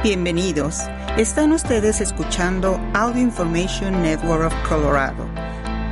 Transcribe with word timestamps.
Bienvenidos. 0.00 0.80
Están 1.16 1.52
ustedes 1.52 2.00
escuchando 2.00 2.80
Audio 2.92 3.22
Information 3.22 4.02
Network 4.02 4.46
of 4.46 4.68
Colorado. 4.68 5.28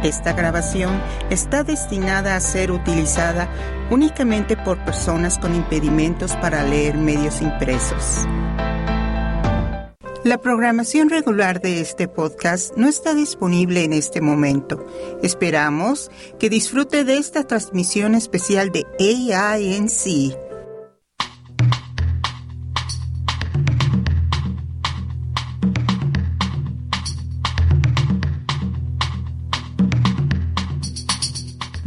Esta 0.03 0.33
grabación 0.33 1.01
está 1.31 1.63
destinada 1.63 2.35
a 2.35 2.41
ser 2.41 2.73
utilizada 2.73 3.49
únicamente 3.89 4.57
por 4.57 4.85
personas 4.85 5.39
con 5.39 5.55
impedimentos 5.55 6.35
para 6.37 6.65
leer 6.65 6.97
medios 6.97 7.41
impresos. 7.41 8.27
La 10.25 10.39
programación 10.39 11.09
regular 11.09 11.61
de 11.61 11.81
este 11.81 12.09
podcast 12.09 12.77
no 12.77 12.89
está 12.89 13.15
disponible 13.15 13.85
en 13.85 13.93
este 13.93 14.21
momento. 14.21 14.85
Esperamos 15.23 16.11
que 16.41 16.51
disfrute 16.51 17.05
de 17.05 17.17
esta 17.17 17.45
transmisión 17.45 18.17
especial 18.17 18.73
de 18.73 18.87
AINC 18.99 20.50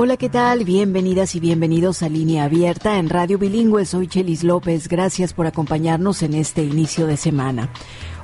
Hola, 0.00 0.16
¿qué 0.16 0.28
tal? 0.28 0.62
Bienvenidas 0.62 1.34
y 1.34 1.40
bienvenidos 1.40 2.04
a 2.04 2.08
Línea 2.08 2.44
Abierta 2.44 2.98
en 2.98 3.08
Radio 3.08 3.36
Bilingüe. 3.36 3.84
Soy 3.84 4.06
Chelis 4.06 4.44
López. 4.44 4.86
Gracias 4.86 5.32
por 5.32 5.48
acompañarnos 5.48 6.22
en 6.22 6.34
este 6.34 6.62
inicio 6.62 7.08
de 7.08 7.16
semana. 7.16 7.68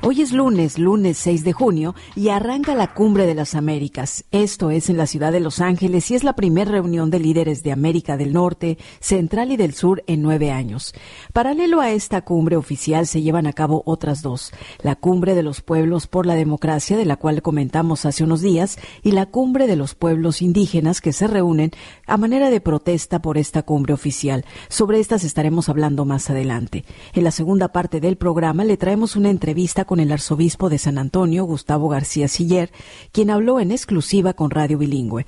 Hoy 0.07 0.21
es 0.21 0.33
lunes, 0.33 0.79
lunes 0.79 1.17
6 1.17 1.45
de 1.45 1.55
junio, 1.55 1.95
y 2.15 2.29
arranca 2.29 2.75
la 2.75 2.93
Cumbre 2.93 3.25
de 3.25 3.35
las 3.35 3.55
Américas. 3.55 4.27
Esto 4.33 4.71
es 4.71 4.91
en 4.91 4.99
la 4.99 5.07
ciudad 5.07 5.33
de 5.33 5.41
Los 5.41 5.61
Ángeles 5.61 6.11
y 6.11 6.15
es 6.15 6.25
la 6.25 6.37
primera 6.37 6.71
reunión 6.71 7.11
de 7.11 7.19
líderes 7.19 7.63
de 7.63 7.73
América 7.73 8.19
del 8.19 8.35
Norte, 8.35 8.77
Central 9.01 9.51
y 9.51 9.57
del 9.57 9.73
Sur 9.73 10.05
en 10.07 10.21
nueve 10.21 10.51
años. 10.51 10.93
Paralelo 11.33 11.81
a 11.81 11.91
esta 11.91 12.21
cumbre 12.21 12.57
oficial 12.57 13.07
se 13.07 13.23
llevan 13.23 13.47
a 13.47 13.55
cabo 13.55 13.83
otras 13.87 14.21
dos. 14.21 14.53
La 14.83 14.95
Cumbre 14.95 15.35
de 15.35 15.43
los 15.43 15.63
Pueblos 15.63 16.07
por 16.07 16.27
la 16.27 16.35
Democracia, 16.35 16.99
de 16.99 17.07
la 17.07 17.17
cual 17.17 17.41
comentamos 17.41 18.05
hace 18.05 18.25
unos 18.25 18.43
días, 18.43 18.79
y 19.03 19.13
la 19.13 19.25
Cumbre 19.25 19.67
de 19.67 19.77
los 19.77 19.95
Pueblos 19.95 20.43
Indígenas 20.43 21.01
que 21.01 21.15
se 21.15 21.29
reúnen 21.29 21.71
a 22.07 22.19
manera 22.19 22.51
de 22.51 22.61
protesta 22.61 23.23
por 23.23 23.39
esta 23.39 23.63
cumbre 23.63 23.95
oficial. 23.95 24.45
Sobre 24.69 25.01
estas 25.01 25.25
estaremos 25.25 25.71
hablando 25.71 26.05
más 26.05 26.29
adelante. 26.29 26.85
En 27.15 27.25
la 27.25 27.31
segunda 27.31 27.69
parte 27.69 28.01
del 28.01 28.19
programa 28.19 28.65
le 28.65 28.77
traemos 28.77 29.17
una 29.17 29.31
entrevista 29.31 29.87
con 29.87 29.94
con 29.95 30.01
el 30.01 30.11
arzobispo 30.11 30.71
de 30.71 30.79
San 30.79 30.99
Antonio, 30.99 31.45
Gustavo 31.45 31.89
García 31.89 32.27
Siller, 32.27 32.73
quien 33.13 33.31
habló 33.31 33.61
en 33.61 33.71
exclusiva 33.71 34.33
con 34.33 34.51
Radio 34.51 34.77
Bilingüe 34.77 35.25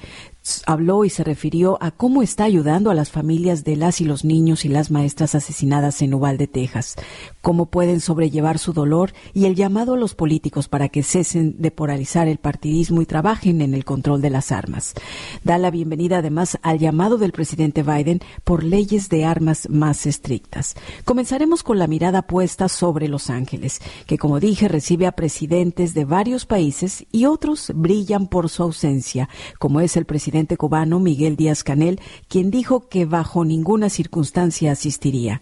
habló 0.66 1.05
y 1.05 1.11
se 1.11 1.25
refirió 1.25 1.77
a 1.80 1.91
cómo 1.91 2.22
está 2.22 2.44
ayudando 2.44 2.91
a 2.91 2.94
las 2.94 3.11
familias 3.11 3.64
de 3.64 3.77
las 3.77 4.00
y 4.00 4.05
los 4.05 4.25
niños 4.25 4.64
y 4.64 4.69
las 4.69 4.91
maestras 4.91 5.34
asesinadas 5.34 6.02
en 6.02 6.14
Uvalde, 6.14 6.47
Texas, 6.47 6.97
cómo 7.42 7.66
pueden 7.66 8.00
sobrellevar 8.00 8.58
su 8.58 8.72
dolor 8.72 9.12
y 9.34 9.47
el 9.47 9.55
llamado 9.55 9.94
a 9.94 9.97
los 9.97 10.14
políticos 10.14 10.69
para 10.69 10.89
que 10.89 11.02
cesen 11.02 11.56
de 11.58 11.70
polarizar 11.70 12.28
el 12.28 12.39
partidismo 12.39 13.02
y 13.02 13.06
trabajen 13.06 13.61
en 13.61 13.74
el 13.74 13.84
control 13.84 14.22
de 14.22 14.30
las 14.30 14.52
armas. 14.52 14.94
Da 15.42 15.58
la 15.58 15.70
bienvenida 15.70 16.19
además 16.19 16.58
al 16.62 16.78
llamado 16.78 17.19
del 17.19 17.33
presidente 17.33 17.83
Biden 17.83 18.20
por 18.44 18.62
leyes 18.62 19.08
de 19.08 19.24
armas 19.24 19.69
más 19.69 20.06
estrictas. 20.06 20.77
Comenzaremos 21.05 21.62
con 21.62 21.79
la 21.79 21.86
mirada 21.86 22.23
puesta 22.23 22.68
sobre 22.68 23.08
Los 23.08 23.30
Ángeles, 23.30 23.80
que 24.06 24.18
como 24.18 24.40
dije 24.40 24.68
recibe 24.68 25.06
a 25.06 25.12
presidentes 25.12 25.95
de 25.95 26.05
varios 26.05 26.46
países 26.46 27.05
y 27.11 27.27
otros 27.27 27.73
brillan 27.74 28.29
por 28.29 28.48
su 28.48 28.62
ausencia, 28.62 29.29
como 29.58 29.80
es 29.80 29.96
el 29.96 30.05
presidente 30.05 30.36
cubano 30.57 31.01
Miguel 31.01 31.36
Díaz 31.36 31.64
Canel, 31.64 32.01
quien 32.29 32.51
dijo 32.51 32.89
que 32.89 33.07
bajo 33.07 33.45
ninguna 33.45 33.89
circunstancia 33.89 34.73
asistiría 34.73 35.41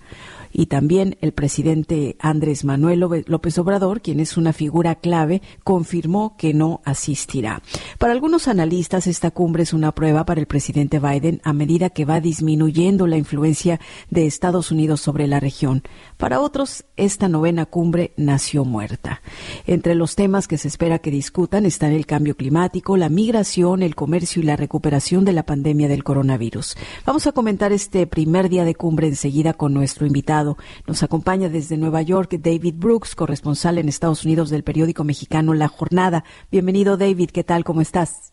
y 0.56 0.66
también 0.66 1.18
el 1.20 1.32
presidente 1.32 2.16
Andrés 2.20 2.64
Manuel 2.64 3.00
López 3.26 3.58
Obrador, 3.58 4.00
quien 4.00 4.20
es 4.20 4.36
una 4.36 4.52
figura 4.52 4.94
clave, 4.94 5.42
confirmó 5.64 6.36
que 6.36 6.54
no 6.54 6.80
asistirá. 6.84 7.60
Para 7.98 8.12
algunos 8.12 8.46
analistas, 8.46 9.08
esta 9.08 9.32
cumbre 9.32 9.64
es 9.64 9.72
una 9.72 9.92
prueba 9.92 10.24
para 10.24 10.40
el 10.40 10.46
presidente 10.46 11.00
Biden 11.00 11.40
a 11.42 11.52
medida 11.52 11.90
que 11.90 12.04
va 12.04 12.20
disminuyendo 12.20 13.08
la 13.08 13.16
influencia 13.16 13.80
de 14.10 14.26
Estados 14.26 14.70
Unidos 14.70 15.00
sobre 15.00 15.26
la 15.26 15.40
región. 15.40 15.82
Para 16.16 16.40
otros, 16.40 16.84
esta 16.96 17.28
novena 17.28 17.66
cumbre 17.66 18.12
nació 18.16 18.64
muerta. 18.64 19.22
Entre 19.66 19.96
los 19.96 20.14
temas 20.14 20.46
que 20.46 20.56
se 20.56 20.68
espera 20.68 21.00
que 21.00 21.10
discutan 21.10 21.66
están 21.66 21.90
el 21.90 22.06
cambio 22.06 22.36
climático, 22.36 22.96
la 22.96 23.08
migración, 23.08 23.82
el 23.82 23.96
comercio 23.96 24.40
y 24.40 24.44
la 24.44 24.54
recuperación 24.54 25.24
de 25.24 25.32
la 25.32 25.42
pandemia 25.42 25.88
del 25.88 26.04
coronavirus. 26.04 26.76
Vamos 27.04 27.26
a 27.26 27.32
comentar 27.32 27.72
este 27.72 28.06
primer 28.06 28.48
día 28.48 28.64
de 28.64 28.76
cumbre 28.76 29.08
enseguida 29.08 29.54
con 29.54 29.74
nuestro 29.74 30.06
invitado 30.06 30.43
nos 30.86 31.02
acompaña 31.02 31.48
desde 31.48 31.76
Nueva 31.76 32.02
York 32.02 32.36
David 32.38 32.74
Brooks, 32.76 33.14
corresponsal 33.14 33.78
en 33.78 33.88
Estados 33.88 34.24
Unidos 34.24 34.50
del 34.50 34.62
periódico 34.62 35.04
mexicano 35.04 35.54
La 35.54 35.68
Jornada. 35.68 36.24
Bienvenido 36.50 36.96
David, 36.96 37.30
¿qué 37.30 37.44
tal? 37.44 37.64
¿Cómo 37.64 37.80
estás? 37.80 38.32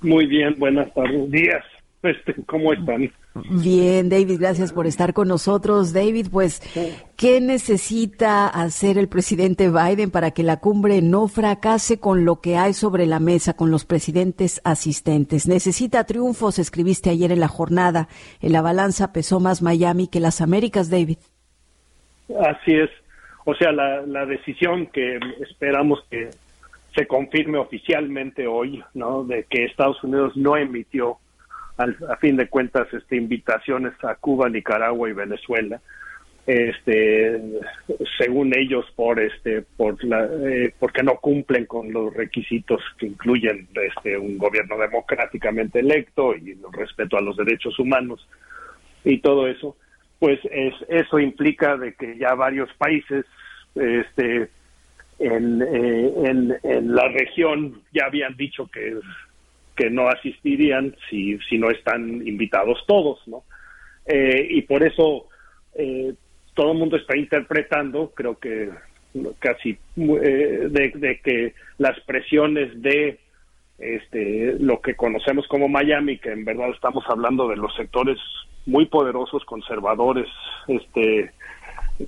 Muy 0.00 0.26
bien, 0.26 0.54
buenas 0.58 0.92
tardes, 0.94 1.30
días. 1.30 1.64
Este, 2.02 2.34
¿Cómo 2.46 2.72
están? 2.72 3.10
Bien, 3.50 4.08
David, 4.08 4.38
gracias 4.40 4.72
por 4.72 4.86
estar 4.86 5.12
con 5.12 5.28
nosotros. 5.28 5.92
David, 5.92 6.28
pues, 6.30 6.60
¿qué 7.16 7.40
necesita 7.40 8.48
hacer 8.48 8.98
el 8.98 9.08
presidente 9.08 9.68
Biden 9.68 10.10
para 10.10 10.30
que 10.30 10.42
la 10.42 10.58
cumbre 10.58 11.02
no 11.02 11.28
fracase 11.28 12.00
con 12.00 12.24
lo 12.24 12.40
que 12.40 12.56
hay 12.56 12.72
sobre 12.72 13.06
la 13.06 13.20
mesa, 13.20 13.54
con 13.54 13.70
los 13.70 13.84
presidentes 13.84 14.60
asistentes? 14.64 15.46
Necesita 15.46 16.04
triunfos, 16.04 16.58
escribiste 16.58 17.10
ayer 17.10 17.32
en 17.32 17.40
la 17.40 17.48
jornada. 17.48 18.08
En 18.40 18.52
la 18.52 18.62
balanza 18.62 19.12
pesó 19.12 19.40
más 19.40 19.62
Miami 19.62 20.08
que 20.08 20.20
las 20.20 20.40
Américas, 20.40 20.90
David. 20.90 21.18
Así 22.40 22.74
es. 22.74 22.90
O 23.44 23.54
sea, 23.54 23.72
la, 23.72 24.02
la 24.02 24.26
decisión 24.26 24.86
que 24.88 25.18
esperamos 25.40 26.04
que 26.10 26.30
se 26.94 27.06
confirme 27.06 27.58
oficialmente 27.58 28.46
hoy, 28.46 28.82
¿no? 28.94 29.24
De 29.24 29.44
que 29.44 29.64
Estados 29.64 30.02
Unidos 30.02 30.36
no 30.36 30.56
emitió 30.56 31.18
a 31.78 32.16
fin 32.16 32.36
de 32.36 32.48
cuentas 32.48 32.92
este 32.92 33.16
invitaciones 33.16 33.92
a 34.02 34.14
Cuba, 34.16 34.48
Nicaragua 34.48 35.08
y 35.08 35.12
Venezuela 35.12 35.80
este 36.48 37.42
según 38.18 38.56
ellos 38.56 38.86
por 38.96 39.20
este 39.20 39.60
por 39.76 40.02
la 40.02 40.24
eh, 40.24 40.72
porque 40.78 41.02
no 41.02 41.16
cumplen 41.16 41.66
con 41.66 41.92
los 41.92 42.14
requisitos 42.14 42.80
que 42.96 43.06
incluyen 43.06 43.68
este 43.74 44.16
un 44.16 44.38
gobierno 44.38 44.78
democráticamente 44.78 45.80
electo 45.80 46.34
y 46.34 46.52
el 46.52 46.62
respeto 46.72 47.18
a 47.18 47.20
los 47.20 47.36
derechos 47.36 47.78
humanos 47.78 48.26
y 49.04 49.18
todo 49.18 49.46
eso 49.46 49.76
pues 50.18 50.40
es 50.50 50.72
eso 50.88 51.18
implica 51.18 51.76
de 51.76 51.92
que 51.92 52.16
ya 52.16 52.34
varios 52.34 52.72
países 52.78 53.26
este 53.74 54.48
en, 55.18 55.60
eh, 55.60 56.12
en, 56.24 56.56
en 56.62 56.94
la 56.94 57.08
región 57.08 57.82
ya 57.92 58.06
habían 58.06 58.34
dicho 58.38 58.70
que 58.72 58.96
que 59.78 59.90
no 59.90 60.08
asistirían 60.08 60.96
si, 61.08 61.38
si 61.48 61.56
no 61.56 61.70
están 61.70 62.26
invitados 62.26 62.84
todos, 62.86 63.20
¿no? 63.28 63.44
Eh, 64.06 64.48
y 64.50 64.62
por 64.62 64.82
eso 64.82 65.28
eh, 65.74 66.14
todo 66.54 66.72
el 66.72 66.78
mundo 66.78 66.96
está 66.96 67.16
interpretando, 67.16 68.10
creo 68.12 68.36
que 68.38 68.70
casi 69.38 69.78
eh, 69.96 70.66
de, 70.68 71.20
que 71.22 71.54
las 71.78 71.98
presiones 72.00 72.82
de 72.82 73.20
este 73.78 74.56
lo 74.58 74.80
que 74.80 74.96
conocemos 74.96 75.46
como 75.46 75.68
Miami, 75.68 76.18
que 76.18 76.32
en 76.32 76.44
verdad 76.44 76.70
estamos 76.70 77.04
hablando 77.08 77.46
de 77.46 77.56
los 77.56 77.74
sectores 77.76 78.18
muy 78.66 78.86
poderosos, 78.86 79.44
conservadores, 79.44 80.26
este 80.66 81.30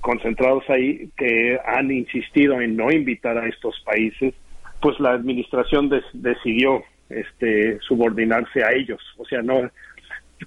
concentrados 0.01 0.69
ahí, 0.69 1.09
que 1.15 1.57
han 1.65 1.89
insistido 1.91 2.59
en 2.59 2.75
no 2.75 2.91
invitar 2.91 3.37
a 3.37 3.47
estos 3.47 3.79
países, 3.85 4.33
pues 4.81 4.99
la 4.99 5.11
administración 5.11 5.89
decidió 6.13 6.83
este, 7.13 7.79
subordinarse 7.79 8.63
a 8.63 8.71
ellos. 8.71 9.01
O 9.17 9.25
sea, 9.25 9.41
no 9.41 9.69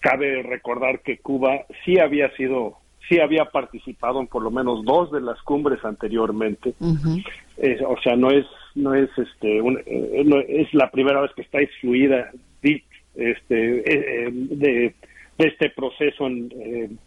cabe 0.01 0.43
recordar 0.43 1.01
que 1.01 1.19
Cuba 1.19 1.67
sí 1.85 1.99
había 1.99 2.31
sido, 2.37 2.79
sí 3.09 3.21
había 3.21 3.47
participado 3.47 4.21
en 4.21 4.27
por 4.27 4.43
lo 4.43 4.51
menos 4.51 4.85
dos 4.85 5.13
de 5.13 5.21
las 5.21 5.41
cumbres 5.43 5.85
anteriormente. 5.85 6.75
o 6.81 7.97
sea, 8.03 8.17
no 8.17 8.31
es, 8.31 8.47
no 8.75 8.95
es, 8.95 9.11
este, 9.17 9.59
eh, 9.59 10.45
es 10.49 10.75
la 10.75 10.91
primera 10.91 11.21
vez 11.21 11.31
que 11.35 11.43
está 11.43 11.61
excluida 11.61 12.31
este, 12.63 13.79
eh, 13.79 13.85
eh, 13.87 14.31
de, 14.33 14.95
este 15.39 15.71
proceso 15.71 16.27
en, 16.27 16.99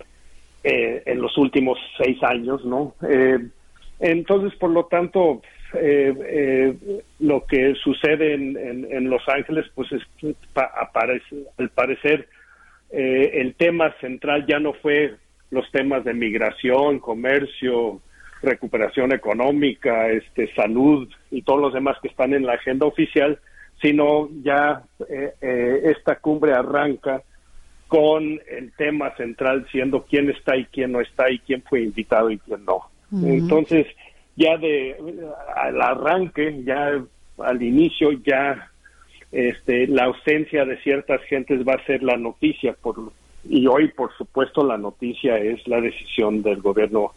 en 0.64 1.22
los 1.22 1.38
últimos 1.38 1.80
seis 1.98 2.22
años, 2.24 2.64
¿no? 2.66 2.94
entonces, 4.00 4.58
por 4.60 4.70
lo 4.70 4.86
tanto, 4.86 5.42
eh, 5.74 6.14
eh, 6.18 7.02
lo 7.20 7.46
que 7.46 7.76
sucede 7.76 8.34
en, 8.34 9.10
Los 9.10 9.28
Ángeles, 9.28 9.66
pues 9.76 9.92
es, 9.92 10.02
aparece, 10.56 11.44
al 11.58 11.70
parecer 11.70 12.30
eh, 12.90 13.32
el 13.34 13.56
tema 13.56 13.94
central 14.00 14.46
ya 14.48 14.60
no 14.60 14.74
fue 14.74 15.16
los 15.52 15.70
temas 15.72 16.06
de 16.06 16.14
migración, 16.14 17.00
comercio, 17.00 18.02
recuperación 18.42 19.12
económica, 19.12 20.10
este, 20.10 20.54
salud 20.54 21.10
y 21.32 21.42
todos 21.42 21.60
los 21.60 21.74
demás 21.74 21.98
que 22.02 22.08
están 22.08 22.34
en 22.34 22.46
la 22.46 22.54
agenda 22.54 22.86
oficial, 22.86 23.40
sino 23.82 24.30
ya 24.44 24.84
esta 25.42 26.16
cumbre 26.16 26.54
arranca 26.54 27.22
con 27.88 28.40
el 28.50 28.72
tema 28.78 29.16
central 29.16 29.68
siendo 29.72 30.04
quién 30.04 30.30
está 30.30 30.56
y 30.56 30.66
quién 30.66 30.94
no 30.94 31.02
está 31.02 31.30
y 31.30 31.40
quién 31.40 31.62
fue 31.64 31.82
invitado 31.82 32.32
y 32.32 32.38
quién 32.40 32.66
no. 32.66 32.90
Entonces, 33.12 33.88
ya 34.38 34.58
de 34.58 34.96
al 35.56 35.82
arranque, 35.82 36.64
ya 36.64 37.04
al 37.40 37.62
inicio, 37.62 38.12
ya 38.12 38.72
este, 39.32 39.88
la 39.88 40.06
ausencia 40.06 40.64
de 40.64 40.78
ciertas 40.78 41.22
gentes 41.24 41.68
va 41.68 41.74
a 41.74 41.86
ser 41.86 42.02
la 42.02 42.16
noticia 42.16 42.74
por 42.82 42.96
y 43.50 43.66
hoy 43.68 43.90
por 43.90 44.16
supuesto 44.18 44.66
la 44.66 44.78
noticia 44.78 45.38
es 45.38 45.66
la 45.68 45.80
decisión 45.82 46.42
del 46.44 46.62
gobierno 46.62 47.14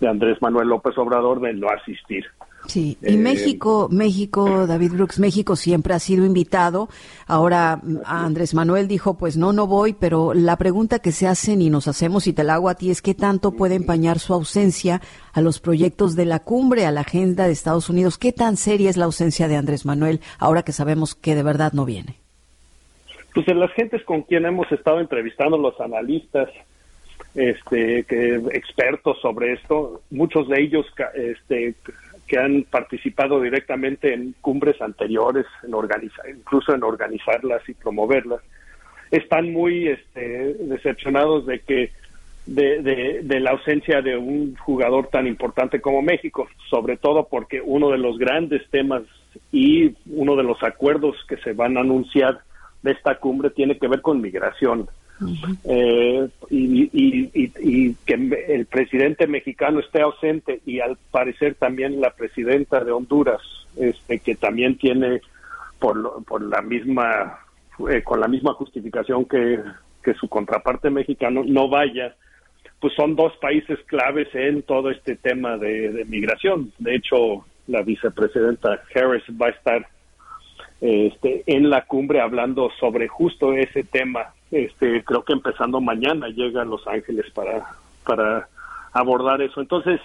de 0.00 0.08
Andrés 0.08 0.40
Manuel 0.40 0.68
López 0.68 0.96
Obrador 0.98 1.40
de 1.40 1.52
no 1.54 1.68
asistir. 1.68 2.26
Sí, 2.68 2.98
y 3.00 3.14
eh, 3.14 3.16
México, 3.16 3.88
México, 3.90 4.66
David 4.66 4.92
Brooks, 4.92 5.18
México 5.18 5.56
siempre 5.56 5.94
ha 5.94 5.98
sido 5.98 6.26
invitado. 6.26 6.90
Ahora 7.26 7.80
Andrés 8.04 8.52
Manuel 8.52 8.88
dijo, 8.88 9.16
pues 9.16 9.38
no, 9.38 9.54
no 9.54 9.66
voy, 9.66 9.94
pero 9.94 10.34
la 10.34 10.56
pregunta 10.58 10.98
que 10.98 11.10
se 11.10 11.26
hacen 11.26 11.62
y 11.62 11.70
nos 11.70 11.88
hacemos 11.88 12.26
y 12.26 12.34
te 12.34 12.44
la 12.44 12.54
hago 12.54 12.68
a 12.68 12.74
ti 12.74 12.90
es 12.90 13.00
qué 13.00 13.14
tanto 13.14 13.52
puede 13.52 13.74
empañar 13.74 14.18
su 14.18 14.34
ausencia 14.34 15.00
a 15.32 15.40
los 15.40 15.60
proyectos 15.60 16.14
de 16.14 16.26
la 16.26 16.40
cumbre, 16.40 16.84
a 16.84 16.92
la 16.92 17.00
agenda 17.00 17.46
de 17.46 17.52
Estados 17.52 17.88
Unidos. 17.88 18.18
¿Qué 18.18 18.32
tan 18.32 18.58
seria 18.58 18.90
es 18.90 18.98
la 18.98 19.06
ausencia 19.06 19.48
de 19.48 19.56
Andrés 19.56 19.86
Manuel 19.86 20.20
ahora 20.38 20.62
que 20.62 20.72
sabemos 20.72 21.14
que 21.14 21.34
de 21.34 21.42
verdad 21.42 21.72
no 21.72 21.86
viene? 21.86 22.16
Pues 23.32 23.48
en 23.48 23.60
las 23.60 23.72
gentes 23.72 24.04
con 24.04 24.22
quien 24.22 24.44
hemos 24.44 24.70
estado 24.72 25.00
entrevistando, 25.00 25.56
los 25.56 25.80
analistas, 25.80 26.50
este, 27.34 28.04
que 28.04 28.34
expertos 28.52 29.18
sobre 29.20 29.54
esto, 29.54 30.02
muchos 30.10 30.48
de 30.48 30.60
ellos 30.60 30.86
este, 31.14 31.74
que 32.28 32.38
han 32.38 32.64
participado 32.64 33.40
directamente 33.40 34.12
en 34.12 34.34
cumbres 34.40 34.80
anteriores, 34.80 35.46
en 35.64 35.74
organizar, 35.74 36.28
incluso 36.28 36.74
en 36.74 36.84
organizarlas 36.84 37.66
y 37.68 37.74
promoverlas, 37.74 38.40
están 39.10 39.52
muy 39.52 39.88
este, 39.88 40.54
decepcionados 40.54 41.46
de 41.46 41.60
que 41.60 41.90
de, 42.44 43.20
de, 43.22 43.40
la 43.40 43.50
ausencia 43.50 44.00
de 44.00 44.16
un 44.16 44.56
jugador 44.56 45.08
tan 45.08 45.26
importante 45.26 45.82
como 45.82 46.00
México, 46.00 46.48
sobre 46.70 46.96
todo 46.96 47.28
porque 47.28 47.60
uno 47.60 47.90
de 47.90 47.98
los 47.98 48.18
grandes 48.18 48.62
temas 48.70 49.02
y 49.52 49.94
uno 50.06 50.34
de 50.34 50.44
los 50.44 50.62
acuerdos 50.62 51.16
que 51.28 51.36
se 51.38 51.52
van 51.52 51.76
a 51.76 51.80
anunciar 51.80 52.40
de 52.82 52.92
esta 52.92 53.16
cumbre 53.16 53.50
tiene 53.50 53.78
que 53.78 53.88
ver 53.88 54.00
con 54.00 54.22
migración 54.22 54.88
eh, 55.64 56.28
y, 56.50 57.94
que 57.94 58.14
el 58.48 58.66
presidente 58.66 59.26
mexicano 59.26 59.80
esté 59.80 60.02
ausente 60.02 60.60
y 60.64 60.80
al 60.80 60.96
parecer 61.10 61.54
también 61.54 62.00
la 62.00 62.10
presidenta 62.10 62.84
de 62.84 62.92
Honduras, 62.92 63.42
este, 63.76 64.18
que 64.20 64.34
también 64.36 64.76
tiene 64.78 65.20
por, 65.78 66.24
por 66.24 66.42
la 66.42 66.62
misma, 66.62 67.38
eh, 67.90 68.02
con 68.02 68.20
la 68.20 68.28
misma 68.28 68.54
justificación 68.54 69.24
que, 69.24 69.60
su 70.18 70.26
contraparte 70.26 70.88
mexicano, 70.88 71.42
no 71.46 71.68
vaya, 71.68 72.16
pues 72.80 72.94
son 72.94 73.14
dos 73.14 73.36
países 73.42 73.78
claves 73.84 74.34
en 74.34 74.62
todo 74.62 74.90
este 74.90 75.16
tema 75.16 75.58
de 75.58 76.02
migración. 76.08 76.72
De 76.78 76.94
hecho, 76.94 77.44
la 77.66 77.82
vicepresidenta 77.82 78.80
Harris 78.94 79.22
va 79.40 79.48
a 79.48 79.50
estar 79.50 79.86
este, 80.80 81.42
en 81.46 81.70
la 81.70 81.84
cumbre 81.86 82.20
hablando 82.20 82.70
sobre 82.78 83.08
justo 83.08 83.52
ese 83.52 83.82
tema 83.84 84.32
este, 84.50 85.04
creo 85.04 85.24
que 85.24 85.34
empezando 85.34 85.80
mañana 85.80 86.28
llega 86.28 86.62
a 86.62 86.66
Los 86.66 86.86
Ángeles 86.86 87.26
para, 87.34 87.66
para 88.04 88.48
abordar 88.92 89.42
eso. 89.42 89.60
Entonces, 89.60 90.00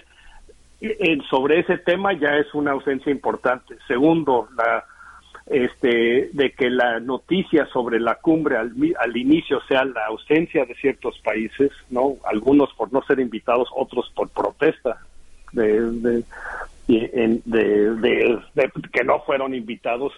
sobre 1.30 1.60
ese 1.60 1.78
tema 1.78 2.12
ya 2.12 2.36
es 2.36 2.52
una 2.52 2.72
ausencia 2.72 3.10
importante. 3.10 3.76
Segundo, 3.88 4.48
la, 4.56 4.84
este, 5.46 6.28
de 6.32 6.52
que 6.52 6.68
la 6.68 7.00
noticia 7.00 7.66
sobre 7.66 8.00
la 8.00 8.16
cumbre 8.16 8.58
al, 8.58 8.72
al, 8.98 9.16
inicio 9.16 9.60
sea 9.62 9.84
la 9.86 10.06
ausencia 10.06 10.66
de 10.66 10.74
ciertos 10.74 11.18
países, 11.20 11.70
no, 11.88 12.16
algunos 12.24 12.72
por 12.74 12.92
no 12.92 13.02
ser 13.02 13.20
invitados, 13.20 13.68
otros 13.74 14.10
por 14.14 14.28
protesta 14.28 14.98
de, 15.52 15.90
de, 15.90 16.24
de, 16.86 18.40
de 18.54 18.70
que 18.92 19.04
no 19.04 19.20
fueron 19.20 19.54
invitados 19.54 20.12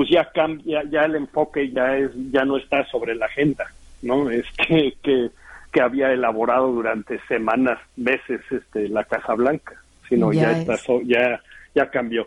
pues 0.00 0.08
ya 0.08 0.24
cambia, 0.32 0.82
ya 0.90 1.04
el 1.04 1.14
enfoque 1.14 1.70
ya 1.72 1.98
es, 1.98 2.10
ya 2.32 2.46
no 2.46 2.56
está 2.56 2.86
sobre 2.86 3.14
la 3.14 3.26
agenda, 3.26 3.66
¿no? 4.00 4.30
Es 4.30 4.46
que, 4.56 4.94
que, 5.02 5.80
había 5.82 6.10
elaborado 6.10 6.72
durante 6.72 7.20
semanas, 7.28 7.78
meses, 7.98 8.40
este, 8.50 8.88
la 8.88 9.04
Casa 9.04 9.34
Blanca, 9.34 9.74
sino 10.08 10.32
ya, 10.32 10.52
está, 10.52 10.76
ya, 11.04 11.42
ya 11.74 11.90
cambió. 11.90 12.26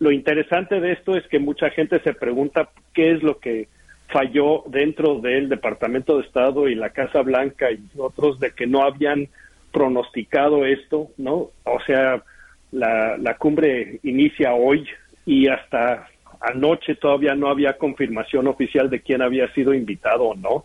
Lo 0.00 0.10
interesante 0.10 0.80
de 0.80 0.90
esto 0.90 1.16
es 1.16 1.24
que 1.28 1.38
mucha 1.38 1.70
gente 1.70 2.00
se 2.00 2.14
pregunta 2.14 2.70
qué 2.92 3.12
es 3.12 3.22
lo 3.22 3.38
que 3.38 3.68
falló 4.08 4.64
dentro 4.66 5.20
del 5.20 5.48
Departamento 5.48 6.16
de 6.16 6.24
Estado 6.24 6.68
y 6.68 6.74
la 6.74 6.90
Casa 6.90 7.22
Blanca 7.22 7.70
y 7.70 7.78
otros 7.96 8.40
de 8.40 8.50
que 8.50 8.66
no 8.66 8.82
habían 8.82 9.28
pronosticado 9.70 10.66
esto, 10.66 11.12
¿no? 11.16 11.50
O 11.62 11.80
sea, 11.86 12.24
la, 12.72 13.16
la 13.18 13.36
cumbre 13.36 14.00
inicia 14.02 14.52
hoy 14.52 14.88
y 15.24 15.46
hasta 15.46 16.08
anoche 16.44 16.94
todavía 16.94 17.34
no 17.34 17.48
había 17.48 17.78
confirmación 17.78 18.46
oficial 18.46 18.90
de 18.90 19.00
quién 19.00 19.22
había 19.22 19.52
sido 19.54 19.74
invitado 19.74 20.24
o 20.24 20.34
no. 20.34 20.64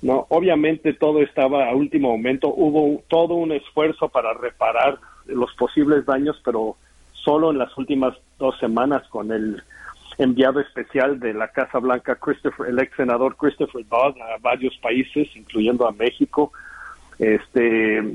No, 0.00 0.26
obviamente 0.28 0.92
todo 0.92 1.22
estaba 1.22 1.68
a 1.68 1.74
último 1.74 2.10
momento, 2.10 2.52
hubo 2.54 3.02
todo 3.08 3.34
un 3.34 3.50
esfuerzo 3.50 4.08
para 4.08 4.32
reparar 4.32 4.98
los 5.26 5.52
posibles 5.54 6.06
daños, 6.06 6.40
pero 6.44 6.76
solo 7.12 7.50
en 7.50 7.58
las 7.58 7.76
últimas 7.76 8.14
dos 8.38 8.56
semanas 8.58 9.02
con 9.08 9.32
el 9.32 9.62
enviado 10.18 10.60
especial 10.60 11.18
de 11.18 11.34
la 11.34 11.48
Casa 11.48 11.78
Blanca, 11.78 12.14
Christopher, 12.16 12.68
el 12.68 12.78
ex 12.78 12.94
senador 12.96 13.36
Christopher 13.36 13.84
Dodd, 13.88 14.16
a 14.20 14.38
varios 14.40 14.76
países, 14.78 15.28
incluyendo 15.34 15.86
a 15.86 15.92
México, 15.92 16.52
este, 17.18 18.14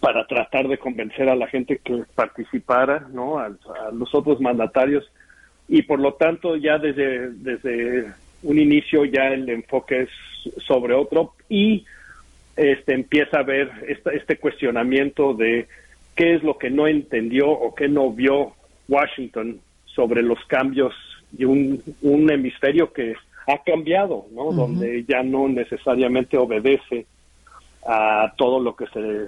para 0.00 0.26
tratar 0.26 0.68
de 0.68 0.78
convencer 0.78 1.28
a 1.28 1.36
la 1.36 1.48
gente 1.48 1.80
que 1.82 2.04
participara, 2.14 3.08
¿no? 3.12 3.38
a 3.38 3.50
los 3.92 4.14
otros 4.14 4.40
mandatarios 4.40 5.04
y 5.72 5.80
por 5.80 6.00
lo 6.00 6.12
tanto 6.12 6.54
ya 6.56 6.76
desde, 6.76 7.30
desde 7.30 8.12
un 8.42 8.58
inicio 8.58 9.06
ya 9.06 9.28
el 9.28 9.48
enfoque 9.48 10.02
es 10.02 10.10
sobre 10.66 10.92
otro 10.92 11.32
y 11.48 11.86
este 12.56 12.92
empieza 12.92 13.38
a 13.38 13.42
ver 13.42 13.70
este 13.88 14.36
cuestionamiento 14.36 15.32
de 15.32 15.66
qué 16.14 16.34
es 16.34 16.42
lo 16.42 16.58
que 16.58 16.68
no 16.68 16.86
entendió 16.86 17.48
o 17.48 17.74
qué 17.74 17.88
no 17.88 18.12
vio 18.12 18.52
Washington 18.86 19.60
sobre 19.86 20.22
los 20.22 20.38
cambios 20.46 20.92
de 21.30 21.46
un, 21.46 21.82
un 22.02 22.30
hemisferio 22.30 22.92
que 22.92 23.14
ha 23.46 23.56
cambiado, 23.64 24.26
¿no? 24.34 24.52
Donde 24.52 25.04
ya 25.08 25.22
no 25.22 25.48
necesariamente 25.48 26.36
obedece 26.36 27.06
a 27.86 28.30
todo 28.36 28.60
lo 28.60 28.76
que 28.76 28.86
se 28.88 29.26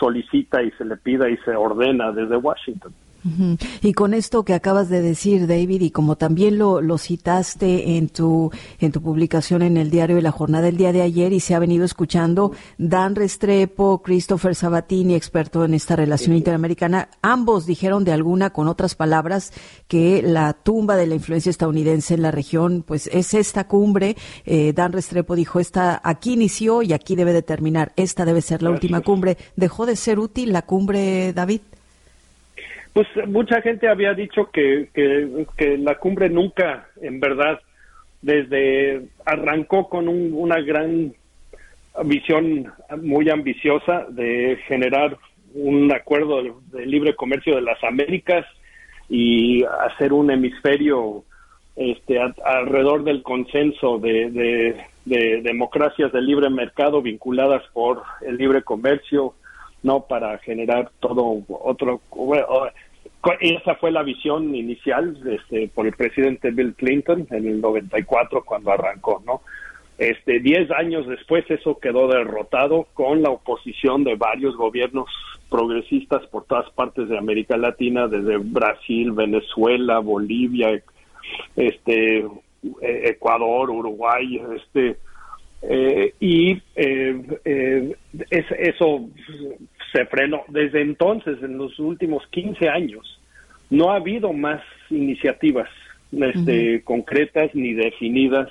solicita 0.00 0.64
y 0.64 0.72
se 0.72 0.84
le 0.84 0.96
pida 0.96 1.30
y 1.30 1.36
se 1.38 1.54
ordena 1.54 2.10
desde 2.10 2.36
Washington. 2.36 2.92
Y 3.82 3.92
con 3.92 4.14
esto 4.14 4.44
que 4.44 4.54
acabas 4.54 4.88
de 4.88 5.02
decir, 5.02 5.46
David, 5.46 5.82
y 5.82 5.90
como 5.90 6.16
también 6.16 6.58
lo, 6.58 6.80
lo, 6.80 6.98
citaste 6.98 7.96
en 7.96 8.08
tu, 8.08 8.50
en 8.78 8.92
tu 8.92 9.02
publicación 9.02 9.62
en 9.62 9.76
el 9.76 9.90
diario 9.90 10.16
de 10.16 10.22
la 10.22 10.32
jornada 10.32 10.64
del 10.64 10.76
día 10.76 10.92
de 10.92 11.02
ayer 11.02 11.32
y 11.32 11.40
se 11.40 11.54
ha 11.54 11.58
venido 11.58 11.84
escuchando, 11.84 12.52
Dan 12.78 13.14
Restrepo, 13.14 14.02
Christopher 14.02 14.54
Sabatini, 14.54 15.14
experto 15.14 15.64
en 15.64 15.74
esta 15.74 15.96
relación 15.96 16.36
interamericana, 16.36 17.08
ambos 17.22 17.66
dijeron 17.66 18.04
de 18.04 18.12
alguna, 18.12 18.50
con 18.50 18.68
otras 18.68 18.94
palabras, 18.94 19.52
que 19.88 20.22
la 20.22 20.52
tumba 20.52 20.96
de 20.96 21.06
la 21.06 21.14
influencia 21.14 21.50
estadounidense 21.50 22.14
en 22.14 22.22
la 22.22 22.30
región, 22.30 22.84
pues 22.86 23.08
es 23.12 23.34
esta 23.34 23.66
cumbre. 23.66 24.16
Eh, 24.44 24.72
Dan 24.74 24.92
Restrepo 24.92 25.36
dijo, 25.36 25.60
esta 25.60 26.00
aquí 26.02 26.32
inició 26.32 26.82
y 26.82 26.92
aquí 26.92 27.16
debe 27.16 27.32
de 27.32 27.42
terminar. 27.42 27.92
Esta 27.96 28.24
debe 28.24 28.42
ser 28.42 28.62
la 28.62 28.70
última 28.70 29.00
cumbre. 29.00 29.36
¿Dejó 29.56 29.86
de 29.86 29.96
ser 29.96 30.18
útil 30.18 30.52
la 30.52 30.62
cumbre, 30.62 31.32
David? 31.32 31.60
Pues 32.96 33.08
mucha 33.28 33.60
gente 33.60 33.88
había 33.88 34.14
dicho 34.14 34.48
que, 34.50 34.88
que, 34.94 35.76
la 35.76 35.96
cumbre 35.96 36.30
nunca, 36.30 36.88
en 37.02 37.20
verdad, 37.20 37.60
desde 38.22 39.02
arrancó 39.26 39.90
con 39.90 40.08
una 40.08 40.62
gran 40.62 41.12
visión 42.06 42.72
muy 43.02 43.28
ambiciosa 43.28 44.06
de 44.08 44.56
generar 44.66 45.18
un 45.52 45.92
acuerdo 45.94 46.42
de, 46.72 46.86
libre 46.86 47.14
comercio 47.14 47.56
de 47.56 47.60
las 47.60 47.84
Américas 47.84 48.46
y 49.10 49.62
hacer 49.62 50.14
un 50.14 50.30
hemisferio 50.30 51.22
este, 51.76 52.18
alrededor 52.18 53.04
del 53.04 53.22
consenso 53.22 53.98
de, 53.98 54.74
de, 55.04 55.42
democracias 55.42 56.10
de 56.12 56.22
libre 56.22 56.48
mercado 56.48 57.02
vinculadas 57.02 57.62
por 57.74 58.04
el 58.22 58.38
libre 58.38 58.62
comercio, 58.62 59.34
no 59.82 60.06
para 60.06 60.38
generar 60.38 60.90
todo 60.98 61.42
otro 61.46 62.00
esa 63.40 63.74
fue 63.76 63.90
la 63.90 64.02
visión 64.02 64.54
inicial 64.54 65.18
este, 65.30 65.68
por 65.68 65.86
el 65.86 65.92
presidente 65.92 66.50
Bill 66.50 66.74
Clinton 66.74 67.26
en 67.30 67.46
el 67.46 67.60
94 67.60 68.44
cuando 68.44 68.72
arrancó, 68.72 69.22
¿no? 69.26 69.42
Este, 69.98 70.40
diez 70.40 70.70
años 70.72 71.06
después 71.06 71.50
eso 71.50 71.78
quedó 71.78 72.06
derrotado 72.06 72.86
con 72.92 73.22
la 73.22 73.30
oposición 73.30 74.04
de 74.04 74.14
varios 74.14 74.54
gobiernos 74.54 75.08
progresistas 75.48 76.26
por 76.26 76.44
todas 76.44 76.70
partes 76.72 77.08
de 77.08 77.16
América 77.16 77.56
Latina, 77.56 78.06
desde 78.06 78.36
Brasil, 78.36 79.12
Venezuela, 79.12 80.00
Bolivia, 80.00 80.82
este, 81.56 82.18
e, 82.18 83.08
Ecuador, 83.08 83.70
Uruguay, 83.70 84.42
este, 84.54 84.98
eh, 85.62 86.14
y 86.20 86.52
eh, 86.74 87.22
eh, 87.44 87.96
eso 88.28 89.08
se 89.92 90.06
frenó. 90.06 90.44
Desde 90.48 90.82
entonces, 90.82 91.42
en 91.42 91.58
los 91.58 91.78
últimos 91.78 92.26
15 92.28 92.68
años, 92.68 93.15
no 93.70 93.90
ha 93.90 93.96
habido 93.96 94.32
más 94.32 94.62
iniciativas 94.90 95.68
este, 96.12 96.82
concretas 96.82 97.54
ni 97.54 97.72
definidas 97.72 98.48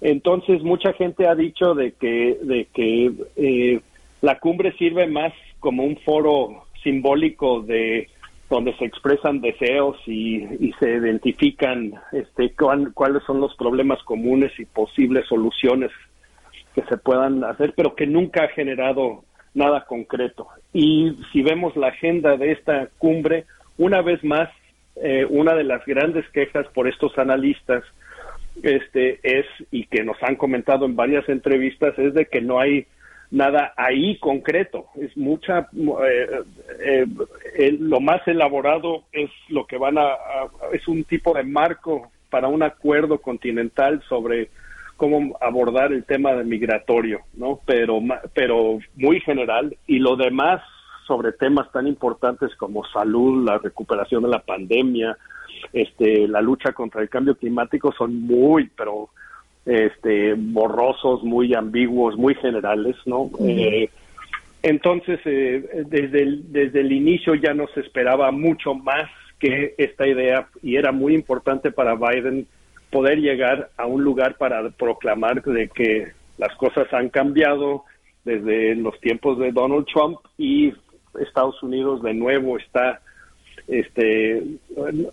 entonces 0.00 0.62
mucha 0.62 0.92
gente 0.92 1.26
ha 1.26 1.34
dicho 1.34 1.74
de 1.74 1.92
que 1.92 2.38
de 2.42 2.66
que 2.72 3.12
eh, 3.36 3.80
la 4.20 4.38
cumbre 4.38 4.72
sirve 4.76 5.06
más 5.06 5.32
como 5.60 5.84
un 5.84 5.96
foro 5.98 6.64
simbólico 6.82 7.62
de 7.62 8.08
donde 8.48 8.76
se 8.76 8.84
expresan 8.84 9.40
deseos 9.40 9.96
y, 10.06 10.72
se 10.78 10.90
identifican 10.90 11.94
este 12.12 12.52
cuáles 12.94 13.22
son 13.24 13.40
los 13.40 13.54
problemas 13.56 14.02
comunes 14.04 14.52
y 14.58 14.64
posibles 14.64 15.26
soluciones 15.26 15.90
que 16.74 16.82
se 16.82 16.96
puedan 16.96 17.42
hacer, 17.42 17.72
pero 17.74 17.94
que 17.94 18.06
nunca 18.06 18.44
ha 18.44 18.48
generado 18.48 19.24
nada 19.54 19.86
concreto. 19.86 20.48
Y 20.72 21.16
si 21.32 21.42
vemos 21.42 21.74
la 21.76 21.88
agenda 21.88 22.36
de 22.36 22.52
esta 22.52 22.88
cumbre, 22.98 23.46
una 23.78 24.02
vez 24.02 24.22
más, 24.24 24.48
eh, 24.96 25.26
una 25.28 25.54
de 25.54 25.64
las 25.64 25.84
grandes 25.84 26.28
quejas 26.30 26.66
por 26.74 26.88
estos 26.88 27.16
analistas 27.18 27.84
este 28.62 29.20
es 29.22 29.46
y 29.70 29.84
que 29.84 30.02
nos 30.02 30.16
han 30.22 30.36
comentado 30.36 30.86
en 30.86 30.96
varias 30.96 31.28
entrevistas 31.28 31.98
es 31.98 32.14
de 32.14 32.26
que 32.26 32.40
no 32.40 32.58
hay 32.58 32.86
nada 33.30 33.74
ahí 33.76 34.18
concreto. 34.18 34.86
Es 35.00 35.16
mucha 35.16 35.68
eh, 35.74 37.06
eh, 37.58 37.76
lo 37.78 38.00
más 38.00 38.26
elaborado 38.26 39.04
es 39.12 39.30
lo 39.48 39.66
que 39.66 39.76
van 39.76 39.98
a, 39.98 40.08
es 40.72 40.86
un 40.88 41.04
tipo 41.04 41.34
de 41.34 41.42
marco 41.42 42.10
para 42.30 42.48
un 42.48 42.62
acuerdo 42.62 43.18
continental 43.18 44.02
sobre 44.08 44.48
cómo 44.96 45.36
abordar 45.40 45.92
el 45.92 46.04
tema 46.04 46.32
migratorio 46.42 47.20
no 47.34 47.60
pero 47.66 48.00
pero 48.32 48.78
muy 48.94 49.20
general 49.20 49.76
y 49.86 49.98
lo 49.98 50.16
demás 50.16 50.62
sobre 51.06 51.32
temas 51.32 51.70
tan 51.72 51.86
importantes 51.86 52.54
como 52.56 52.84
salud 52.86 53.44
la 53.44 53.58
recuperación 53.58 54.22
de 54.22 54.28
la 54.28 54.40
pandemia 54.40 55.16
este, 55.72 56.28
la 56.28 56.40
lucha 56.40 56.72
contra 56.72 57.02
el 57.02 57.08
cambio 57.08 57.34
climático 57.34 57.92
son 57.96 58.22
muy, 58.22 58.70
pero 58.76 59.10
este, 59.64 60.34
borrosos, 60.34 61.22
muy 61.22 61.54
ambiguos, 61.54 62.16
muy 62.16 62.34
generales, 62.36 62.96
¿no? 63.04 63.30
Eh, 63.40 63.90
entonces, 64.62 65.20
eh, 65.24 65.84
desde, 65.86 66.22
el, 66.22 66.52
desde 66.52 66.80
el 66.80 66.92
inicio 66.92 67.34
ya 67.34 67.54
nos 67.54 67.74
esperaba 67.76 68.30
mucho 68.30 68.74
más 68.74 69.08
que 69.38 69.74
esta 69.76 70.06
idea 70.06 70.48
y 70.62 70.76
era 70.76 70.92
muy 70.92 71.14
importante 71.14 71.70
para 71.70 71.94
Biden 71.94 72.46
poder 72.90 73.18
llegar 73.18 73.70
a 73.76 73.86
un 73.86 74.02
lugar 74.02 74.36
para 74.36 74.70
proclamar 74.70 75.42
de 75.42 75.68
que 75.68 76.12
las 76.38 76.54
cosas 76.56 76.86
han 76.92 77.10
cambiado 77.10 77.84
desde 78.24 78.74
los 78.74 78.98
tiempos 79.00 79.38
de 79.38 79.52
Donald 79.52 79.86
Trump 79.92 80.18
y 80.38 80.72
Estados 81.20 81.62
Unidos 81.62 82.02
de 82.02 82.14
nuevo 82.14 82.58
está 82.58 83.00
este 83.66 84.42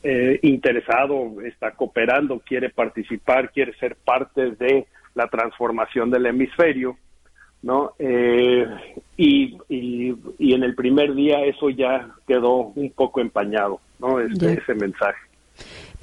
eh, 0.03 0.39
interesado, 0.43 1.41
está 1.41 1.71
cooperando, 1.71 2.39
quiere 2.39 2.69
participar, 2.69 3.51
quiere 3.51 3.73
ser 3.77 3.95
parte 3.95 4.51
de 4.51 4.85
la 5.15 5.27
transformación 5.27 6.11
del 6.11 6.25
hemisferio, 6.27 6.97
¿no? 7.61 7.93
Eh, 7.97 8.65
y, 9.17 9.57
y, 9.69 10.53
en 10.53 10.63
el 10.63 10.75
primer 10.75 11.13
día 11.13 11.43
eso 11.45 11.69
ya 11.69 12.09
quedó 12.27 12.73
un 12.75 12.91
poco 12.91 13.21
empañado, 13.21 13.79
¿no? 13.99 14.19
Este, 14.19 14.53
ese 14.53 14.75
mensaje. 14.75 15.19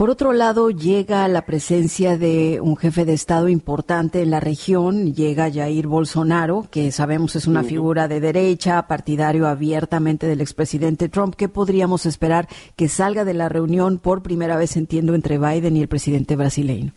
Por 0.00 0.08
otro 0.08 0.32
lado, 0.32 0.70
llega 0.70 1.28
la 1.28 1.44
presencia 1.44 2.16
de 2.16 2.58
un 2.62 2.78
jefe 2.78 3.04
de 3.04 3.12
Estado 3.12 3.50
importante 3.50 4.22
en 4.22 4.30
la 4.30 4.40
región, 4.40 5.12
llega 5.12 5.52
Jair 5.52 5.86
Bolsonaro, 5.88 6.64
que 6.72 6.90
sabemos 6.90 7.36
es 7.36 7.46
una 7.46 7.64
figura 7.64 8.08
de 8.08 8.18
derecha, 8.18 8.86
partidario 8.88 9.46
abiertamente 9.46 10.26
del 10.26 10.40
expresidente 10.40 11.10
Trump. 11.10 11.34
¿Qué 11.36 11.50
podríamos 11.50 12.06
esperar 12.06 12.46
que 12.78 12.88
salga 12.88 13.26
de 13.26 13.34
la 13.34 13.50
reunión 13.50 13.98
por 13.98 14.22
primera 14.22 14.56
vez, 14.56 14.74
entiendo, 14.78 15.14
entre 15.14 15.36
Biden 15.36 15.76
y 15.76 15.82
el 15.82 15.88
presidente 15.88 16.34
brasileño? 16.34 16.92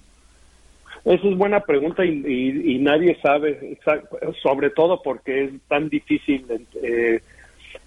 Esa 1.03 1.27
es 1.27 1.37
buena 1.37 1.59
pregunta 1.59 2.05
y, 2.05 2.79
nadie 2.79 3.17
sabe, 3.21 3.77
sobre 4.41 4.69
todo 4.69 5.01
porque 5.03 5.43
es 5.43 5.51
tan 5.67 5.89
difícil 5.89 6.45
eh, 6.81 7.19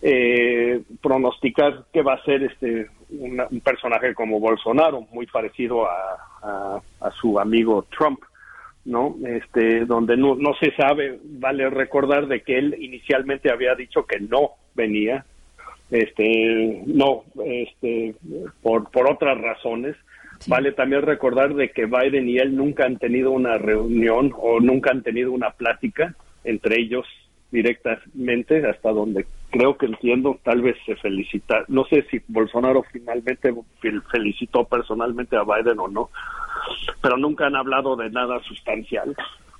eh, 0.02 0.82
pronosticar 1.02 1.84
qué 1.92 2.02
va 2.02 2.14
a 2.14 2.24
ser 2.24 2.42
este 2.42 2.88
un 3.08 3.60
personaje 3.60 4.14
como 4.14 4.40
Bolsonaro, 4.40 5.06
muy 5.12 5.26
parecido 5.26 5.86
a, 5.86 6.82
a, 7.00 7.10
su 7.20 7.38
amigo 7.38 7.86
Trump, 7.96 8.20
¿no? 8.84 9.16
Este, 9.24 9.84
donde 9.84 10.16
no, 10.16 10.34
no 10.34 10.54
se 10.54 10.74
sabe, 10.74 11.18
vale 11.22 11.70
recordar 11.70 12.26
de 12.26 12.42
que 12.42 12.58
él 12.58 12.76
inicialmente 12.80 13.50
había 13.50 13.74
dicho 13.74 14.06
que 14.06 14.20
no 14.20 14.52
venía, 14.74 15.24
este, 15.90 16.82
no, 16.86 17.24
este, 17.44 18.14
por, 18.62 18.90
por 18.90 19.10
otras 19.10 19.40
razones. 19.40 19.96
Vale 20.48 20.72
también 20.72 21.02
recordar 21.02 21.54
de 21.54 21.70
que 21.70 21.86
Biden 21.86 22.28
y 22.28 22.36
él 22.36 22.56
nunca 22.56 22.84
han 22.84 22.98
tenido 22.98 23.30
una 23.30 23.56
reunión 23.56 24.34
o 24.36 24.60
nunca 24.60 24.90
han 24.90 25.02
tenido 25.02 25.32
una 25.32 25.50
plática 25.52 26.14
entre 26.44 26.78
ellos 26.78 27.06
directamente, 27.50 28.66
hasta 28.66 28.90
donde 28.90 29.24
creo 29.50 29.76
que 29.76 29.86
entiendo, 29.86 30.38
tal 30.42 30.62
vez 30.62 30.76
se 30.84 30.96
felicita, 30.96 31.64
no 31.68 31.84
sé 31.84 32.04
si 32.10 32.20
Bolsonaro 32.28 32.82
finalmente 32.92 33.54
felicitó 34.10 34.64
personalmente 34.64 35.36
a 35.36 35.44
Biden 35.44 35.78
o 35.78 35.88
no, 35.88 36.10
pero 37.00 37.16
nunca 37.16 37.46
han 37.46 37.56
hablado 37.56 37.96
de 37.96 38.10
nada 38.10 38.40
sustancial. 38.42 39.16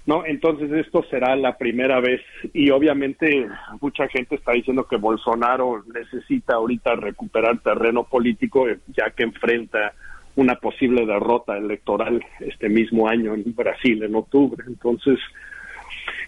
¿no? 0.06 0.24
Entonces 0.24 0.70
esto 0.72 1.04
será 1.10 1.34
la 1.34 1.58
primera 1.58 2.00
vez 2.00 2.20
y 2.52 2.70
obviamente 2.70 3.48
mucha 3.80 4.06
gente 4.08 4.36
está 4.36 4.52
diciendo 4.52 4.86
que 4.86 4.96
Bolsonaro 4.96 5.82
necesita 5.92 6.54
ahorita 6.54 6.94
recuperar 6.94 7.58
terreno 7.58 8.04
político 8.04 8.66
ya 8.86 9.10
que 9.10 9.24
enfrenta 9.24 9.94
una 10.36 10.54
posible 10.56 11.06
derrota 11.06 11.56
electoral 11.56 12.24
este 12.40 12.68
mismo 12.68 13.08
año 13.08 13.34
en 13.34 13.54
Brasil 13.54 14.02
en 14.02 14.14
octubre. 14.14 14.62
Entonces, 14.66 15.18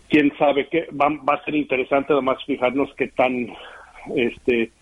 quién 0.08 0.32
sabe 0.38 0.68
qué 0.68 0.88
va, 0.92 1.34
a 1.34 1.44
ser 1.44 1.54
interesante 1.54 2.12
además 2.12 2.38
fijarnos 2.46 2.92
qué 2.96 3.08
tan 3.08 3.48
este 4.16 4.72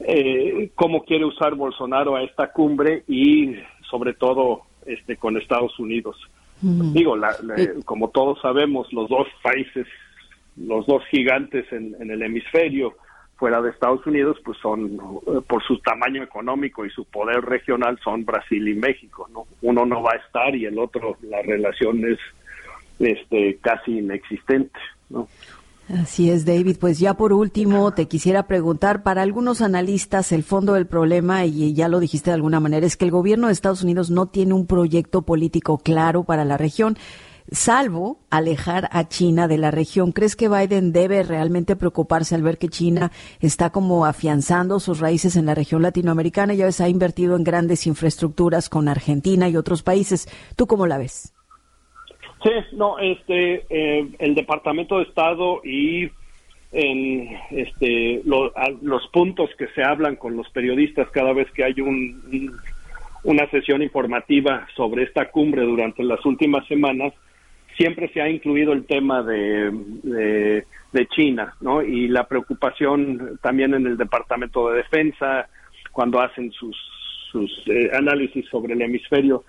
eh, 0.00 0.70
cómo 0.74 1.04
quiere 1.04 1.24
usar 1.24 1.54
Bolsonaro 1.54 2.16
a 2.16 2.22
esta 2.22 2.52
cumbre 2.52 3.04
y 3.08 3.56
sobre 3.90 4.14
todo 4.14 4.62
este 4.86 5.16
con 5.16 5.36
Estados 5.36 5.78
Unidos. 5.78 6.16
Digo 6.60 7.16
como 7.84 8.08
todos 8.08 8.40
sabemos 8.40 8.90
los 8.92 9.08
dos 9.10 9.26
países 9.42 9.86
los 10.56 10.86
dos 10.86 11.04
gigantes 11.10 11.70
en, 11.72 11.96
en, 12.00 12.10
el 12.10 12.22
hemisferio 12.22 12.94
fuera 13.36 13.60
de 13.60 13.70
Estados 13.70 14.06
Unidos 14.06 14.38
pues 14.44 14.56
son 14.58 14.92
eh, 15.26 15.40
por 15.46 15.62
su 15.64 15.78
tamaño 15.80 16.22
económico 16.22 16.86
y 16.86 16.90
su 16.90 17.04
poder 17.04 17.44
regional 17.44 17.98
son 18.02 18.24
Brasil 18.24 18.66
y 18.68 18.74
México 18.74 19.28
no 19.32 19.46
uno 19.62 19.84
no 19.84 20.02
va 20.02 20.12
a 20.12 20.24
estar 20.24 20.54
y 20.54 20.64
el 20.64 20.78
otro 20.78 21.16
la 21.22 21.42
relación 21.42 22.04
es 22.08 22.18
este, 22.98 23.58
casi 23.62 23.98
inexistente. 23.98 24.78
¿no? 25.10 25.28
Así 25.88 26.30
es, 26.30 26.46
David. 26.46 26.78
Pues 26.80 26.98
ya 26.98 27.14
por 27.14 27.32
último, 27.32 27.92
te 27.92 28.08
quisiera 28.08 28.46
preguntar, 28.46 29.02
para 29.02 29.22
algunos 29.22 29.60
analistas 29.60 30.32
el 30.32 30.42
fondo 30.42 30.74
del 30.74 30.86
problema, 30.86 31.44
y 31.44 31.74
ya 31.74 31.88
lo 31.88 32.00
dijiste 32.00 32.30
de 32.30 32.36
alguna 32.36 32.60
manera, 32.60 32.86
es 32.86 32.96
que 32.96 33.04
el 33.04 33.10
gobierno 33.10 33.48
de 33.48 33.52
Estados 33.52 33.82
Unidos 33.82 34.10
no 34.10 34.26
tiene 34.26 34.54
un 34.54 34.66
proyecto 34.66 35.22
político 35.22 35.78
claro 35.78 36.24
para 36.24 36.46
la 36.46 36.56
región, 36.56 36.96
salvo 37.52 38.18
alejar 38.30 38.88
a 38.92 39.08
China 39.08 39.46
de 39.46 39.58
la 39.58 39.70
región. 39.70 40.12
¿Crees 40.12 40.36
que 40.36 40.48
Biden 40.48 40.92
debe 40.92 41.22
realmente 41.22 41.76
preocuparse 41.76 42.34
al 42.34 42.42
ver 42.42 42.56
que 42.56 42.68
China 42.68 43.12
está 43.40 43.68
como 43.68 44.06
afianzando 44.06 44.80
sus 44.80 45.00
raíces 45.00 45.36
en 45.36 45.44
la 45.44 45.54
región 45.54 45.82
latinoamericana? 45.82 46.54
Ya 46.54 46.64
ves, 46.64 46.80
ha 46.80 46.88
invertido 46.88 47.36
en 47.36 47.44
grandes 47.44 47.86
infraestructuras 47.86 48.70
con 48.70 48.88
Argentina 48.88 49.50
y 49.50 49.56
otros 49.58 49.82
países. 49.82 50.28
¿Tú 50.56 50.66
cómo 50.66 50.86
la 50.86 50.96
ves? 50.96 51.33
Sí, 52.44 52.50
no, 52.76 52.98
este, 52.98 53.64
eh, 53.70 54.06
el 54.18 54.34
Departamento 54.34 54.98
de 54.98 55.04
Estado 55.04 55.62
y 55.64 56.10
en 56.72 57.28
este 57.50 58.20
los 58.24 59.08
puntos 59.12 59.48
que 59.56 59.68
se 59.68 59.82
hablan 59.82 60.16
con 60.16 60.36
los 60.36 60.50
periodistas 60.50 61.08
cada 61.10 61.32
vez 61.32 61.50
que 61.52 61.64
hay 61.64 61.80
un, 61.80 62.52
una 63.22 63.48
sesión 63.50 63.80
informativa 63.80 64.66
sobre 64.76 65.04
esta 65.04 65.30
cumbre 65.30 65.62
durante 65.62 66.02
las 66.02 66.24
últimas 66.26 66.66
semanas 66.66 67.14
siempre 67.76 68.08
se 68.12 68.20
ha 68.20 68.28
incluido 68.28 68.72
el 68.72 68.84
tema 68.86 69.22
de, 69.22 69.70
de, 70.02 70.64
de 70.92 71.06
China, 71.08 71.54
¿no? 71.60 71.82
Y 71.82 72.08
la 72.08 72.26
preocupación 72.26 73.38
también 73.42 73.74
en 73.74 73.86
el 73.86 73.96
Departamento 73.96 74.70
de 74.70 74.78
Defensa, 74.78 75.48
cuando 75.92 76.20
hacen 76.20 76.52
sus, 76.52 76.76
sus 77.30 77.50
eh, 77.66 77.90
análisis 77.96 78.46
sobre 78.48 78.74
el 78.74 78.82
hemisferio. 78.82 79.44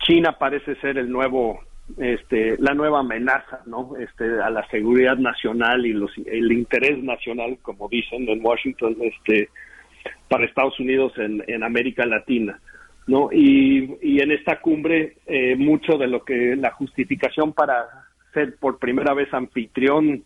China 0.00 0.36
parece 0.38 0.76
ser 0.76 0.98
el 0.98 1.10
nuevo 1.10 1.60
este, 1.98 2.56
la 2.58 2.74
nueva 2.74 3.00
amenaza 3.00 3.60
¿no? 3.66 3.96
este, 3.98 4.24
a 4.40 4.50
la 4.50 4.66
seguridad 4.68 5.16
nacional 5.16 5.86
y 5.86 5.92
los, 5.92 6.10
el 6.26 6.50
interés 6.52 7.02
nacional, 7.02 7.58
como 7.62 7.88
dicen 7.88 8.28
en 8.28 8.44
Washington, 8.44 8.96
este, 9.00 9.48
para 10.28 10.44
Estados 10.44 10.78
Unidos 10.80 11.12
en, 11.18 11.44
en 11.46 11.62
América 11.62 12.06
Latina. 12.06 12.58
¿no? 13.06 13.28
Y, 13.32 13.96
y 14.02 14.20
en 14.20 14.32
esta 14.32 14.60
cumbre, 14.60 15.18
eh, 15.26 15.56
mucho 15.56 15.98
de 15.98 16.06
lo 16.06 16.24
que 16.24 16.56
la 16.56 16.70
justificación 16.72 17.52
para 17.52 17.86
ser 18.32 18.56
por 18.56 18.78
primera 18.78 19.14
vez 19.14 19.32
anfitrión 19.32 20.24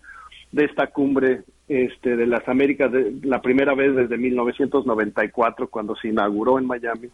de 0.52 0.64
esta 0.64 0.86
cumbre 0.86 1.42
este, 1.68 2.16
de 2.16 2.26
las 2.26 2.48
Américas, 2.48 2.90
de, 2.90 3.14
la 3.22 3.42
primera 3.42 3.74
vez 3.74 3.94
desde 3.94 4.16
1994, 4.16 5.68
cuando 5.68 5.94
se 5.96 6.08
inauguró 6.08 6.58
en 6.58 6.66
Miami, 6.66 7.08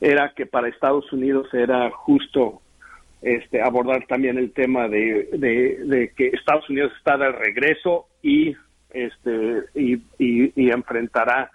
era 0.00 0.32
que 0.34 0.44
para 0.44 0.68
Estados 0.68 1.10
Unidos 1.12 1.48
era 1.54 1.90
justo 1.90 2.60
este, 3.22 3.62
abordar 3.62 4.06
también 4.06 4.38
el 4.38 4.52
tema 4.52 4.88
de, 4.88 6.12
que 6.16 6.28
Estados 6.28 6.68
Unidos 6.68 6.92
está 6.98 7.16
de 7.16 7.32
regreso 7.32 8.06
y 8.22 8.54
este 8.90 9.64
y, 9.74 10.00
enfrentará 10.70 11.50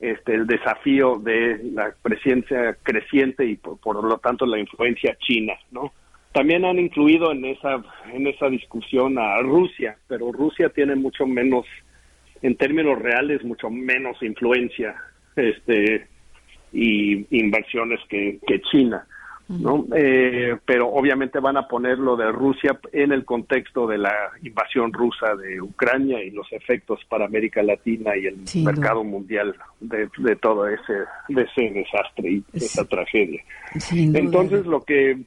este 0.00 0.34
el 0.34 0.46
desafío 0.46 1.18
de 1.18 1.60
la 1.72 1.94
presencia 2.02 2.76
creciente 2.82 3.44
y 3.44 3.56
por, 3.56 4.02
lo 4.02 4.18
tanto 4.18 4.46
la 4.46 4.58
influencia 4.58 5.16
china, 5.20 5.54
¿no? 5.70 5.92
También 6.32 6.64
han 6.64 6.78
incluido 6.78 7.30
en 7.32 7.44
esa 7.44 7.82
en 8.12 8.26
esa 8.26 8.48
discusión 8.48 9.18
a 9.18 9.38
Rusia, 9.40 9.96
pero 10.08 10.32
Rusia 10.32 10.70
tiene 10.70 10.94
mucho 10.96 11.26
menos 11.26 11.66
en 12.40 12.56
términos 12.56 12.98
reales 12.98 13.44
mucho 13.44 13.70
menos 13.70 14.20
influencia 14.22 14.96
este 15.36 16.06
y 16.72 17.26
inversiones 17.38 18.00
que 18.08 18.40
China. 18.70 19.06
¿No? 19.60 19.86
Eh, 19.94 20.56
pero 20.64 20.88
obviamente 20.88 21.38
van 21.40 21.56
a 21.56 21.68
poner 21.68 21.98
lo 21.98 22.16
de 22.16 22.30
Rusia 22.32 22.78
en 22.92 23.12
el 23.12 23.24
contexto 23.24 23.86
de 23.86 23.98
la 23.98 24.12
invasión 24.42 24.92
rusa 24.92 25.34
de 25.36 25.60
Ucrania 25.60 26.22
y 26.22 26.30
los 26.30 26.50
efectos 26.52 27.00
para 27.08 27.26
América 27.26 27.62
Latina 27.62 28.16
y 28.16 28.26
el 28.26 28.38
mercado 28.64 29.04
mundial 29.04 29.54
de, 29.80 30.08
todo 30.36 30.66
ese, 30.68 30.92
de 31.28 31.42
ese 31.42 31.70
desastre 31.70 32.30
y 32.30 32.44
esa 32.54 32.84
tragedia. 32.84 33.42
Entonces 33.90 34.66
lo 34.66 34.82
que 34.82 35.18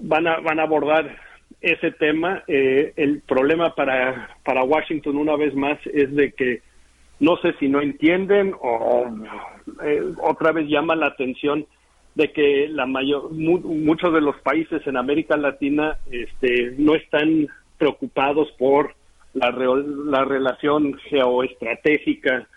van 0.00 0.26
a, 0.26 0.40
van 0.40 0.60
a 0.60 0.64
abordar 0.64 1.16
ese 1.60 1.92
tema, 1.92 2.42
eh, 2.48 2.92
el 2.96 3.20
problema 3.20 3.74
para, 3.74 4.36
para 4.44 4.64
Washington 4.64 5.16
una 5.16 5.36
vez 5.36 5.54
más 5.54 5.78
es 5.86 6.14
de 6.14 6.32
que 6.32 6.62
no 7.18 7.36
sé 7.36 7.52
si 7.60 7.68
no 7.68 7.82
entienden 7.82 8.54
o 8.60 9.06
eh, 9.84 10.02
otra 10.22 10.52
vez 10.52 10.66
llama 10.68 10.96
la 10.96 11.06
atención 11.06 11.66
de 12.14 12.32
que 12.32 12.68
la 12.68 12.86
mayor 12.86 13.30
muchos 13.32 14.12
de 14.12 14.20
los 14.20 14.36
países 14.40 14.84
en 14.86 14.96
América 14.96 15.36
Latina 15.36 15.96
este 16.10 16.74
no 16.78 16.94
están 16.94 17.46
preocupados 17.78 18.50
por 18.58 18.94
la, 19.32 19.50
la 19.50 20.24
relación 20.24 20.94
geoestratégica 21.08 22.48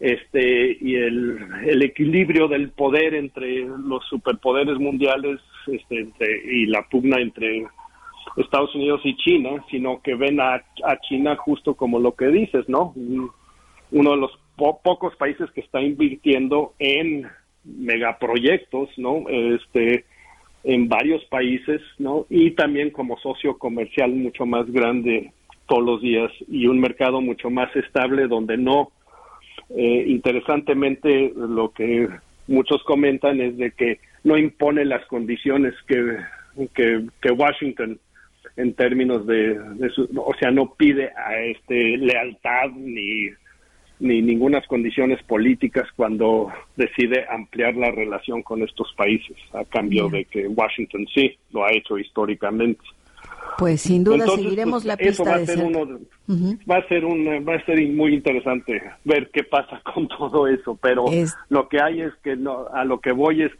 este 0.00 0.76
y 0.80 0.96
el, 0.96 1.38
el, 1.66 1.82
equilibrio 1.82 2.48
del 2.48 2.70
poder 2.70 3.14
entre 3.14 3.64
los 3.64 4.04
superpoderes 4.10 4.78
mundiales 4.78 5.40
este 5.66 6.10
y 6.44 6.66
la 6.66 6.82
pugna 6.82 7.18
entre 7.20 7.66
Estados 8.36 8.74
Unidos 8.74 9.00
y 9.04 9.16
China, 9.16 9.64
sino 9.70 10.02
que 10.02 10.14
ven 10.14 10.40
a, 10.40 10.56
a 10.84 11.00
China 11.08 11.36
justo 11.36 11.74
como 11.74 11.98
lo 11.98 12.14
que 12.14 12.26
dices, 12.26 12.68
¿no? 12.68 12.92
Uno 13.90 14.10
de 14.10 14.16
los 14.16 14.38
pocos 14.56 15.14
países 15.16 15.50
que 15.52 15.60
está 15.60 15.80
invirtiendo 15.80 16.74
en 16.78 17.26
megaproyectos, 17.66 18.90
¿no? 18.96 19.24
Este, 19.28 20.04
en 20.64 20.88
varios 20.88 21.24
países, 21.26 21.80
¿no? 21.98 22.26
Y 22.28 22.52
también 22.52 22.90
como 22.90 23.18
socio 23.18 23.58
comercial 23.58 24.12
mucho 24.12 24.46
más 24.46 24.70
grande 24.70 25.32
todos 25.68 25.84
los 25.84 26.00
días 26.00 26.30
y 26.48 26.66
un 26.66 26.80
mercado 26.80 27.20
mucho 27.20 27.50
más 27.50 27.74
estable 27.76 28.26
donde 28.28 28.56
no, 28.56 28.90
eh, 29.70 30.04
interesantemente, 30.08 31.32
lo 31.36 31.70
que 31.70 32.08
muchos 32.46 32.82
comentan 32.84 33.40
es 33.40 33.56
de 33.56 33.72
que 33.72 33.98
no 34.24 34.36
impone 34.36 34.84
las 34.84 35.04
condiciones 35.06 35.74
que, 35.86 36.18
que, 36.74 37.30
Washington 37.30 37.98
en 38.56 38.74
términos 38.74 39.26
de, 39.26 39.58
de 39.58 39.90
su, 39.90 40.08
o 40.16 40.34
sea, 40.40 40.50
no 40.50 40.74
pide 40.74 41.10
a 41.16 41.36
este 41.44 41.96
lealtad 41.96 42.70
ni 42.74 43.28
ni 43.98 44.20
ninguna 44.20 44.60
condiciones 44.66 45.22
políticas 45.24 45.88
cuando 45.96 46.52
decide 46.76 47.24
ampliar 47.30 47.74
la 47.76 47.90
relación 47.90 48.42
con 48.42 48.62
estos 48.62 48.92
países, 48.96 49.36
a 49.52 49.64
cambio 49.64 50.08
de 50.08 50.24
que 50.24 50.46
Washington 50.48 51.06
sí 51.14 51.36
lo 51.52 51.64
ha 51.64 51.72
hecho 51.72 51.98
históricamente. 51.98 52.82
Pues 53.58 53.80
sin 53.80 54.04
duda 54.04 54.26
seguiremos 54.26 54.84
la 54.84 54.96
pista 54.96 55.24
va 55.24 55.36
a 55.36 55.46
ser 55.46 55.64
uno, 55.64 55.98
va 56.70 56.76
a 56.76 56.88
ser 56.88 57.04
un 57.06 57.24
va 57.48 57.54
a 57.54 57.64
ser 57.64 57.88
muy 57.88 58.12
interesante 58.12 58.82
ver 59.04 59.30
qué 59.32 59.44
pasa 59.44 59.80
con 59.94 60.06
todo 60.08 60.46
eso, 60.46 60.78
pero 60.80 61.06
lo 61.48 61.68
que 61.68 61.80
hay 61.80 62.02
es 62.02 62.12
que 62.22 62.36
no, 62.36 62.66
a 62.72 62.84
lo 62.84 63.00
que 63.00 63.12
voy 63.12 63.42
es 63.42 63.52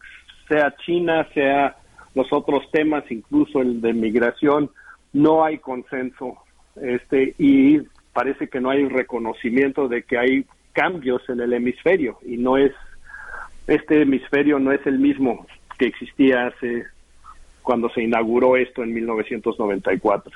sea 0.48 0.74
China, 0.84 1.26
sea 1.32 1.76
los 2.14 2.30
otros 2.32 2.70
temas, 2.70 3.04
incluso 3.10 3.60
el 3.60 3.80
de 3.80 3.92
migración, 3.92 4.70
no 5.12 5.44
hay 5.44 5.58
consenso 5.58 6.36
este 6.76 7.34
y 7.38 7.80
parece 8.16 8.48
que 8.48 8.62
no 8.62 8.70
hay 8.70 8.88
reconocimiento 8.88 9.88
de 9.88 10.02
que 10.02 10.16
hay 10.16 10.46
cambios 10.72 11.20
en 11.28 11.38
el 11.40 11.52
hemisferio 11.52 12.18
y 12.24 12.38
no 12.38 12.56
es 12.56 12.72
este 13.66 14.00
hemisferio 14.00 14.58
no 14.58 14.72
es 14.72 14.84
el 14.86 14.98
mismo 14.98 15.46
que 15.78 15.86
existía 15.86 16.46
hace 16.46 16.84
cuando 17.62 17.90
se 17.90 18.02
inauguró 18.02 18.56
esto 18.56 18.82
en 18.82 18.94
1994. 18.94 20.32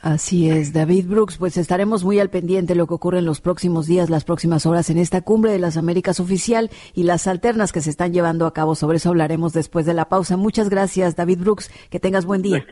Así 0.00 0.50
es, 0.50 0.72
David 0.72 1.06
Brooks, 1.06 1.36
pues 1.36 1.56
estaremos 1.56 2.02
muy 2.02 2.18
al 2.18 2.28
pendiente 2.28 2.72
de 2.72 2.78
lo 2.78 2.88
que 2.88 2.94
ocurre 2.94 3.18
en 3.18 3.24
los 3.24 3.40
próximos 3.40 3.86
días, 3.86 4.10
las 4.10 4.24
próximas 4.24 4.66
horas 4.66 4.90
en 4.90 4.98
esta 4.98 5.20
cumbre 5.20 5.52
de 5.52 5.60
las 5.60 5.76
Américas 5.76 6.18
oficial 6.18 6.70
y 6.92 7.04
las 7.04 7.28
alternas 7.28 7.70
que 7.70 7.82
se 7.82 7.90
están 7.90 8.12
llevando 8.12 8.46
a 8.46 8.52
cabo. 8.52 8.74
Sobre 8.74 8.96
eso 8.96 9.10
hablaremos 9.10 9.52
después 9.52 9.86
de 9.86 9.94
la 9.94 10.06
pausa. 10.06 10.36
Muchas 10.36 10.70
gracias, 10.70 11.14
David 11.14 11.38
Brooks. 11.38 11.70
Que 11.88 12.00
tengas 12.00 12.26
buen 12.26 12.42
día. 12.42 12.66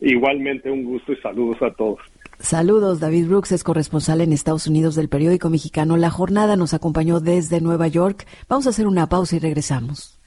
igualmente 0.00 0.70
un 0.70 0.84
gusto 0.84 1.12
y 1.12 1.16
saludos 1.16 1.60
a 1.60 1.72
todos. 1.72 1.98
Saludos, 2.40 3.00
David 3.00 3.28
Brooks 3.28 3.52
es 3.52 3.64
corresponsal 3.64 4.20
en 4.20 4.32
Estados 4.32 4.66
Unidos 4.66 4.94
del 4.94 5.08
periódico 5.08 5.50
mexicano 5.50 5.96
La 5.96 6.10
Jornada, 6.10 6.56
nos 6.56 6.74
acompañó 6.74 7.20
desde 7.20 7.60
Nueva 7.60 7.88
York. 7.88 8.26
Vamos 8.48 8.66
a 8.66 8.70
hacer 8.70 8.86
una 8.86 9.08
pausa 9.08 9.36
y 9.36 9.38
regresamos. 9.38 10.18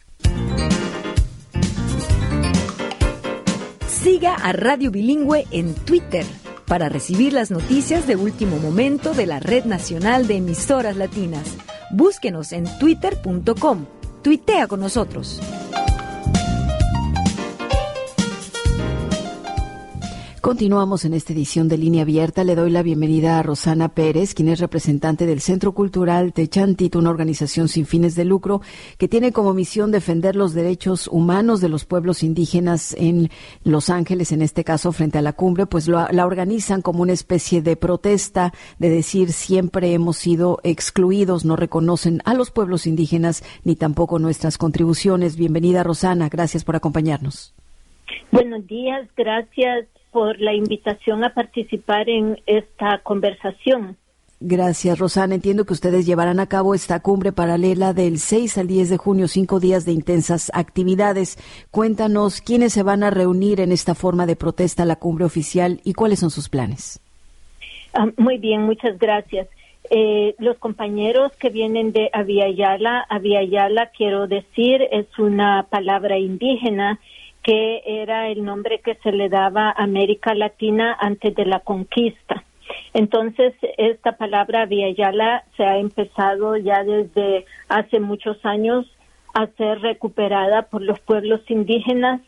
Siga 3.87 4.35
a 4.35 4.53
Radio 4.53 4.91
Bilingüe 4.91 5.45
en 5.51 5.73
Twitter 5.73 6.25
para 6.65 6.89
recibir 6.89 7.33
las 7.33 7.51
noticias 7.51 8.07
de 8.07 8.15
último 8.15 8.57
momento 8.57 9.13
de 9.13 9.25
la 9.25 9.39
Red 9.39 9.65
Nacional 9.65 10.27
de 10.27 10.37
Emisoras 10.37 10.97
Latinas. 10.97 11.55
Búsquenos 11.91 12.51
en 12.51 12.65
twitter.com. 12.79 13.85
Tuitea 14.21 14.67
con 14.67 14.81
nosotros. 14.81 15.39
Continuamos 20.47 21.03
en 21.03 21.13
esta 21.13 21.33
edición 21.33 21.67
de 21.67 21.77
Línea 21.77 22.03
Abierta. 22.03 22.45
Le 22.45 22.55
doy 22.55 22.71
la 22.71 22.81
bienvenida 22.81 23.37
a 23.37 23.43
Rosana 23.43 23.89
Pérez, 23.89 24.33
quien 24.33 24.47
es 24.47 24.61
representante 24.61 25.25
del 25.25 25.41
Centro 25.41 25.73
Cultural 25.73 26.31
Techantit, 26.31 26.95
una 26.95 27.09
organización 27.09 27.67
sin 27.67 27.85
fines 27.85 28.15
de 28.15 28.23
lucro 28.23 28.61
que 28.97 29.09
tiene 29.09 29.33
como 29.33 29.53
misión 29.53 29.91
defender 29.91 30.37
los 30.37 30.53
derechos 30.53 31.09
humanos 31.09 31.59
de 31.59 31.67
los 31.67 31.83
pueblos 31.83 32.23
indígenas 32.23 32.95
en 32.97 33.29
Los 33.65 33.89
Ángeles, 33.89 34.31
en 34.31 34.41
este 34.41 34.63
caso 34.63 34.93
frente 34.93 35.17
a 35.17 35.21
la 35.21 35.33
cumbre, 35.33 35.65
pues 35.65 35.89
la 35.89 36.25
organizan 36.25 36.81
como 36.81 37.01
una 37.01 37.11
especie 37.11 37.61
de 37.61 37.75
protesta 37.75 38.53
de 38.79 38.89
decir 38.89 39.33
siempre 39.33 39.91
hemos 39.91 40.15
sido 40.15 40.61
excluidos, 40.63 41.43
no 41.43 41.57
reconocen 41.57 42.21
a 42.23 42.33
los 42.33 42.51
pueblos 42.51 42.87
indígenas 42.87 43.43
ni 43.65 43.75
tampoco 43.75 44.17
nuestras 44.17 44.57
contribuciones. 44.57 45.35
Bienvenida 45.35 45.83
Rosana, 45.83 46.29
gracias 46.29 46.63
por 46.63 46.77
acompañarnos. 46.77 47.53
Buenos 48.31 48.65
días, 48.65 49.09
gracias 49.17 49.87
por 50.17 50.41
la 50.41 50.55
invitación 50.55 51.23
a 51.23 51.31
participar 51.35 52.09
en 52.09 52.41
esta 52.47 52.97
conversación. 53.03 53.97
Gracias, 54.39 54.97
Rosana. 54.97 55.35
Entiendo 55.35 55.63
que 55.63 55.73
ustedes 55.73 56.07
llevarán 56.07 56.39
a 56.39 56.47
cabo 56.47 56.73
esta 56.73 57.01
cumbre 57.01 57.33
paralela 57.33 57.93
del 57.93 58.17
6 58.17 58.57
al 58.57 58.67
10 58.67 58.89
de 58.89 58.97
junio, 58.97 59.27
cinco 59.27 59.59
días 59.59 59.85
de 59.85 59.91
intensas 59.91 60.49
actividades. 60.55 61.37
Cuéntanos 61.69 62.41
quiénes 62.41 62.73
se 62.73 62.81
van 62.81 63.03
a 63.03 63.11
reunir 63.11 63.59
en 63.59 63.71
esta 63.71 63.93
forma 63.93 64.25
de 64.25 64.35
protesta 64.35 64.81
a 64.81 64.85
la 64.87 64.95
cumbre 64.95 65.23
oficial 65.23 65.81
y 65.83 65.93
cuáles 65.93 66.17
son 66.17 66.31
sus 66.31 66.49
planes. 66.49 66.99
Ah, 67.93 68.07
muy 68.17 68.39
bien, 68.39 68.63
muchas 68.63 68.97
gracias. 68.97 69.47
Eh, 69.91 70.33
los 70.39 70.57
compañeros 70.57 71.31
que 71.33 71.49
vienen 71.49 71.91
de 71.91 72.09
Aviala, 72.11 73.05
Aviala, 73.07 73.91
quiero 73.95 74.25
decir, 74.25 74.81
es 74.91 75.05
una 75.19 75.67
palabra 75.69 76.17
indígena 76.17 76.99
que 77.47 77.81
era 77.85 78.27
el 78.27 78.43
nombre 78.43 78.79
que 78.79 78.95
se 78.95 79.13
le 79.13 79.29
daba 79.29 79.69
a 79.69 79.83
América 79.83 80.35
Latina 80.35 80.97
antes 80.99 81.33
de 81.33 81.45
la 81.45 81.61
conquista. 81.61 82.43
Entonces, 82.93 83.53
esta 83.77 84.17
palabra 84.17 84.65
Viayala 84.65 85.45
se 85.55 85.63
ha 85.63 85.77
empezado 85.77 86.57
ya 86.57 86.83
desde 86.83 87.45
hace 87.69 88.01
muchos 88.01 88.45
años 88.45 88.85
a 89.33 89.47
ser 89.57 89.79
recuperada 89.79 90.63
por 90.63 90.81
los 90.81 90.99
pueblos 90.99 91.39
indígenas 91.47 92.19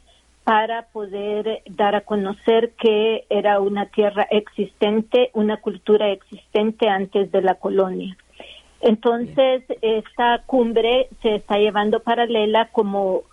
para 0.46 0.84
poder 0.84 1.64
dar 1.70 1.96
a 1.96 2.02
conocer 2.02 2.72
que 2.82 3.26
era 3.30 3.60
una 3.60 3.88
tierra 3.88 4.26
existente, 4.32 5.32
una 5.34 5.58
cultura 5.58 6.12
existente 6.12 6.88
antes 6.88 7.30
de 7.30 7.42
la 7.42 7.56
colonia. 7.56 8.16
Entonces, 8.80 9.64
esta 9.82 10.44
cumbre 10.46 11.10
se 11.22 11.36
está 11.36 11.58
llevando 11.58 12.00
paralela 12.00 12.70
como 12.72 13.24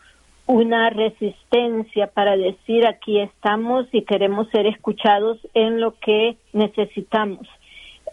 una 0.46 0.90
resistencia 0.90 2.06
para 2.06 2.37
decir 2.37 2.87
aquí 2.87 3.20
estamos 3.20 3.87
y 3.92 4.02
queremos 4.02 4.48
ser 4.50 4.66
escuchados 4.66 5.38
en 5.54 5.80
lo 5.80 5.98
que 5.98 6.37
necesitamos. 6.52 7.46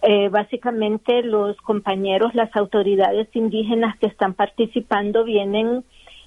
Eh, 0.01 0.29
básicamente 0.29 1.21
los 1.21 1.55
compañeros, 1.57 2.33
las 2.33 2.53
autoridades 2.55 3.27
indígenas 3.33 3.97
que 3.99 4.07
están 4.07 4.33
participando 4.33 5.23
vienen 5.23 5.83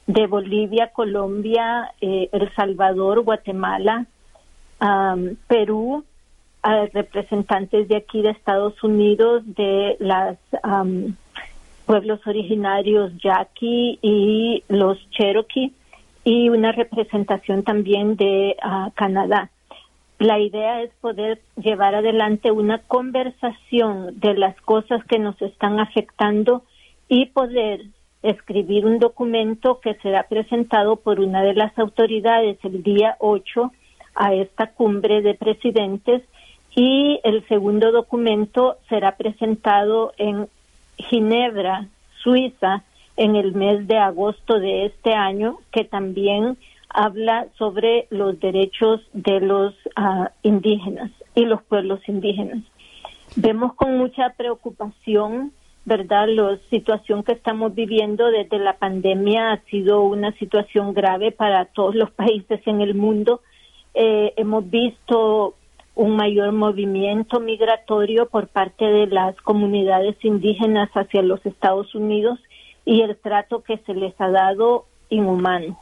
de 0.07 0.27
Bolivia, 0.29 0.93
Colombia, 0.93 1.93
eh, 2.01 2.29
El 2.33 2.55
Salvador, 2.55 3.23
Guatemala, 3.23 4.07
Perú, 5.49 6.05
representantes 6.93 7.89
de 7.89 7.97
aquí 7.97 8.21
de 8.21 8.31
Estados 8.31 8.83
Unidos, 8.85 9.43
de 9.47 9.97
los 9.99 10.37
pueblos 11.87 12.21
originarios 12.27 13.13
Yaqui 13.23 13.99
y 14.03 14.63
los 14.69 14.99
Cherokee 15.11 15.73
y 16.27 16.49
una 16.49 16.73
representación 16.73 17.63
también 17.63 18.17
de 18.17 18.57
ah, 18.61 18.91
Canadá. 18.97 19.49
La 20.19 20.41
idea 20.41 20.83
es 20.83 20.91
poder 21.01 21.41
llevar 21.55 21.95
adelante 21.95 22.51
una 22.51 22.79
conversación 22.79 24.19
de 24.19 24.35
las 24.35 24.61
cosas 24.63 25.05
que 25.05 25.21
nos 25.21 25.41
están 25.41 25.79
afectando 25.79 26.65
y 27.09 27.27
poder 27.27 27.83
escribir 28.25 28.87
un 28.87 28.99
documento 28.99 29.79
que 29.79 29.95
será 30.03 30.25
presentado 30.25 30.97
por 30.97 31.21
una 31.21 31.45
de 31.45 31.55
las 31.55 31.79
autoridades 31.79 32.59
el 32.65 32.83
día 32.83 33.15
8 33.21 33.71
a 34.17 34.35
esta 34.35 34.73
cumbre 34.73 35.23
de 35.23 35.35
presidentes 35.35 36.23
y 36.75 37.21
el 37.23 37.47
segundo 37.47 37.93
documento 37.93 38.79
será 38.89 39.17
presentado 39.17 40.13
en 40.17 40.49
Ginebra, 40.97 41.87
Suiza, 42.21 42.83
en 43.17 43.37
el 43.37 43.55
mes 43.55 43.87
de 43.87 43.99
agosto 43.99 44.59
de 44.61 44.87
este 44.87 45.15
año, 45.15 45.59
que 45.73 45.85
también 45.85 46.59
habla 46.89 47.47
sobre 47.59 48.07
los 48.11 48.39
derechos 48.41 49.01
de 49.13 49.41
los 49.41 49.75
ah, 49.97 50.31
indígenas 50.43 51.11
y 51.35 51.45
los 51.45 51.63
pueblos 51.63 52.01
indígenas. 52.09 52.63
Vemos 53.37 53.75
con 53.75 53.99
mucha 53.99 54.31
preocupación, 54.37 55.53
¿verdad? 55.85 56.29
La 56.29 56.57
situación 56.71 57.23
que 57.23 57.33
estamos 57.33 57.75
viviendo 57.75 58.31
desde 58.31 58.59
la 58.59 58.75
pandemia 58.75 59.53
ha 59.53 59.59
sido 59.65 60.03
una 60.03 60.33
situación 60.33 60.95
grave 60.95 61.33
para 61.33 61.67
todos 61.67 61.95
los 61.95 62.11
países 62.23 62.61
en 62.67 62.81
el 62.81 62.95
mundo. 62.95 63.41
Eh, 63.95 64.33
hemos 64.37 64.69
visto 64.71 65.55
un 65.95 66.15
mayor 66.15 66.53
movimiento 66.53 67.41
migratorio 67.41 68.29
por 68.29 68.49
parte 68.49 68.85
de 68.85 69.07
las 69.07 69.35
comunidades 69.37 70.17
indígenas 70.23 70.91
hacia 70.93 71.23
los 71.23 71.45
Estados 71.47 71.95
Unidos 71.95 72.39
y 72.87 73.03
el 73.03 73.17
trato 73.19 73.63
que 73.63 73.77
se 73.79 73.93
les 73.93 74.19
ha 74.19 74.31
dado 74.31 74.87
inhumano. 75.11 75.79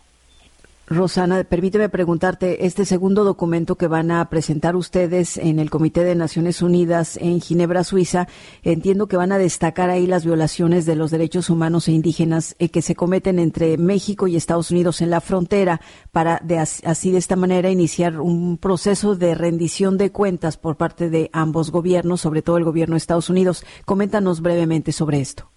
Rosana, 0.86 1.44
permíteme 1.44 1.88
preguntarte, 1.88 2.66
este 2.66 2.84
segundo 2.84 3.24
documento 3.24 3.76
que 3.76 3.86
van 3.86 4.10
a 4.10 4.28
presentar 4.28 4.76
ustedes 4.76 5.38
en 5.38 5.58
el 5.58 5.70
Comité 5.70 6.04
de 6.04 6.14
Naciones 6.14 6.60
Unidas 6.60 7.16
en 7.16 7.40
Ginebra, 7.40 7.84
Suiza, 7.84 8.28
entiendo 8.62 9.06
que 9.06 9.16
van 9.16 9.32
a 9.32 9.38
destacar 9.38 9.88
ahí 9.88 10.06
las 10.06 10.26
violaciones 10.26 10.84
de 10.84 10.94
los 10.94 11.10
derechos 11.10 11.48
humanos 11.48 11.88
e 11.88 11.92
indígenas 11.92 12.54
eh, 12.58 12.68
que 12.68 12.82
se 12.82 12.94
cometen 12.94 13.38
entre 13.38 13.78
México 13.78 14.26
y 14.26 14.36
Estados 14.36 14.70
Unidos 14.70 15.00
en 15.00 15.08
la 15.08 15.22
frontera 15.22 15.80
para 16.12 16.38
de, 16.44 16.58
así 16.58 17.10
de 17.10 17.18
esta 17.18 17.36
manera 17.36 17.70
iniciar 17.70 18.20
un 18.20 18.58
proceso 18.58 19.16
de 19.16 19.34
rendición 19.34 19.96
de 19.96 20.12
cuentas 20.12 20.58
por 20.58 20.76
parte 20.76 21.08
de 21.08 21.30
ambos 21.32 21.70
gobiernos, 21.70 22.20
sobre 22.20 22.42
todo 22.42 22.58
el 22.58 22.64
gobierno 22.64 22.92
de 22.94 22.98
Estados 22.98 23.30
Unidos. 23.30 23.64
Coméntanos 23.86 24.42
brevemente 24.42 24.92
sobre 24.92 25.20
esto. 25.20 25.53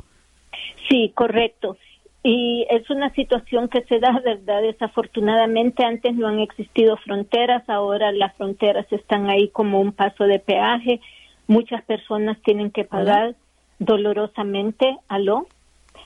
Sí, 0.89 1.11
correcto. 1.13 1.77
Y 2.23 2.65
es 2.69 2.89
una 2.89 3.13
situación 3.13 3.69
que 3.69 3.83
se 3.83 3.99
da, 3.99 4.19
¿verdad? 4.23 4.61
Desafortunadamente 4.61 5.85
antes 5.85 6.15
no 6.15 6.27
han 6.27 6.39
existido 6.39 6.97
fronteras, 6.97 7.63
ahora 7.69 8.11
las 8.11 8.35
fronteras 8.35 8.85
están 8.91 9.29
ahí 9.29 9.49
como 9.49 9.79
un 9.79 9.91
paso 9.91 10.25
de 10.25 10.39
peaje. 10.39 10.99
Muchas 11.47 11.83
personas 11.83 12.37
tienen 12.43 12.71
que 12.71 12.83
pagar 12.83 13.35
dolorosamente, 13.79 14.97
aló, 15.07 15.47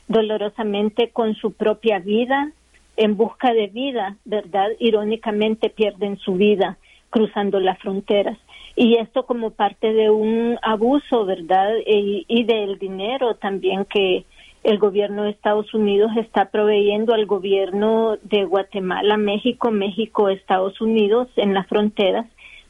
dolorosamente 0.07 1.09
con 1.09 1.33
su 1.35 1.53
propia 1.53 1.99
vida, 1.99 2.51
en 2.97 3.17
busca 3.17 3.53
de 3.53 3.67
vida, 3.67 4.17
¿verdad? 4.25 4.67
Irónicamente 4.79 5.69
pierden 5.69 6.17
su 6.17 6.33
vida 6.33 6.77
cruzando 7.09 7.59
las 7.59 7.79
fronteras. 7.79 8.37
Y 8.75 8.97
esto 8.97 9.25
como 9.25 9.51
parte 9.51 9.91
de 9.93 10.09
un 10.09 10.59
abuso, 10.61 11.25
¿verdad? 11.25 11.73
Y, 11.85 12.25
y 12.27 12.43
del 12.43 12.77
dinero 12.77 13.35
también 13.35 13.85
que 13.85 14.25
el 14.63 14.77
gobierno 14.77 15.23
de 15.23 15.31
Estados 15.31 15.73
Unidos 15.73 16.11
está 16.17 16.51
proveyendo 16.51 17.13
al 17.13 17.25
gobierno 17.25 18.17
de 18.21 18.45
Guatemala, 18.45 19.17
México, 19.17 19.71
México, 19.71 20.29
Estados 20.29 20.79
Unidos 20.81 21.29
en 21.35 21.53
las 21.53 21.67
fronteras 21.67 22.27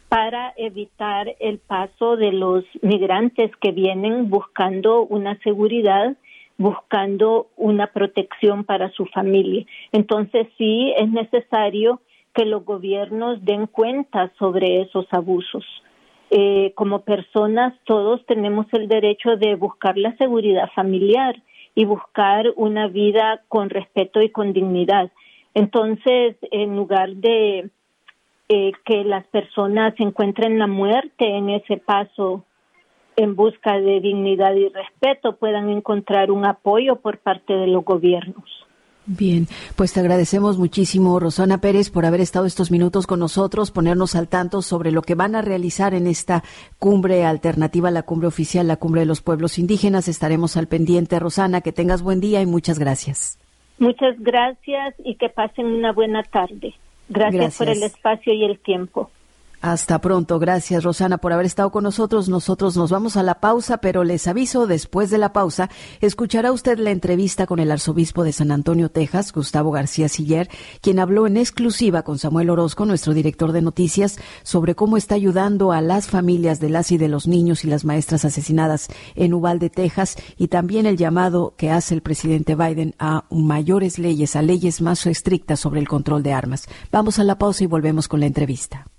para 0.08 0.54
evitar 0.58 1.36
el 1.39 1.60
paso 1.60 2.17
de 2.17 2.32
los 2.32 2.63
migrantes 2.82 3.51
que 3.62 3.71
vienen 3.71 4.30
buscando 4.30 5.04
una 5.04 5.38
seguridad, 5.39 6.15
buscando 6.58 7.47
una 7.56 7.88
protección 7.88 8.63
para 8.63 8.91
su 8.91 9.06
familia. 9.08 9.65
Entonces 9.91 10.47
sí 10.58 10.93
es 10.97 11.10
necesario 11.10 12.01
que 12.34 12.45
los 12.45 12.63
gobiernos 12.63 13.43
den 13.43 13.67
cuenta 13.67 14.32
sobre 14.38 14.82
esos 14.82 15.06
abusos. 15.12 15.65
Eh, 16.30 16.71
como 16.75 17.01
personas 17.01 17.73
todos 17.84 18.25
tenemos 18.25 18.65
el 18.71 18.88
derecho 18.88 19.36
de 19.36 19.56
buscar 19.56 19.97
la 19.97 20.15
seguridad 20.15 20.69
familiar 20.73 21.36
y 21.76 21.86
buscar 21.86 22.54
una 22.56 22.88
vida 22.88 23.42
con 23.48 23.70
respeto 23.70 24.22
y 24.22 24.30
con 24.30 24.54
dignidad. 24.54 25.12
Entonces, 25.54 26.36
en 26.52 26.76
lugar 26.76 27.10
de 27.16 27.70
eh, 28.50 28.72
que 28.86 29.04
las 29.04 29.26
personas 29.28 29.94
encuentren 29.98 30.60
la 30.60 30.68
muerte 30.68 31.38
en 31.38 31.50
ese 31.50 31.78
paso 31.78 32.44
en 33.16 33.36
busca 33.36 33.80
de 33.80 34.00
dignidad 34.00 34.54
y 34.56 34.70
respeto, 34.70 35.36
puedan 35.36 35.70
encontrar 35.70 36.32
un 36.32 36.46
apoyo 36.46 36.98
por 36.98 37.20
parte 37.20 37.54
de 37.54 37.68
los 37.68 37.84
gobiernos. 37.84 38.68
Bien, 39.08 39.48
pues 39.76 39.94
te 39.94 40.00
agradecemos 40.00 40.60
muchísimo, 40.60 41.20
Rosana 41.20 41.58
Pérez, 41.58 41.90
por 41.90 42.06
haber 42.06 42.22
estado 42.22 42.46
estos 42.46 42.70
minutos 42.70 43.08
con 43.08 43.20
nosotros, 43.20 43.72
ponernos 43.72 44.16
al 44.16 44.28
tanto 44.28 44.62
sobre 44.62 44.92
lo 44.92 45.02
que 45.02 45.16
van 45.16 45.36
a 45.36 45.42
realizar 45.42 45.96
en 45.96 46.06
esta 46.06 46.44
cumbre 46.78 47.26
alternativa, 47.26 47.90
la 47.90 48.04
cumbre 48.04 48.28
oficial, 48.28 48.68
la 48.68 48.78
cumbre 48.78 49.02
de 49.02 49.08
los 49.08 49.22
pueblos 49.22 49.58
indígenas. 49.58 50.08
Estaremos 50.08 50.56
al 50.56 50.68
pendiente, 50.68 51.18
Rosana. 51.20 51.62
Que 51.62 51.72
tengas 51.72 52.04
buen 52.04 52.22
día 52.22 52.42
y 52.42 52.46
muchas 52.46 52.78
gracias. 52.78 53.40
Muchas 53.80 54.20
gracias 54.20 54.94
y 55.04 55.16
que 55.16 55.30
pasen 55.30 55.66
una 55.66 55.92
buena 55.92 56.22
tarde. 56.22 56.76
gracias. 57.10 57.58
por 57.58 57.70
el 57.70 57.82
espacio 57.82 58.34
y 58.34 58.44
el 58.44 58.60
tiempo. 58.60 59.10
Hasta 59.62 60.02
pronto. 60.02 60.39
Gracias, 60.39 60.84
Rosana, 60.84 61.19
por 61.19 61.34
haber 61.34 61.45
estado 61.45 61.71
con 61.71 61.84
nosotros. 61.84 62.30
Nosotros 62.30 62.76
nos 62.76 62.89
vamos 62.89 63.15
a 63.15 63.21
la 63.21 63.39
pausa, 63.39 63.78
pero 63.78 64.04
les 64.04 64.28
aviso, 64.28 64.65
después 64.65 65.12
de 65.12 65.19
la 65.19 65.34
pausa, 65.34 65.69
escuchará 66.00 66.52
usted 66.52 66.80
la 66.80 66.89
entrevista 66.89 67.45
con 67.45 67.60
el 67.60 67.71
arzobispo 67.71 68.24
de 68.24 68.34
San 68.34 68.52
Antonio, 68.52 68.89
Texas, 68.89 69.32
Gustavo 69.32 69.69
García 69.69 70.10
Siller, 70.10 70.50
quien 70.82 70.97
habló 70.97 71.28
en 71.28 71.38
exclusiva 71.38 72.02
con 72.02 72.17
Samuel 72.17 72.50
Orozco, 72.50 72.86
nuestro 72.86 73.13
director 73.13 73.52
de 73.52 73.62
noticias, 73.62 74.17
sobre 74.41 74.74
cómo 74.74 74.97
está 74.97 75.13
ayudando 75.13 75.71
a 75.71 75.82
las 75.82 76.08
familias 76.08 76.60
de 76.60 76.69
las 76.69 76.91
y 76.91 76.97
de 76.97 77.08
los 77.08 77.28
niños 77.28 77.63
y 77.63 77.67
las 77.67 77.86
maestras 77.86 78.26
asesinadas 78.26 78.88
en 79.13 79.32
Uvalde, 79.32 79.69
Texas, 79.69 80.15
y 80.38 80.47
también 80.47 80.88
el 80.88 80.97
llamado 80.97 81.54
que 81.56 81.69
hace 81.69 81.93
el 81.93 82.02
presidente 82.02 82.56
Biden 82.56 82.95
a 82.97 83.26
mayores 83.30 84.00
leyes, 84.00 84.36
a 84.36 84.41
leyes 84.41 84.82
más 84.82 85.06
estrictas 85.06 85.60
sobre 85.60 85.80
el 85.80 85.88
control 85.88 86.24
de 86.24 86.34
armas. 86.34 86.67
Vamos 86.91 87.19
a 87.19 87.24
la 87.24 87.38
pausa 87.38 87.63
y 87.63 87.67
volvemos 87.67 88.08
con 88.08 88.21
la 88.21 88.26
entrevista. 88.26 88.90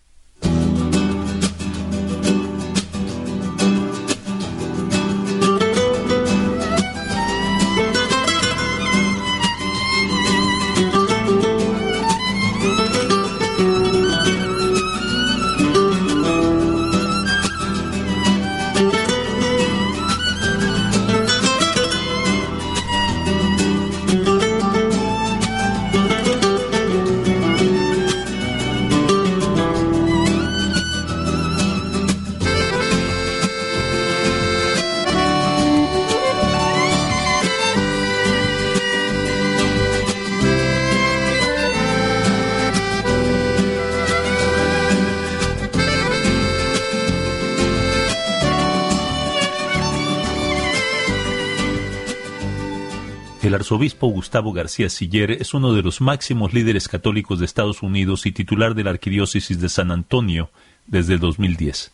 Arzobispo 53.73 54.09
Gustavo 54.09 54.53
García 54.53 54.91
Siller 54.91 55.31
es 55.31 55.55
uno 55.55 55.73
de 55.73 55.81
los 55.81 56.03
máximos 56.03 56.53
líderes 56.53 56.89
católicos 56.89 57.39
de 57.39 57.47
Estados 57.47 57.83
Unidos 57.83 58.27
y 58.27 58.33
titular 58.33 58.75
de 58.75 58.85
la 58.85 58.91
Arquidiócesis 58.91 59.63
de 59.63 59.71
San 59.71 59.91
Antonio 59.91 60.51
desde 60.87 61.15
el 61.15 61.21
2010. 61.21 61.91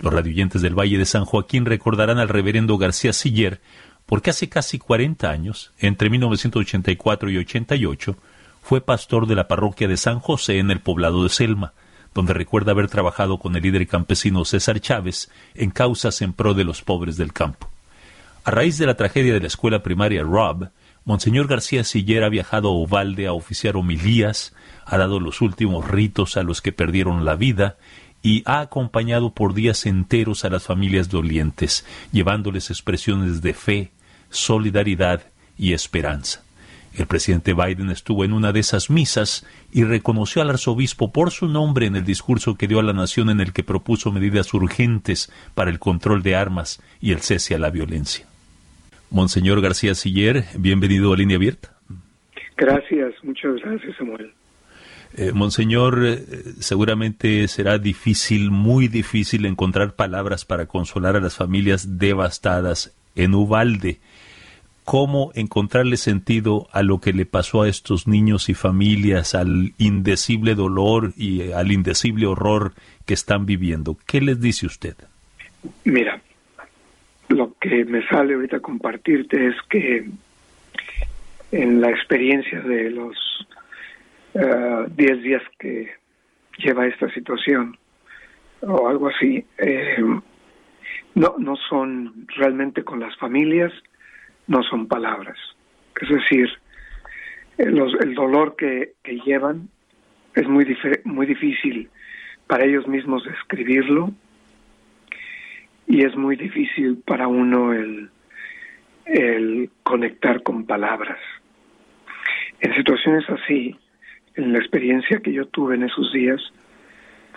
Los 0.00 0.12
radioyentes 0.12 0.60
del 0.60 0.76
Valle 0.76 0.98
de 0.98 1.06
San 1.06 1.24
Joaquín 1.24 1.66
recordarán 1.66 2.18
al 2.18 2.28
reverendo 2.28 2.78
García 2.78 3.12
Siller 3.12 3.60
porque 4.06 4.30
hace 4.30 4.48
casi 4.48 4.80
40 4.80 5.30
años, 5.30 5.70
entre 5.78 6.10
1984 6.10 7.30
y 7.30 7.36
88, 7.36 8.16
fue 8.60 8.80
pastor 8.80 9.28
de 9.28 9.36
la 9.36 9.46
parroquia 9.46 9.86
de 9.86 9.98
San 9.98 10.18
José 10.18 10.58
en 10.58 10.72
el 10.72 10.80
poblado 10.80 11.22
de 11.22 11.28
Selma, 11.28 11.74
donde 12.12 12.34
recuerda 12.34 12.72
haber 12.72 12.88
trabajado 12.88 13.38
con 13.38 13.54
el 13.54 13.62
líder 13.62 13.86
campesino 13.86 14.44
César 14.44 14.80
Chávez 14.80 15.30
en 15.54 15.70
causas 15.70 16.22
en 16.22 16.32
pro 16.32 16.54
de 16.54 16.64
los 16.64 16.82
pobres 16.82 17.16
del 17.16 17.32
campo. 17.32 17.70
A 18.42 18.50
raíz 18.50 18.78
de 18.78 18.86
la 18.86 18.96
tragedia 18.96 19.32
de 19.32 19.40
la 19.40 19.46
escuela 19.46 19.80
primaria 19.84 20.24
Rob, 20.24 20.70
Monseñor 21.10 21.48
García 21.48 21.82
Siller 21.82 22.22
ha 22.22 22.28
viajado 22.28 22.68
a 22.68 22.72
Uvalde 22.72 23.26
a 23.26 23.32
oficiar 23.32 23.76
homilías, 23.76 24.54
ha 24.86 24.96
dado 24.96 25.18
los 25.18 25.40
últimos 25.40 25.88
ritos 25.88 26.36
a 26.36 26.44
los 26.44 26.62
que 26.62 26.70
perdieron 26.70 27.24
la 27.24 27.34
vida 27.34 27.78
y 28.22 28.44
ha 28.46 28.60
acompañado 28.60 29.34
por 29.34 29.52
días 29.52 29.86
enteros 29.86 30.44
a 30.44 30.50
las 30.50 30.62
familias 30.62 31.08
dolientes, 31.08 31.84
llevándoles 32.12 32.70
expresiones 32.70 33.42
de 33.42 33.54
fe, 33.54 33.90
solidaridad 34.30 35.22
y 35.58 35.72
esperanza. 35.72 36.44
El 36.94 37.08
presidente 37.08 37.54
Biden 37.54 37.90
estuvo 37.90 38.24
en 38.24 38.32
una 38.32 38.52
de 38.52 38.60
esas 38.60 38.88
misas 38.88 39.44
y 39.72 39.82
reconoció 39.82 40.42
al 40.42 40.50
arzobispo 40.50 41.10
por 41.10 41.32
su 41.32 41.48
nombre 41.48 41.86
en 41.86 41.96
el 41.96 42.04
discurso 42.04 42.54
que 42.54 42.68
dio 42.68 42.78
a 42.78 42.84
la 42.84 42.92
nación 42.92 43.30
en 43.30 43.40
el 43.40 43.52
que 43.52 43.64
propuso 43.64 44.12
medidas 44.12 44.54
urgentes 44.54 45.28
para 45.56 45.72
el 45.72 45.80
control 45.80 46.22
de 46.22 46.36
armas 46.36 46.80
y 47.00 47.10
el 47.10 47.20
cese 47.20 47.56
a 47.56 47.58
la 47.58 47.70
violencia. 47.70 48.29
Monseñor 49.10 49.60
García 49.60 49.94
Siller, 49.94 50.44
bienvenido 50.56 51.12
a 51.12 51.16
Línea 51.16 51.36
Abierta. 51.36 51.74
Gracias, 52.56 53.14
muchas 53.22 53.56
gracias, 53.56 53.96
Samuel. 53.96 54.32
Eh, 55.16 55.32
Monseñor, 55.32 56.04
eh, 56.04 56.24
seguramente 56.60 57.48
será 57.48 57.78
difícil, 57.78 58.50
muy 58.50 58.86
difícil 58.86 59.44
encontrar 59.46 59.94
palabras 59.94 60.44
para 60.44 60.66
consolar 60.66 61.16
a 61.16 61.20
las 61.20 61.36
familias 61.36 61.98
devastadas 61.98 62.94
en 63.16 63.34
Ubalde. 63.34 63.98
¿Cómo 64.84 65.32
encontrarle 65.34 65.96
sentido 65.96 66.68
a 66.72 66.82
lo 66.82 67.00
que 67.00 67.12
le 67.12 67.26
pasó 67.26 67.62
a 67.62 67.68
estos 67.68 68.06
niños 68.06 68.48
y 68.48 68.54
familias, 68.54 69.34
al 69.34 69.72
indecible 69.78 70.54
dolor 70.54 71.12
y 71.16 71.52
al 71.52 71.72
indecible 71.72 72.26
horror 72.26 72.72
que 73.04 73.14
están 73.14 73.46
viviendo? 73.46 73.96
¿Qué 74.06 74.20
les 74.20 74.40
dice 74.40 74.66
usted? 74.66 74.94
Mira, 75.84 76.22
lo 77.30 77.54
que 77.60 77.84
me 77.84 78.06
sale 78.08 78.34
ahorita 78.34 78.60
compartirte 78.60 79.46
es 79.46 79.54
que 79.68 80.04
en 81.52 81.80
la 81.80 81.90
experiencia 81.90 82.60
de 82.60 82.90
los 82.90 83.16
10 84.34 84.44
eh, 84.96 85.14
días 85.22 85.42
que 85.58 85.90
lleva 86.58 86.86
esta 86.86 87.08
situación 87.14 87.76
o 88.62 88.88
algo 88.88 89.08
así, 89.08 89.44
eh, 89.58 89.96
no, 91.14 91.34
no 91.38 91.56
son 91.56 92.26
realmente 92.36 92.84
con 92.84 93.00
las 93.00 93.16
familias, 93.16 93.72
no 94.46 94.62
son 94.64 94.86
palabras. 94.86 95.38
Es 96.00 96.08
decir, 96.08 96.48
eh, 97.58 97.72
el 98.00 98.14
dolor 98.14 98.56
que, 98.56 98.94
que, 99.02 99.20
llevan 99.20 99.68
es 100.34 100.46
muy, 100.48 100.76
muy 101.04 101.26
difícil 101.26 101.88
para 102.46 102.64
ellos 102.64 102.86
mismos 102.86 103.24
describirlo 103.24 104.12
y 105.90 106.04
es 106.04 106.14
muy 106.16 106.36
difícil 106.36 107.02
para 107.04 107.26
uno 107.26 107.72
el, 107.72 108.10
conectar 109.82 110.40
con 110.44 110.64
palabras. 110.64 111.18
En 112.60 112.72
situaciones 112.76 113.28
así, 113.28 113.76
en 114.36 114.52
la 114.52 114.60
experiencia 114.60 115.18
que 115.18 115.32
yo 115.32 115.46
tuve 115.46 115.74
en 115.74 115.82
esos 115.82 116.12
días, 116.12 116.40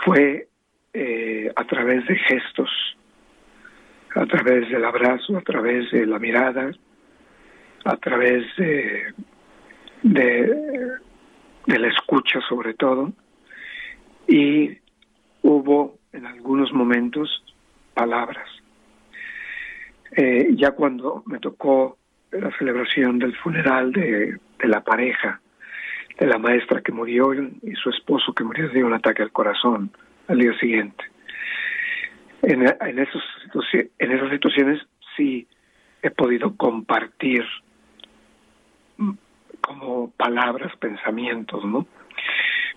fue 0.05 0.47
eh, 0.93 1.51
a 1.55 1.63
través 1.63 2.05
de 2.05 2.15
gestos, 2.15 2.69
a 4.13 4.27
través 4.27 4.69
del 4.69 4.85
abrazo, 4.85 5.35
a 5.35 5.41
través 5.41 5.89
de 5.89 6.05
la 6.05 6.19
mirada, 6.19 6.69
a 7.85 7.97
través 7.97 8.45
de, 8.55 9.13
de 10.03 11.79
la 11.79 11.87
escucha 11.87 12.39
sobre 12.47 12.75
todo, 12.75 13.13
y 14.27 14.77
hubo 15.41 15.97
en 16.11 16.27
algunos 16.27 16.71
momentos 16.71 17.42
palabras. 17.93 18.47
Eh, 20.15 20.49
ya 20.55 20.71
cuando 20.71 21.23
me 21.25 21.39
tocó 21.39 21.97
la 22.31 22.55
celebración 22.57 23.19
del 23.19 23.35
funeral 23.37 23.91
de, 23.91 24.37
la 24.63 24.81
pareja, 24.81 25.41
de 26.19 26.27
la 26.27 26.37
maestra 26.37 26.81
que 26.81 26.91
murió 26.91 27.33
y 27.33 27.73
su 27.75 27.89
esposo 27.89 28.33
que 28.33 28.43
murió 28.43 28.69
de 28.69 28.83
un 28.83 28.93
ataque 28.93 29.23
al 29.23 29.31
corazón 29.31 29.91
al 30.27 30.39
día 30.39 30.57
siguiente. 30.59 31.03
En, 32.41 32.61
esos, 32.99 33.23
en 33.99 34.11
esas 34.11 34.29
situaciones 34.31 34.81
sí 35.15 35.47
he 36.01 36.09
podido 36.11 36.55
compartir 36.57 37.43
como 39.61 40.11
palabras, 40.11 40.75
pensamientos, 40.77 41.63
¿no? 41.63 41.87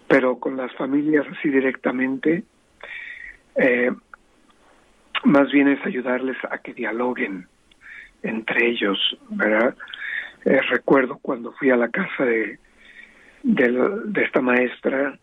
Pero 0.07 0.39
con 0.39 0.57
las 0.57 0.73
familias 0.77 1.27
así 1.37 1.49
directamente, 1.49 2.45
eh, 3.57 3.91
más 5.27 5.51
bien 5.51 5.69
es 5.69 5.85
ayudarles 5.85 6.37
a 6.51 6.59
que 6.59 6.73
dialoguen 6.73 7.47
entre 8.23 8.71
ellos, 8.71 8.99
¿verdad? 9.31 9.77
Eh, 10.45 10.61
recuerdo 10.71 11.19
cuando 11.21 11.53
fui 11.53 11.71
a 11.71 11.77
la 11.77 11.89
casa 11.89 12.25
de, 12.25 12.59
de, 13.43 14.23
esta 14.23 14.41
maestra 14.41 15.19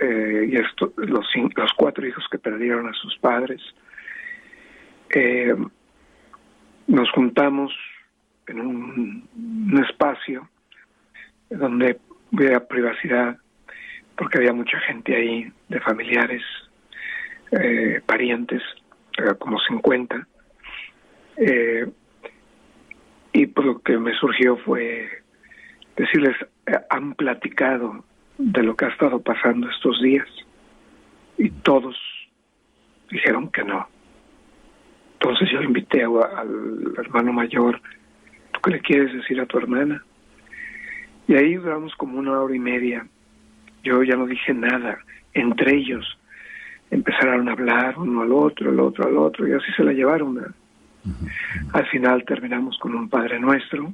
eh, 0.00 0.48
y 0.50 0.56
esto, 0.56 0.92
los, 0.96 1.26
los 1.56 1.72
cuatro 1.76 2.06
hijos 2.06 2.24
que 2.30 2.38
perdieron 2.38 2.88
a 2.88 2.94
sus 2.94 3.16
padres, 3.18 3.60
eh, 5.10 5.54
nos 6.86 7.10
juntamos 7.10 7.72
en 8.46 8.60
un, 8.60 9.28
un 9.36 9.84
espacio 9.84 10.48
donde 11.50 11.98
había 12.32 12.66
privacidad 12.66 13.36
porque 14.16 14.38
había 14.38 14.52
mucha 14.52 14.78
gente 14.80 15.14
ahí 15.14 15.52
de 15.68 15.80
familiares, 15.80 16.42
parientes, 18.06 18.62
como 19.38 19.58
50. 19.58 20.26
Eh, 21.36 21.86
y 23.32 23.46
por 23.46 23.64
lo 23.64 23.80
que 23.80 23.98
me 23.98 24.14
surgió 24.14 24.56
fue 24.58 25.08
decirles, 25.96 26.36
eh, 26.66 26.78
han 26.90 27.14
platicado 27.14 28.04
de 28.38 28.62
lo 28.62 28.76
que 28.76 28.86
ha 28.86 28.88
estado 28.88 29.20
pasando 29.20 29.68
estos 29.70 30.00
días 30.02 30.28
y 31.38 31.50
todos 31.50 31.96
dijeron 33.10 33.50
que 33.50 33.64
no. 33.64 33.86
Entonces 35.14 35.50
yo 35.50 35.62
invité 35.62 36.04
al 36.04 36.94
hermano 36.98 37.32
mayor, 37.32 37.80
¿tú 38.52 38.60
qué 38.60 38.70
le 38.72 38.80
quieres 38.80 39.12
decir 39.12 39.40
a 39.40 39.46
tu 39.46 39.58
hermana? 39.58 40.04
Y 41.26 41.34
ahí 41.34 41.54
duramos 41.54 41.94
como 41.96 42.18
una 42.18 42.40
hora 42.40 42.54
y 42.54 42.58
media. 42.58 43.06
Yo 43.82 44.02
ya 44.02 44.16
no 44.16 44.26
dije 44.26 44.52
nada. 44.52 44.98
Entre 45.32 45.76
ellos 45.76 46.18
empezaron 46.90 47.48
a 47.48 47.52
hablar 47.52 47.98
uno 47.98 48.22
al 48.22 48.32
otro, 48.32 48.70
el 48.70 48.80
otro 48.80 49.06
al 49.06 49.16
otro, 49.16 49.46
y 49.46 49.52
así 49.52 49.72
se 49.76 49.84
la 49.84 49.92
llevaron. 49.92 50.54
Al 51.72 51.86
final 51.88 52.24
terminamos 52.24 52.78
con 52.78 52.94
un 52.94 53.08
Padre 53.08 53.38
Nuestro, 53.38 53.92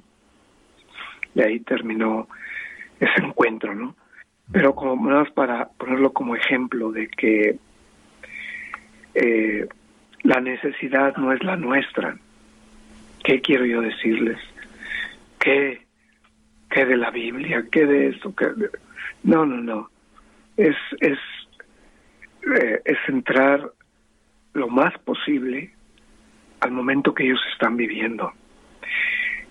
y 1.34 1.40
ahí 1.40 1.60
terminó 1.60 2.28
ese 2.98 3.24
encuentro, 3.24 3.74
¿no? 3.74 3.94
Pero 4.52 4.74
como 4.74 4.96
más 4.96 5.30
para 5.30 5.68
ponerlo 5.68 6.12
como 6.12 6.34
ejemplo 6.34 6.90
de 6.90 7.08
que 7.08 7.56
eh, 9.14 9.68
la 10.22 10.40
necesidad 10.40 11.16
no 11.16 11.32
es 11.32 11.42
la 11.42 11.56
nuestra. 11.56 12.16
¿Qué 13.24 13.40
quiero 13.40 13.64
yo 13.64 13.80
decirles? 13.80 14.38
¿Qué, 15.38 15.86
qué 16.68 16.84
de 16.84 16.96
la 16.96 17.10
Biblia? 17.10 17.64
¿Qué 17.70 17.86
de 17.86 18.08
esto? 18.08 18.34
¿Qué 18.34 18.46
No, 19.22 19.46
no, 19.46 19.56
no. 19.56 19.90
Es, 20.56 20.76
es 21.00 21.18
eh, 22.42 22.82
es 22.84 22.98
entrar 23.08 23.70
lo 24.54 24.68
más 24.68 24.96
posible 25.00 25.72
al 26.60 26.72
momento 26.72 27.14
que 27.14 27.24
ellos 27.24 27.40
están 27.52 27.76
viviendo. 27.76 28.32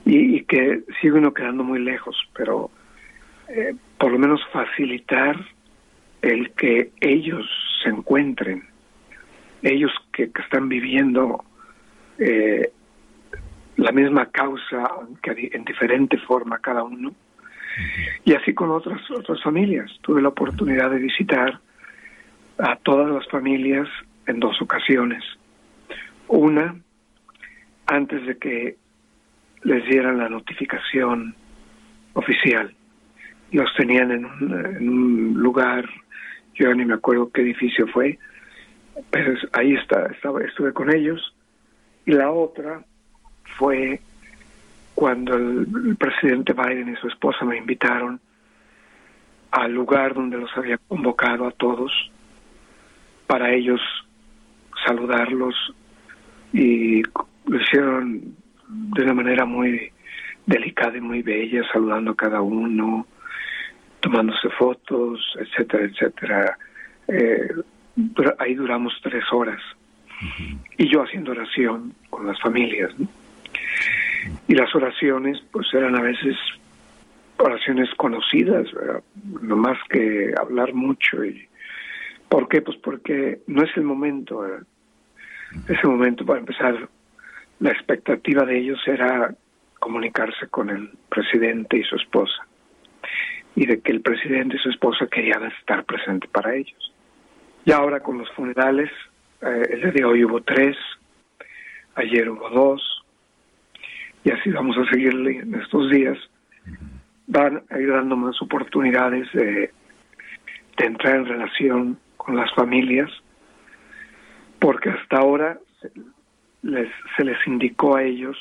Y, 0.06 0.43
que 0.43 0.84
sigue 1.02 1.13
uno 1.13 1.34
quedando 1.34 1.63
muy 1.63 1.80
lejos, 1.80 2.17
pero 2.34 2.71
eh, 3.47 3.75
por 3.97 4.12
lo 4.12 4.17
menos 4.17 4.41
facilitar 4.52 5.36
el 6.21 6.52
que 6.54 6.91
ellos 6.99 7.45
se 7.84 7.89
encuentren, 7.89 8.63
ellos 9.62 9.91
que, 10.13 10.32
están 10.43 10.67
viviendo 10.67 11.43
eh, 12.17 12.71
la 13.75 13.91
misma 13.91 14.28
causa, 14.28 14.86
aunque 14.86 15.52
en 15.54 15.63
diferente 15.63 16.17
forma 16.17 16.60
cada 16.60 16.84
uno, 16.84 17.13
y 18.25 18.34
así 18.34 18.54
con 18.54 18.71
otras 18.71 18.99
otras 19.12 19.41
familias. 19.43 19.91
Tuve 20.02 20.21
la 20.21 20.30
oportunidad 20.30 20.89
de 20.89 20.97
visitar 20.97 21.60
a 22.59 22.75
todas 22.77 23.09
las 23.09 23.27
familias 23.29 23.87
en 24.27 24.39
dos 24.39 24.61
ocasiones. 24.61 25.23
Una, 26.27 26.75
antes 27.87 28.25
de 28.25 28.37
que 28.37 28.77
les 29.63 29.85
dieran 29.85 30.17
la 30.17 30.29
notificación 30.29 31.35
oficial. 32.13 32.73
Los 33.51 33.73
tenían 33.75 34.11
en 34.11 34.25
un, 34.25 35.33
lugar, 35.35 35.89
yo 36.53 36.73
ni 36.73 36.85
me 36.85 36.93
acuerdo 36.93 37.31
qué 37.31 37.41
edificio 37.41 37.87
fue, 37.87 38.19
pero 39.09 39.33
ahí 39.53 39.73
está, 39.73 40.05
estaba, 40.07 40.43
estuve 40.43 40.73
con 40.73 40.93
ellos. 40.93 41.33
Y 42.05 42.11
la 42.11 42.31
otra 42.31 42.83
fue 43.57 43.99
cuando 44.93 45.35
el, 45.35 45.95
presidente 45.97 46.53
Biden 46.53 46.89
y 46.89 46.95
su 46.97 47.07
esposa 47.07 47.45
me 47.45 47.57
invitaron 47.57 48.19
al 49.51 49.73
lugar 49.73 50.13
donde 50.13 50.37
los 50.37 50.55
había 50.55 50.77
convocado 50.77 51.47
a 51.47 51.51
todos 51.51 51.91
para 53.29 53.53
ellos 53.53 53.79
saludarlos 54.87 55.53
y 56.51 57.03
lo 57.45 57.61
hicieron 57.61 58.35
de 58.67 59.03
una 59.03 59.13
manera 59.13 59.45
muy 59.45 59.91
delicada 60.47 60.97
y 60.97 61.01
muy 61.01 61.21
bella, 61.21 61.61
saludando 61.71 62.09
a 62.09 62.15
cada 62.15 62.41
uno, 62.41 63.05
tomándose 63.99 64.49
fotos, 64.57 65.21
etcétera, 65.39 65.85
etcétera. 65.85 66.57
Eh, 67.07 67.49
ahí 68.39 68.55
duramos 68.55 68.99
tres 69.03 69.23
horas 69.31 69.61
y 70.79 70.91
yo 70.91 71.03
haciendo 71.03 71.31
oración 71.31 71.93
con 72.09 72.25
las 72.25 72.41
familias. 72.41 72.91
Y 74.47 74.55
las 74.55 74.73
oraciones 74.73 75.39
pues 75.51 75.67
eran 75.75 75.95
a 75.95 76.01
veces 76.01 76.35
oraciones 77.37 77.89
conocidas, 77.95 78.65
no 79.39 79.55
más 79.55 79.77
que 79.87 80.33
hablar 80.35 80.73
mucho. 80.73 81.23
y 81.23 81.48
¿Por 82.29 82.47
qué? 82.47 82.61
Pues 82.61 82.77
porque 82.77 83.39
no 83.47 83.63
es 83.63 83.75
el 83.75 83.83
momento. 83.83 84.45
Ese 85.67 85.87
momento 85.87 86.25
para 86.25 86.39
empezar, 86.39 86.87
la 87.59 87.71
expectativa 87.71 88.45
de 88.45 88.59
ellos 88.59 88.79
era 88.87 89.33
comunicarse 89.79 90.47
con 90.47 90.69
el 90.69 90.91
presidente 91.09 91.77
y 91.77 91.83
su 91.83 91.95
esposa 91.95 92.45
y 93.55 93.65
de 93.65 93.81
que 93.81 93.91
el 93.91 94.01
presidente 94.01 94.55
y 94.55 94.59
su 94.59 94.69
esposa 94.69 95.07
querían 95.07 95.43
estar 95.45 95.83
presentes 95.83 96.29
para 96.29 96.55
ellos. 96.55 96.93
Y 97.65 97.71
ahora 97.71 97.99
con 97.99 98.17
los 98.17 98.29
funerales, 98.31 98.89
eh, 99.41 99.63
el 99.71 99.81
día 99.81 99.91
de 99.91 100.05
hoy 100.05 100.23
hubo 100.23 100.41
tres, 100.41 100.77
ayer 101.95 102.29
hubo 102.29 102.49
dos, 102.49 103.03
y 104.23 104.31
así 104.31 104.51
vamos 104.51 104.77
a 104.77 104.89
seguirle 104.89 105.39
en 105.39 105.55
estos 105.55 105.89
días. 105.91 106.17
Van 107.27 107.63
a 107.69 107.79
ir 107.79 107.91
dando 107.91 108.15
más 108.15 108.41
oportunidades 108.41 109.27
de, 109.33 109.71
de 110.77 110.85
entrar 110.85 111.17
en 111.17 111.25
relación 111.25 111.99
con 112.19 112.36
las 112.36 112.53
familias, 112.53 113.10
porque 114.60 114.89
hasta 114.89 115.17
ahora 115.17 115.58
les, 116.62 116.89
se 117.15 117.23
les 117.23 117.38
indicó 117.47 117.95
a 117.95 118.03
ellos 118.03 118.38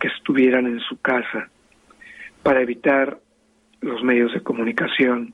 que 0.00 0.08
estuvieran 0.08 0.66
en 0.66 0.80
su 0.80 1.00
casa 1.00 1.48
para 2.42 2.60
evitar 2.60 3.18
los 3.80 4.02
medios 4.02 4.32
de 4.34 4.42
comunicación, 4.42 5.32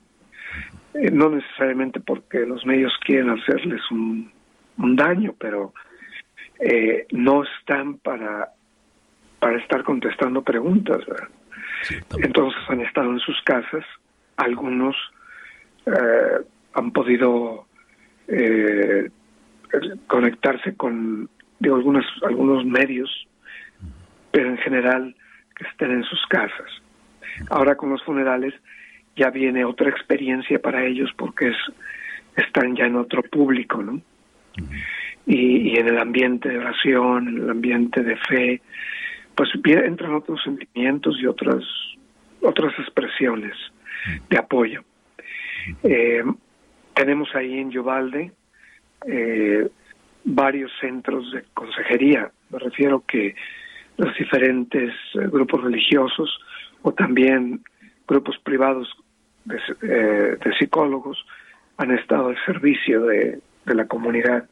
eh, 0.94 1.10
no 1.10 1.30
necesariamente 1.30 1.98
porque 1.98 2.40
los 2.40 2.64
medios 2.66 2.92
quieren 3.04 3.30
hacerles 3.30 3.80
un, 3.90 4.30
daño, 4.76 5.34
pero 5.38 5.72
eh, 6.60 7.06
no 7.12 7.44
están 7.44 7.98
para, 7.98 8.50
para 9.38 9.58
estar 9.58 9.82
contestando 9.82 10.42
preguntas. 10.42 11.00
Entonces 12.18 12.60
han 12.68 12.80
estado 12.80 13.10
en 13.10 13.20
sus 13.20 13.40
casas, 13.42 13.84
algunos 14.36 14.94
eh, 15.86 16.44
han 16.74 16.90
podido 16.92 17.66
conectarse 20.06 20.74
con 20.74 21.28
digo, 21.62 21.76
algunos, 21.76 22.04
algunos 22.22 22.64
medios, 22.64 23.26
pero 24.30 24.50
en 24.50 24.58
general 24.58 25.14
que 25.56 25.64
estén 25.68 25.92
en 25.92 26.04
sus 26.04 26.20
casas. 26.26 26.70
Ahora 27.50 27.76
con 27.76 27.90
los 27.90 28.02
funerales 28.02 28.54
ya 29.16 29.30
viene 29.30 29.64
otra 29.64 29.88
experiencia 29.88 30.60
para 30.60 30.84
ellos 30.84 31.10
porque 31.16 31.48
es, 31.48 31.56
están 32.36 32.74
ya 32.74 32.86
en 32.86 32.96
otro 32.96 33.22
público, 33.22 33.82
¿no? 33.82 34.00
Y, 35.24 35.78
en 35.78 35.88
el 35.88 35.98
ambiente 35.98 36.48
de 36.48 36.58
oración, 36.58 37.28
en 37.28 37.36
el 37.44 37.50
ambiente 37.50 38.02
de 38.02 38.16
fe, 38.16 38.60
pues 39.36 39.50
entran 39.64 40.14
otros 40.14 40.42
sentimientos 40.42 41.16
y 41.20 41.26
otras 41.26 41.64
otras 42.40 42.76
expresiones 42.80 43.54
de 44.28 44.36
apoyo. 44.36 44.82
Eh, 45.84 46.24
tenemos 46.94 47.34
ahí 47.34 47.58
en 47.58 47.70
Yovalde 47.70 48.32
eh, 49.06 49.68
varios 50.24 50.70
centros 50.80 51.32
de 51.32 51.44
consejería. 51.54 52.30
Me 52.50 52.58
refiero 52.58 53.02
que 53.06 53.34
los 53.96 54.14
diferentes 54.16 54.92
eh, 55.14 55.26
grupos 55.30 55.62
religiosos 55.64 56.38
o 56.82 56.92
también 56.92 57.62
grupos 58.06 58.38
privados 58.38 58.88
de, 59.44 59.58
eh, 59.82 60.38
psicólogos 60.58 61.24
han 61.76 61.90
estado 61.92 62.28
al 62.28 62.44
servicio 62.44 63.04
de, 63.06 63.40
la 63.64 63.86
comunidad. 63.86 64.48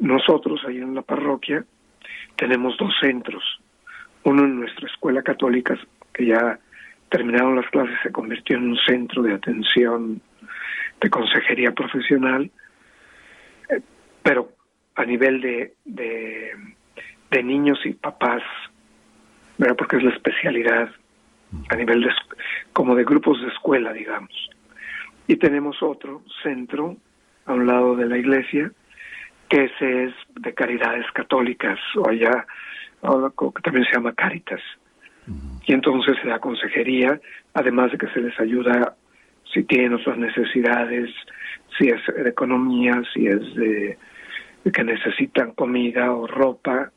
Nosotros, 0.00 0.60
ahí 0.66 0.78
en 0.78 0.94
la 0.94 1.02
parroquia, 1.02 1.64
tenemos 2.36 2.76
dos 2.78 2.94
centros. 3.00 3.42
Uno 4.22 4.44
en 4.44 4.60
nuestra 4.60 4.86
escuela 4.86 5.22
católica, 5.22 5.76
que 6.12 6.26
ya 6.26 6.58
terminaron 7.10 7.56
las 7.56 7.68
clases, 7.70 7.96
se 8.02 8.12
convirtió 8.12 8.56
en 8.56 8.70
un 8.70 8.76
centro 8.86 9.22
de 9.22 9.34
atención 9.34 10.22
de 11.02 11.10
consejería 11.10 11.72
profesional 11.72 12.50
pero 14.22 14.52
a 14.94 15.04
nivel 15.04 15.40
de, 15.40 15.74
de, 15.84 17.42
niños 17.42 17.80
y 17.84 17.92
papás, 17.92 18.42
¿verdad? 19.58 19.76
porque 19.76 19.96
es 19.96 20.04
la 20.04 20.10
especialidad 20.10 20.90
a 21.70 21.76
nivel 21.76 22.02
de, 22.02 22.10
como 22.72 22.94
de 22.94 23.04
grupos 23.04 23.40
de 23.42 23.48
escuela, 23.48 23.92
digamos. 23.92 24.30
Y 25.26 25.36
tenemos 25.36 25.82
otro 25.82 26.22
centro 26.42 26.96
a 27.46 27.54
un 27.54 27.66
lado 27.66 27.96
de 27.96 28.06
la 28.06 28.18
iglesia, 28.18 28.70
que 29.48 29.64
ese 29.64 30.04
es 30.04 30.14
de 30.36 30.54
caridades 30.54 31.10
católicas, 31.12 31.78
o 31.96 32.08
allá, 32.08 32.46
que 33.02 33.62
también 33.62 33.84
se 33.86 33.92
llama 33.92 34.14
Caritas. 34.14 34.60
Y 35.66 35.72
entonces 35.72 36.16
se 36.22 36.28
da 36.28 36.38
consejería, 36.38 37.20
además 37.54 37.92
de 37.92 37.98
que 37.98 38.08
se 38.08 38.20
les 38.20 38.38
ayuda 38.40 38.96
si 39.52 39.62
tienen 39.64 39.94
otras 39.94 40.18
necesidades, 40.18 41.10
si 41.78 41.88
es 41.88 42.00
de 42.06 42.28
economía, 42.28 43.02
si 43.12 43.26
es 43.26 43.54
de 43.54 43.98
que 44.72 44.84
necesitan 44.84 45.52
comida 45.52 46.12
o 46.12 46.26
ropa 46.26 46.92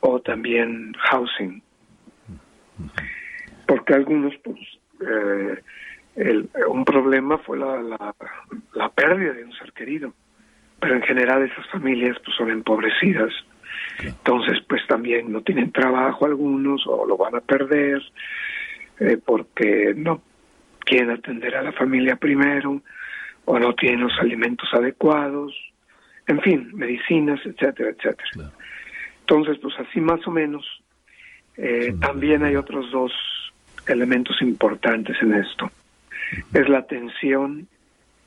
o 0.00 0.20
también 0.20 0.94
housing. 0.98 1.62
Porque 3.66 3.94
algunos, 3.94 4.34
pues, 4.42 4.58
eh, 5.00 6.46
un 6.68 6.84
problema 6.84 7.38
fue 7.38 7.58
la, 7.58 7.82
la, 7.82 8.14
la, 8.74 8.88
pérdida 8.90 9.32
de 9.32 9.44
un 9.44 9.52
ser 9.52 9.72
querido, 9.72 10.12
pero 10.80 10.94
en 10.94 11.02
general 11.02 11.42
esas 11.42 11.66
familias 11.68 12.16
pues 12.24 12.36
son 12.36 12.50
empobrecidas. 12.50 13.32
Entonces, 14.02 14.60
pues 14.68 14.86
también 14.86 15.32
no 15.32 15.42
tienen 15.42 15.72
trabajo 15.72 16.26
algunos 16.26 16.86
o 16.86 17.06
lo 17.06 17.16
van 17.16 17.34
a 17.36 17.40
perder 17.40 18.02
eh, 19.00 19.18
porque 19.24 19.94
no 19.96 20.22
quieren 20.84 21.10
atender 21.10 21.56
a 21.56 21.62
la 21.62 21.72
familia 21.72 22.16
primero 22.16 22.80
o 23.44 23.58
no 23.58 23.74
tienen 23.74 24.00
los 24.00 24.18
alimentos 24.20 24.68
adecuados 24.72 25.54
en 26.26 26.40
fin, 26.40 26.70
medicinas, 26.74 27.40
etcétera, 27.44 27.90
etcétera. 27.90 28.50
Entonces, 29.20 29.58
pues 29.60 29.74
así 29.78 30.00
más 30.00 30.26
o 30.26 30.30
menos. 30.30 30.64
Eh, 31.56 31.94
también 32.00 32.42
hay 32.42 32.56
otros 32.56 32.90
dos 32.90 33.12
elementos 33.86 34.40
importantes 34.42 35.16
en 35.22 35.34
esto. 35.34 35.70
Es 36.52 36.68
la 36.68 36.78
atención 36.78 37.68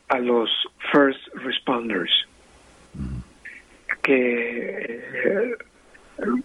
a 0.09 0.19
los 0.19 0.49
first 0.91 1.19
responders, 1.35 2.11
que 4.01 5.03
eh, 5.25 5.55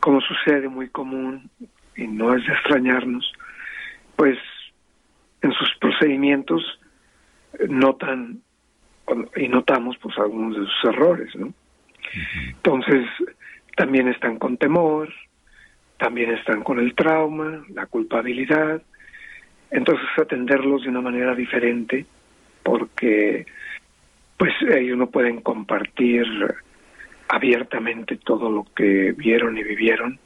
como 0.00 0.20
sucede 0.20 0.68
muy 0.68 0.88
común 0.88 1.48
y 1.94 2.08
no 2.08 2.34
es 2.34 2.44
de 2.46 2.52
extrañarnos, 2.52 3.30
pues 4.16 4.38
en 5.42 5.52
sus 5.52 5.68
procedimientos 5.80 6.62
notan 7.68 8.40
y 9.36 9.48
notamos 9.48 9.96
pues 10.00 10.16
algunos 10.18 10.56
de 10.56 10.64
sus 10.64 10.84
errores, 10.92 11.34
¿no? 11.36 11.52
Entonces, 12.46 13.06
también 13.76 14.08
están 14.08 14.38
con 14.38 14.56
temor, 14.56 15.12
también 15.98 16.32
están 16.32 16.62
con 16.62 16.78
el 16.78 16.94
trauma, 16.94 17.64
la 17.74 17.86
culpabilidad, 17.86 18.82
entonces 19.70 20.06
atenderlos 20.18 20.82
de 20.82 20.90
una 20.90 21.00
manera 21.00 21.34
diferente 21.34 22.06
porque 22.62 23.46
pues 24.36 24.52
ellos 24.74 24.98
no 24.98 25.08
pueden 25.08 25.40
compartir 25.40 26.24
abiertamente 27.28 28.16
todo 28.16 28.50
lo 28.50 28.66
que 28.74 29.12
vieron 29.12 29.56
y 29.56 29.62
vivieron 29.62 30.18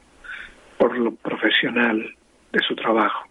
por 0.77 0.97
lo 0.97 1.13
profesional 1.15 2.15
de 2.51 2.59
su 2.67 2.75
trabajo. 2.75 3.26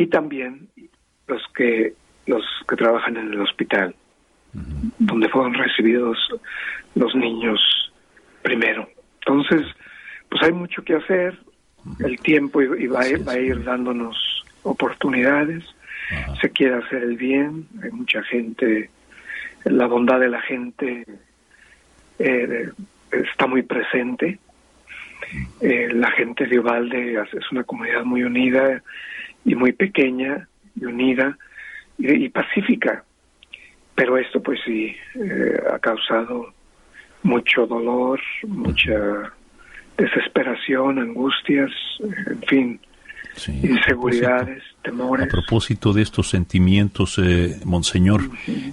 Y 0.00 0.06
también 0.06 0.66
los 1.26 1.42
que 1.54 1.92
los 2.26 2.42
que 2.66 2.76
trabajan 2.76 3.18
en 3.18 3.34
el 3.34 3.40
hospital 3.42 3.94
donde 4.98 5.28
fueron 5.28 5.52
recibidos 5.52 6.16
los 6.94 7.14
niños 7.14 7.60
primero. 8.40 8.88
Entonces, 9.20 9.66
pues 10.30 10.42
hay 10.42 10.52
mucho 10.52 10.82
que 10.82 10.94
hacer, 10.94 11.38
el 11.98 12.18
tiempo 12.20 12.62
y 12.62 12.86
va, 12.86 13.00
a 13.00 13.38
ir 13.38 13.62
dándonos 13.62 14.16
oportunidades, 14.62 15.64
se 16.40 16.48
quiere 16.50 16.76
hacer 16.76 17.02
el 17.02 17.16
bien, 17.16 17.68
hay 17.82 17.90
mucha 17.90 18.22
gente, 18.22 18.88
la 19.64 19.86
bondad 19.86 20.18
de 20.18 20.28
la 20.28 20.40
gente 20.40 21.04
eh, 22.18 22.70
está 23.12 23.46
muy 23.46 23.62
presente. 23.62 24.38
Eh, 25.60 25.88
la 25.92 26.10
gente 26.12 26.46
de 26.46 26.58
Ubalde 26.58 27.22
es 27.32 27.52
una 27.52 27.64
comunidad 27.64 28.04
muy 28.04 28.24
unida 28.24 28.82
y 29.44 29.54
muy 29.54 29.72
pequeña 29.72 30.48
y 30.76 30.84
unida 30.84 31.36
y, 31.98 32.28
pacífica. 32.28 33.04
Pero 33.94 34.16
esto 34.16 34.42
pues 34.42 34.60
sí 34.64 34.94
eh, 35.14 35.60
ha 35.72 35.78
causado 35.78 36.54
mucho 37.22 37.66
dolor, 37.66 38.20
mucha 38.46 39.32
desesperación, 39.98 40.98
angustias, 40.98 41.70
en 42.00 42.42
fin, 42.48 42.80
inseguridades, 43.48 44.62
temores. 44.82 45.26
A 45.26 45.28
propósito 45.28 45.92
de 45.92 46.02
estos 46.02 46.28
sentimientos, 46.28 47.18
eh, 47.18 47.60
Monseñor, 47.64 48.30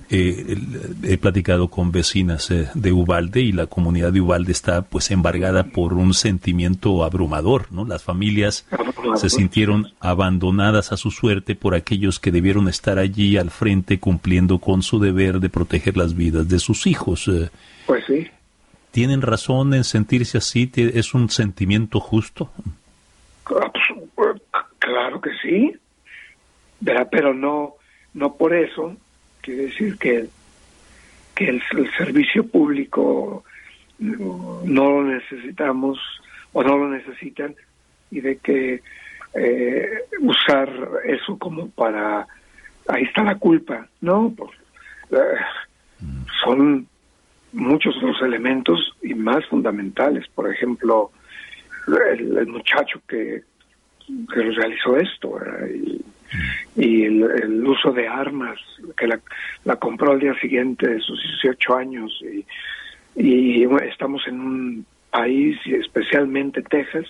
eh, 0.09 0.57
he 1.03 1.18
platicado 1.18 1.68
con 1.70 1.91
vecinas 1.91 2.51
eh, 2.51 2.70
de 2.74 2.91
Ubalde 2.91 3.41
y 3.41 3.51
la 3.51 3.68
comunidad 3.68 4.11
de 4.11 4.22
Ubalde 4.22 4.51
está 4.51 4.82
pues 4.82 5.11
embargada 5.11 5.65
por 5.65 5.93
un 5.93 6.13
sentimiento 6.13 7.03
abrumador, 7.03 7.68
¿no? 7.72 7.86
Las 7.86 8.03
familias 8.03 8.65
se 9.15 9.30
sintieron 9.30 9.93
abandonadas 9.99 10.91
a 10.91 10.97
su 10.97 11.11
suerte 11.11 11.55
por 11.55 11.76
aquellos 11.76 12.20
que 12.20 12.32
debieron 12.32 12.68
estar 12.68 12.99
allí 12.99 13.38
al 13.38 13.51
frente 13.51 13.99
cumpliendo 13.99 14.59
con 14.59 14.82
su 14.82 14.99
deber 14.99 15.39
de 15.39 15.49
proteger 15.49 15.97
las 15.97 16.15
vidas 16.15 16.47
de 16.47 16.59
sus 16.59 16.88
hijos. 16.88 17.30
pues 17.86 18.03
sí. 18.05 18.28
¿Tienen 18.91 19.22
razón 19.22 19.76
en 19.76 19.84
sentirse 19.84 20.39
así? 20.39 20.72
¿Es 20.76 21.13
un 21.13 21.30
sentimiento 21.30 21.99
justo? 21.99 22.51
Claro 24.88 25.19
que 25.19 25.31
sí, 25.41 25.75
pero 27.11 27.33
no, 27.33 27.73
no 28.13 28.35
por 28.38 28.53
eso 28.53 28.95
quiere 29.41 29.63
decir 29.63 29.97
que, 29.97 30.29
que 31.35 31.49
el, 31.49 31.61
servicio 31.97 32.47
público 32.47 33.43
no 33.99 34.61
lo 34.63 35.03
necesitamos 35.03 35.99
o 36.53 36.63
no 36.63 36.77
lo 36.77 36.88
necesitan 36.88 37.53
y 38.11 38.21
de 38.21 38.38
que 38.38 38.81
eh, 39.33 40.03
usar 40.21 40.69
eso 41.03 41.38
como 41.38 41.69
para 41.69 42.25
ahí 42.88 43.03
está 43.03 43.23
la 43.23 43.35
culpa, 43.35 43.89
¿no? 43.99 44.33
Eh, 45.11 45.17
son 46.45 46.88
muchos 47.51 48.01
los 48.01 48.21
elementos 48.21 48.95
y 49.01 49.13
más 49.13 49.45
fundamentales, 49.47 50.25
por 50.33 50.49
ejemplo, 50.49 51.11
el 52.09 52.47
muchacho 52.47 53.01
que, 53.05 53.43
que 54.33 54.41
realizó 54.41 54.97
esto 54.97 55.37
y, 56.75 57.03
el, 57.03 57.65
uso 57.65 57.91
de 57.91 58.07
armas 58.07 58.59
que 58.95 59.07
la, 59.07 59.75
compró 59.77 60.11
al 60.11 60.19
día 60.19 60.33
siguiente 60.39 60.87
de 60.87 60.99
sus 60.99 61.19
18 61.41 61.75
años 61.75 62.23
y, 62.23 62.45
estamos 63.89 64.21
en 64.27 64.39
un 64.39 64.85
país 65.09 65.57
y 65.65 65.73
especialmente 65.73 66.61
Texas 66.61 67.05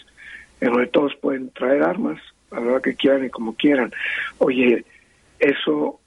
en 0.61 0.71
donde 0.71 0.87
todos 0.87 1.13
pueden 1.15 1.49
traer 1.49 1.83
armas 1.83 2.19
a 2.51 2.61
la 2.61 2.71
hora 2.71 2.81
que 2.81 2.95
quieran 2.95 3.25
y 3.25 3.29
como 3.29 3.55
quieran. 3.55 3.91
Oye 4.37 4.85
eso 5.39 5.99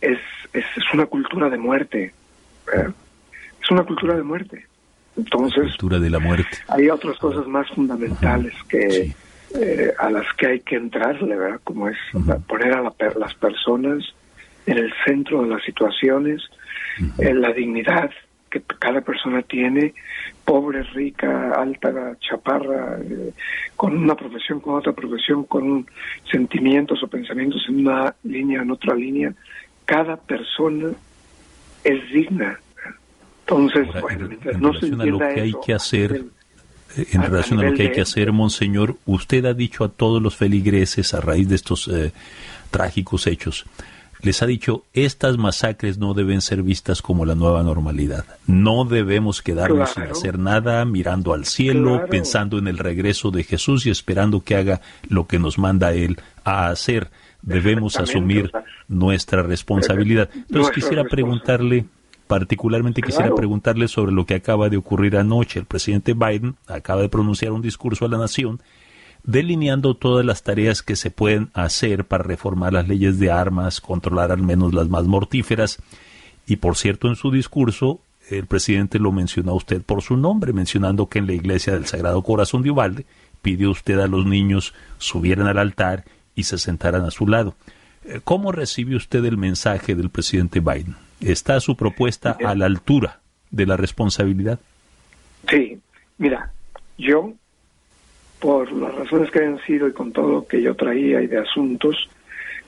es, 0.00 0.18
es, 0.52 0.64
una 0.92 1.06
cultura 1.06 1.48
de 1.48 1.56
muerte 1.56 2.12
es 3.62 3.70
una 3.70 3.84
cultura 3.84 4.16
de 4.16 4.22
muerte. 4.22 4.66
Entonces 5.16 5.70
cultura 5.70 5.98
de 5.98 6.10
la 6.10 6.18
muerte. 6.18 6.58
hay 6.68 6.88
otras 6.90 7.18
cosas 7.18 7.46
más 7.46 7.68
fundamentales 7.70 8.54
que 8.68 9.12
eh, 9.54 9.92
a 9.98 10.10
las 10.10 10.26
que 10.36 10.46
hay 10.46 10.60
que 10.60 10.76
entrarle, 10.76 11.36
¿verdad? 11.36 11.60
Como 11.64 11.88
es 11.88 11.96
poner 12.46 12.74
a 12.74 12.82
las 12.82 13.34
personas 13.34 14.04
en 14.66 14.78
el 14.78 14.92
centro 15.04 15.42
de 15.42 15.48
las 15.48 15.62
situaciones, 15.62 16.42
en 17.18 17.40
la 17.40 17.52
dignidad 17.52 18.10
que 18.50 18.62
cada 18.78 19.00
persona 19.00 19.42
tiene, 19.42 19.94
pobre, 20.44 20.82
rica, 20.82 21.52
alta, 21.52 22.16
chaparra, 22.20 22.98
eh, 23.00 23.32
con 23.76 23.96
una 23.96 24.14
profesión, 24.14 24.60
con 24.60 24.76
otra 24.76 24.92
profesión, 24.92 25.44
con 25.44 25.86
sentimientos 26.30 27.02
o 27.02 27.08
pensamientos 27.08 27.64
en 27.68 27.86
una 27.86 28.14
línea, 28.24 28.62
en 28.62 28.70
otra 28.70 28.94
línea, 28.94 29.32
cada 29.84 30.16
persona 30.16 30.90
es 31.84 32.10
digna. 32.10 32.58
Entonces, 33.40 33.88
bueno, 34.00 34.28
no 34.58 34.74
se 34.74 34.88
lo 34.88 35.18
que 35.18 35.40
hay 35.40 35.54
que 35.64 35.74
hacer 35.74 36.24
en 36.96 37.22
relación 37.22 37.60
a, 37.60 37.64
lo 37.64 37.74
que 37.74 37.82
hay 37.84 37.92
que 37.92 38.00
hacer, 38.00 38.32
Monseñor, 38.32 38.96
usted 39.06 39.44
ha 39.44 39.54
dicho 39.54 39.84
a 39.84 39.88
todos 39.88 40.22
los 40.22 40.36
feligreses 40.36 41.14
a 41.14 41.20
raíz 41.20 41.48
de 41.48 41.54
estos 41.54 41.88
eh, 41.88 42.12
trágicos 42.70 43.26
hechos, 43.26 43.66
les 44.20 44.42
ha 44.42 44.46
dicho, 44.46 44.84
estas 44.94 45.38
masacres 45.38 45.98
no 45.98 46.12
deben 46.12 46.40
ser 46.40 46.62
vistas 46.62 47.02
como 47.02 47.24
la 47.24 47.36
nueva 47.36 47.62
normalidad. 47.62 48.24
No 48.46 48.84
debemos 48.84 49.42
quedarnos 49.42 49.90
sin 49.90 50.04
hacer 50.04 50.40
nada, 50.40 50.84
mirando 50.84 51.34
al 51.34 51.44
cielo, 51.44 52.06
pensando 52.10 52.58
en 52.58 52.66
el 52.66 52.78
regreso 52.78 53.30
de 53.30 53.44
Jesús 53.44 53.86
y 53.86 53.90
esperando 53.90 54.40
que 54.40 54.56
haga 54.56 54.80
lo 55.08 55.28
que 55.28 55.38
nos 55.38 55.56
manda 55.56 55.92
Él 55.92 56.18
a 56.42 56.68
hacer. 56.68 57.10
Debemos 57.42 57.96
asumir 57.96 58.50
nuestra 58.88 59.42
responsabilidad. 59.44 60.28
Entonces 60.34 60.74
quisiera 60.74 61.04
preguntarle, 61.04 61.84
Particularmente 62.28 63.00
quisiera 63.00 63.34
preguntarle 63.34 63.88
sobre 63.88 64.12
lo 64.12 64.26
que 64.26 64.34
acaba 64.34 64.68
de 64.68 64.76
ocurrir 64.76 65.16
anoche. 65.16 65.58
El 65.58 65.64
presidente 65.64 66.12
Biden 66.12 66.56
acaba 66.66 67.00
de 67.00 67.08
pronunciar 67.08 67.52
un 67.52 67.62
discurso 67.62 68.04
a 68.04 68.08
la 68.08 68.18
nación 68.18 68.60
delineando 69.24 69.94
todas 69.94 70.24
las 70.24 70.42
tareas 70.42 70.82
que 70.82 70.94
se 70.94 71.10
pueden 71.10 71.50
hacer 71.54 72.04
para 72.04 72.24
reformar 72.24 72.72
las 72.74 72.86
leyes 72.86 73.18
de 73.18 73.30
armas, 73.30 73.80
controlar 73.80 74.30
al 74.30 74.42
menos 74.42 74.74
las 74.74 74.88
más 74.88 75.04
mortíferas. 75.04 75.78
Y 76.46 76.56
por 76.56 76.76
cierto, 76.76 77.08
en 77.08 77.16
su 77.16 77.30
discurso, 77.30 78.00
el 78.30 78.46
presidente 78.46 78.98
lo 78.98 79.10
mencionó 79.10 79.52
a 79.52 79.56
usted 79.56 79.82
por 79.82 80.02
su 80.02 80.16
nombre, 80.16 80.52
mencionando 80.52 81.08
que 81.08 81.18
en 81.18 81.26
la 81.26 81.32
iglesia 81.32 81.72
del 81.72 81.86
Sagrado 81.86 82.22
Corazón 82.22 82.62
de 82.62 82.70
Ubalde 82.70 83.06
pidió 83.42 83.70
usted 83.70 83.98
a 84.00 84.06
los 84.06 84.26
niños 84.26 84.74
subieran 84.98 85.46
al 85.46 85.58
altar 85.58 86.04
y 86.34 86.44
se 86.44 86.58
sentaran 86.58 87.04
a 87.04 87.10
su 87.10 87.26
lado. 87.26 87.54
Eh, 88.04 88.20
¿Cómo 88.22 88.52
recibe 88.52 88.96
usted 88.96 89.24
el 89.24 89.38
mensaje 89.38 89.94
del 89.94 90.10
presidente 90.10 90.60
Biden? 90.60 91.07
¿Está 91.20 91.60
su 91.60 91.76
propuesta 91.76 92.36
a 92.44 92.54
la 92.54 92.66
altura 92.66 93.20
de 93.50 93.66
la 93.66 93.76
responsabilidad? 93.76 94.60
Sí, 95.48 95.78
mira, 96.18 96.52
yo, 96.96 97.32
por 98.38 98.70
las 98.72 98.94
razones 98.94 99.30
que 99.30 99.40
han 99.40 99.58
sido 99.64 99.88
y 99.88 99.92
con 99.92 100.12
todo 100.12 100.30
lo 100.30 100.46
que 100.46 100.62
yo 100.62 100.74
traía 100.74 101.20
y 101.20 101.26
de 101.26 101.38
asuntos, 101.38 102.08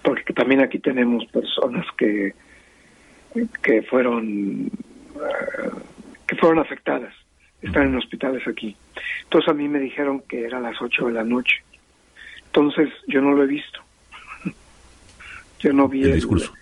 porque 0.03 0.32
también 0.32 0.61
aquí 0.61 0.78
tenemos 0.78 1.24
personas 1.26 1.86
que, 1.96 2.34
que 3.62 3.82
fueron 3.82 4.66
eh, 4.66 5.70
que 6.26 6.36
fueron 6.36 6.59
afectadas, 6.59 7.14
están 7.61 7.88
en 7.88 7.96
hospitales 7.96 8.46
aquí. 8.48 8.76
Entonces 9.24 9.48
a 9.48 9.55
mí 9.55 9.68
me 9.68 9.78
dijeron 9.78 10.22
que 10.28 10.44
era 10.44 10.59
a 10.59 10.61
las 10.61 10.80
8 10.80 11.07
de 11.07 11.12
la 11.12 11.24
noche. 11.24 11.62
Entonces 12.46 12.88
yo 13.07 13.20
no 13.20 13.32
lo 13.32 13.44
he 13.44 13.46
visto. 13.46 13.80
Yo 15.61 15.74
no 15.74 15.88
vi 15.88 16.05
el, 16.05 16.14
discurso. 16.14 16.55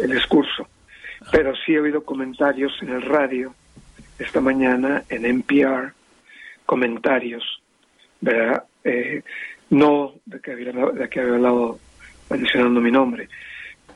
el 0.00 0.10
discurso 0.10 0.66
pero 1.30 1.54
sí 1.54 1.74
he 1.74 1.80
oído 1.80 2.04
comentarios 2.04 2.72
en 2.82 2.90
el 2.90 3.02
radio 3.02 3.54
esta 4.18 4.40
mañana 4.40 5.04
en 5.08 5.24
NPR, 5.24 5.92
comentarios, 6.66 7.62
¿verdad? 8.20 8.64
Eh, 8.84 9.22
no 9.70 10.14
de 10.26 10.40
que, 10.40 10.52
había, 10.52 10.72
de 10.72 11.08
que 11.08 11.20
había 11.20 11.34
hablado 11.34 11.78
mencionando 12.30 12.80
mi 12.80 12.90
nombre, 12.90 13.28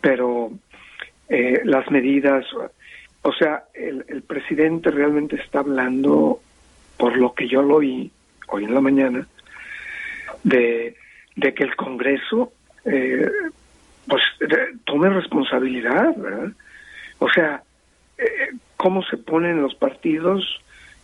pero 0.01 0.51
eh, 1.29 1.61
las 1.65 1.91
medidas, 1.91 2.45
o 3.23 3.33
sea, 3.33 3.65
el, 3.75 4.05
el, 4.09 4.23
presidente 4.23 4.91
realmente 4.91 5.37
está 5.37 5.61
hablando, 5.61 6.41
por 6.97 7.17
lo 7.17 7.35
que 7.35 7.49
yo 7.49 7.63
lo 7.63 7.77
oí 7.77 8.11
hoy 8.49 8.65
en 8.65 8.75
la 8.75 8.81
mañana, 8.81 9.27
de, 10.43 10.97
de 11.35 11.55
que 11.55 11.65
el 11.65 11.77
Congreso 11.77 12.53
eh, 12.85 13.29
pues 14.07 14.23
tome 14.85 15.09
responsabilidad, 15.11 16.15
¿verdad? 16.17 16.53
O 17.19 17.29
sea, 17.31 17.63
eh, 18.19 18.51
cómo 18.77 19.03
se 19.03 19.17
ponen 19.17 19.63
los 19.63 19.75
partidos 19.75 20.45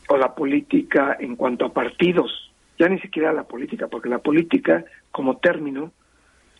o 0.09 0.17
la 0.17 0.35
política 0.35 1.17
en 1.19 1.37
cuanto 1.37 1.67
a 1.67 1.73
partidos, 1.73 2.53
ya 2.79 2.89
ni 2.89 2.99
siquiera 3.01 3.33
la 3.33 3.45
política, 3.45 3.89
porque 3.89 4.09
la 4.09 4.19
política 4.19 4.85
como 5.11 5.37
término, 5.39 5.93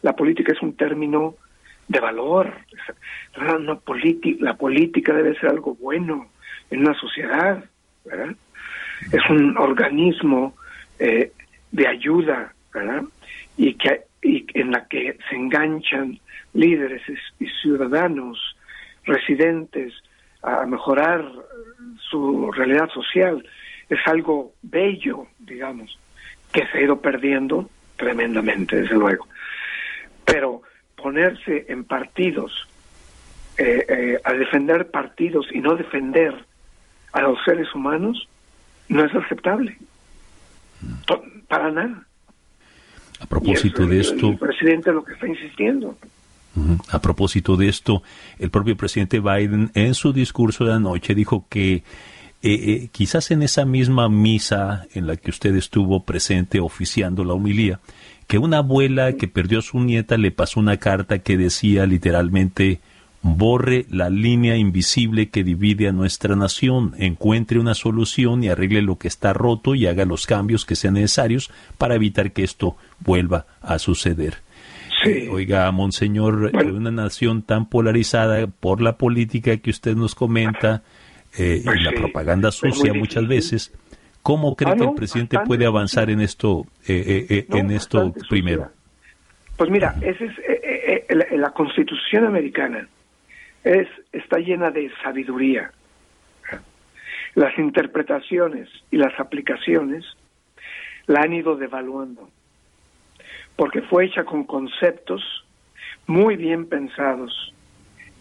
la 0.03 0.15
política 0.15 0.53
es 0.53 0.63
un 0.63 0.77
término 0.77 1.35
de 1.89 2.01
valor. 2.01 2.53
Una 3.37 3.79
la 4.41 4.55
política 4.55 5.13
debe 5.13 5.39
ser 5.39 5.51
algo 5.51 5.75
bueno 5.75 6.29
en 6.71 6.81
una 6.81 6.95
sociedad, 6.95 7.65
¿verdad? 8.05 8.35
Es 9.13 9.31
un 9.31 9.57
organismo 9.59 10.55
eh, 10.99 11.33
de 11.71 11.89
ayuda, 11.89 12.55
¿verdad? 12.73 13.03
Y 13.57 13.75
que 13.75 14.03
y 14.23 14.47
en 14.55 14.71
la 14.71 14.87
que 14.87 15.19
se 15.29 15.35
enganchan 15.35 16.19
líderes 16.55 17.03
y 17.41 17.47
ciudadanos 17.61 18.57
residentes 19.05 19.93
a 20.43 20.67
mejorar 20.67 21.25
su 22.11 22.51
realidad 22.53 22.89
social. 22.91 23.45
Es 23.89 24.01
algo 24.07 24.53
bello, 24.63 25.27
digamos, 25.39 25.99
que 26.53 26.67
se 26.67 26.79
ha 26.79 26.83
ido 26.83 27.01
perdiendo 27.01 27.69
tremendamente, 27.97 28.77
desde 28.77 28.95
luego. 28.95 29.27
Pero 30.25 30.63
ponerse 30.97 31.67
en 31.69 31.85
partidos, 31.85 32.69
eh, 33.59 33.85
eh, 33.89 34.21
a 34.25 34.33
defender 34.33 34.91
partidos 34.91 35.47
y 35.53 35.61
no 35.61 35.75
defender 35.77 36.45
a 37.13 37.23
los 37.23 37.39
seres 37.45 37.73
humanos, 37.75 38.29
no 38.89 39.05
es 39.05 39.15
aceptable. 39.15 39.77
Para 41.49 41.71
nada. 41.71 42.07
A 43.21 43.27
propósito 43.27 43.87
de 43.87 44.01
esto. 44.01 44.31
El 44.31 44.39
presidente 44.39 44.93
lo 44.93 45.05
que 45.05 45.13
está 45.13 45.29
insistiendo. 45.29 45.97
A 46.89 47.01
propósito 47.01 47.57
de 47.57 47.69
esto, 47.69 48.03
el 48.39 48.51
propio 48.51 48.77
presidente 48.77 49.21
Biden 49.21 49.71
en 49.75 49.95
su 49.95 50.13
discurso 50.13 50.65
de 50.65 50.75
anoche 50.75 51.15
dijo 51.15 51.47
que 51.49 51.75
eh, 51.75 51.83
eh, 52.43 52.89
quizás 52.93 53.31
en 53.31 53.43
esa 53.43 53.65
misma 53.65 54.09
misa 54.09 54.87
en 54.93 55.07
la 55.07 55.17
que 55.17 55.31
usted 55.31 55.55
estuvo 55.55 56.03
presente 56.05 56.61
oficiando 56.61 57.25
la 57.25 57.35
humilía, 57.35 57.81
que 58.27 58.39
una 58.39 58.59
abuela 58.59 59.15
que 59.15 59.29
perdió 59.29 59.61
a 59.61 59.63
su 59.63 59.81
nieta 59.81 60.17
le 60.19 60.31
pasó 60.31 60.61
una 60.61 60.77
carta 60.77 61.21
que 61.21 61.37
decía 61.37 61.87
literalmente 61.87 62.81
borre 63.23 63.87
la 63.89 64.11
línea 64.11 64.57
invisible 64.57 65.31
que 65.31 65.45
divide 65.45 65.89
a 65.89 65.93
nuestra 65.93 66.35
nación, 66.35 66.95
encuentre 66.99 67.61
una 67.61 67.75
solución 67.75 68.43
y 68.43 68.49
arregle 68.49 68.83
lo 68.83 68.99
que 68.99 69.09
está 69.09 69.33
roto 69.33 69.75
y 69.75 69.87
haga 69.87 70.05
los 70.05 70.27
cambios 70.27 70.67
que 70.67 70.75
sean 70.75 70.95
necesarios 70.95 71.51
para 71.79 71.95
evitar 71.95 72.33
que 72.33 72.43
esto 72.43 72.77
vuelva 72.99 73.47
a 73.61 73.79
suceder. 73.79 74.39
Eh, 75.05 75.29
oiga, 75.31 75.71
Monseñor, 75.73 76.51
en 76.53 76.75
una 76.75 76.91
nación 76.91 77.43
tan 77.43 77.67
polarizada 77.69 78.47
por 78.47 78.81
la 78.81 78.97
política 78.97 79.57
que 79.57 79.71
usted 79.71 79.97
nos 79.97 80.15
comenta 80.15 80.83
eh, 81.39 81.61
y 81.61 81.65
pues 81.65 81.83
la 81.83 81.93
propaganda 81.93 82.51
sucia 82.51 82.93
muchas 82.95 83.27
veces, 83.27 83.73
¿cómo 84.23 84.55
cree 84.55 84.73
ah, 84.73 84.77
que 84.77 84.85
el 84.85 84.95
presidente 84.95 85.39
puede 85.41 85.67
avanzar 85.67 86.11
en 86.11 86.21
esto, 86.21 86.67
eh, 86.87 87.47
en 87.51 87.71
esto 87.71 88.13
primero? 88.29 88.71
Pues 89.57 89.71
mira, 89.71 89.95
esa 90.01 90.25
es 90.25 91.39
la 91.39 91.51
Constitución 91.51 92.25
americana 92.25 92.89
es, 93.65 93.89
está 94.13 94.39
llena 94.39 94.71
de 94.71 94.91
sabiduría. 95.03 95.73
Las 97.35 97.57
interpretaciones 97.59 98.69
y 98.91 98.99
las 98.99 99.19
aplicaciones 99.19 100.05
la 101.07 101.23
han 101.23 101.33
ido 101.33 101.57
devaluando, 101.57 102.29
porque 103.57 103.83
fue 103.83 104.07
hecha 104.07 104.25
con 104.25 104.45
conceptos 104.45 105.23
muy 106.07 106.37
bien 106.37 106.67
pensados 106.67 107.55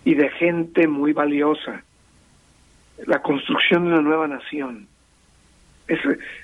y 0.04 0.16
de 0.16 0.30
gente 0.30 0.88
muy 0.88 1.14
valiosa. 1.14 1.84
La 3.06 3.22
construcción 3.22 3.86
de 3.86 3.94
una 3.94 4.02
nueva 4.02 4.28
nación. 4.28 4.88
Es, 5.88 6.00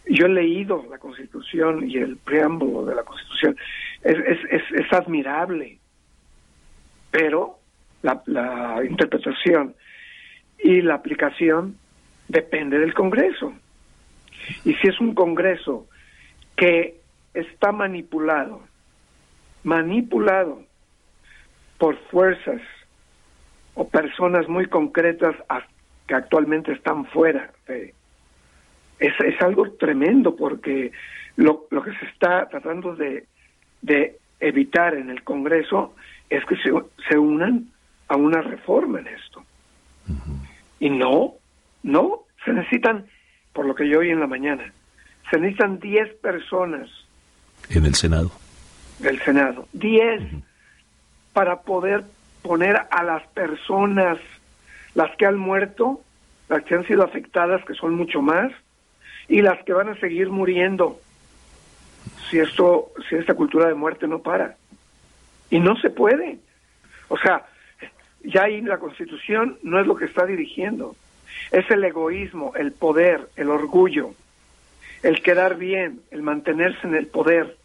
yo 0.09 0.25
he 0.25 0.29
leído 0.29 0.85
la 0.89 0.97
Constitución 0.97 1.89
y 1.89 1.97
el 1.97 2.17
preámbulo 2.17 2.85
de 2.85 2.95
la 2.95 3.03
Constitución. 3.03 3.55
Es, 4.03 4.17
es, 4.49 4.63
es 4.71 4.93
admirable, 4.93 5.77
pero 7.11 7.59
la, 8.01 8.81
interpretación 8.83 9.75
y 10.59 10.81
la 10.81 10.95
aplicación 10.95 11.77
depende 12.27 12.79
del 12.79 12.93
Congreso. 12.93 13.53
Y 14.63 14.73
si 14.75 14.87
es 14.87 14.99
un 14.99 15.13
Congreso 15.13 15.87
que 16.55 16.99
está 17.33 17.71
manipulado, 17.71 18.61
manipulado 19.67 20.63
por 21.77 21.97
fuerzas 22.09 22.61
o 23.75 23.87
personas 23.87 24.47
muy 24.47 24.67
concretas 24.67 25.35
que 26.07 26.15
actualmente 26.15 26.71
están 26.71 27.05
fuera 27.07 27.51
es, 28.99 29.13
es 29.19 29.41
algo 29.41 29.69
tremendo 29.73 30.35
porque 30.37 30.93
lo, 31.35 31.67
lo 31.69 31.83
que 31.83 31.91
se 31.99 32.05
está 32.05 32.47
tratando 32.47 32.95
de, 32.95 33.25
de 33.81 34.17
evitar 34.39 34.95
en 34.95 35.09
el 35.09 35.21
Congreso 35.23 35.93
es 36.29 36.45
que 36.45 36.55
se, 36.55 36.71
se 37.09 37.17
unan 37.17 37.67
a 38.07 38.15
una 38.15 38.41
reforma 38.41 38.99
en 38.99 39.07
esto. 39.07 39.43
Y 40.79 40.89
no, 40.89 41.33
no, 41.83 42.21
se 42.45 42.53
necesitan, 42.53 43.05
por 43.51 43.65
lo 43.65 43.75
que 43.75 43.89
yo 43.89 43.99
oí 43.99 44.11
en 44.11 44.21
la 44.21 44.27
mañana, 44.27 44.71
se 45.29 45.37
necesitan 45.37 45.79
10 45.79 46.15
personas. 46.15 46.89
En 47.69 47.85
el 47.85 47.95
Senado. 47.95 48.31
Del 48.99 49.19
Senado. 49.21 49.67
10 49.73 50.21
para 51.33 51.61
poder 51.61 52.03
poner 52.41 52.81
a 52.89 53.03
las 53.03 53.25
personas, 53.27 54.17
las 54.95 55.15
que 55.17 55.25
han 55.25 55.37
muerto, 55.37 56.01
las 56.49 56.63
que 56.63 56.75
han 56.75 56.87
sido 56.87 57.03
afectadas, 57.03 57.63
que 57.65 57.73
son 57.73 57.93
mucho 57.93 58.21
más, 58.21 58.51
y 59.27 59.41
las 59.41 59.63
que 59.63 59.73
van 59.73 59.89
a 59.89 59.99
seguir 59.99 60.29
muriendo 60.29 60.99
si 62.29 62.39
esto, 62.39 62.91
si 63.09 63.15
esta 63.15 63.33
cultura 63.33 63.67
de 63.67 63.73
muerte 63.73 64.07
no 64.07 64.19
para. 64.19 64.55
Y 65.49 65.59
no 65.59 65.75
se 65.77 65.89
puede. 65.89 66.39
O 67.09 67.17
sea, 67.17 67.45
ya 68.23 68.43
ahí 68.43 68.61
la 68.61 68.79
Constitución 68.79 69.57
no 69.63 69.79
es 69.79 69.87
lo 69.87 69.95
que 69.95 70.05
está 70.05 70.25
dirigiendo, 70.25 70.95
es 71.51 71.69
el 71.69 71.83
egoísmo, 71.83 72.53
el 72.55 72.71
poder, 72.71 73.29
el 73.35 73.49
orgullo, 73.49 74.11
el 75.03 75.21
quedar 75.21 75.57
bien, 75.57 76.01
el 76.11 76.21
mantenerse 76.21 76.87
en 76.87 76.95
el 76.95 77.07
poder. 77.07 77.56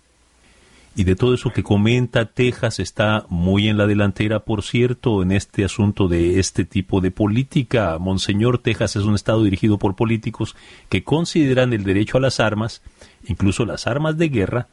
Y 0.94 1.04
de 1.04 1.16
todo 1.16 1.32
eso 1.34 1.50
que 1.50 1.62
comenta, 1.62 2.26
Texas 2.26 2.78
está 2.78 3.24
muy 3.30 3.68
en 3.68 3.78
la 3.78 3.86
delantera, 3.86 4.40
por 4.40 4.62
cierto, 4.62 5.22
en 5.22 5.32
este 5.32 5.64
asunto 5.64 6.06
de 6.06 6.38
este 6.38 6.66
tipo 6.66 7.00
de 7.00 7.10
política. 7.10 7.96
Monseñor, 7.98 8.58
Texas 8.58 8.96
es 8.96 9.04
un 9.04 9.14
estado 9.14 9.42
dirigido 9.42 9.78
por 9.78 9.96
políticos 9.96 10.54
que 10.90 11.02
consideran 11.02 11.72
el 11.72 11.84
derecho 11.84 12.18
a 12.18 12.20
las 12.20 12.40
armas, 12.40 12.82
incluso 13.26 13.64
las 13.64 13.86
armas 13.86 14.18
de 14.18 14.28
guerra, 14.28 14.66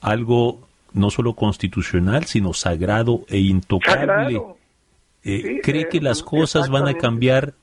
algo 0.00 0.66
no 0.94 1.10
solo 1.10 1.34
constitucional, 1.34 2.24
sino 2.24 2.52
sagrado 2.54 3.24
e 3.28 3.38
intocable. 3.38 4.42
Eh, 5.24 5.60
¿Cree 5.62 5.88
que 5.88 6.00
las 6.00 6.24
cosas 6.24 6.70
van 6.70 6.88
a 6.88 6.94
cambiar? 6.94 7.54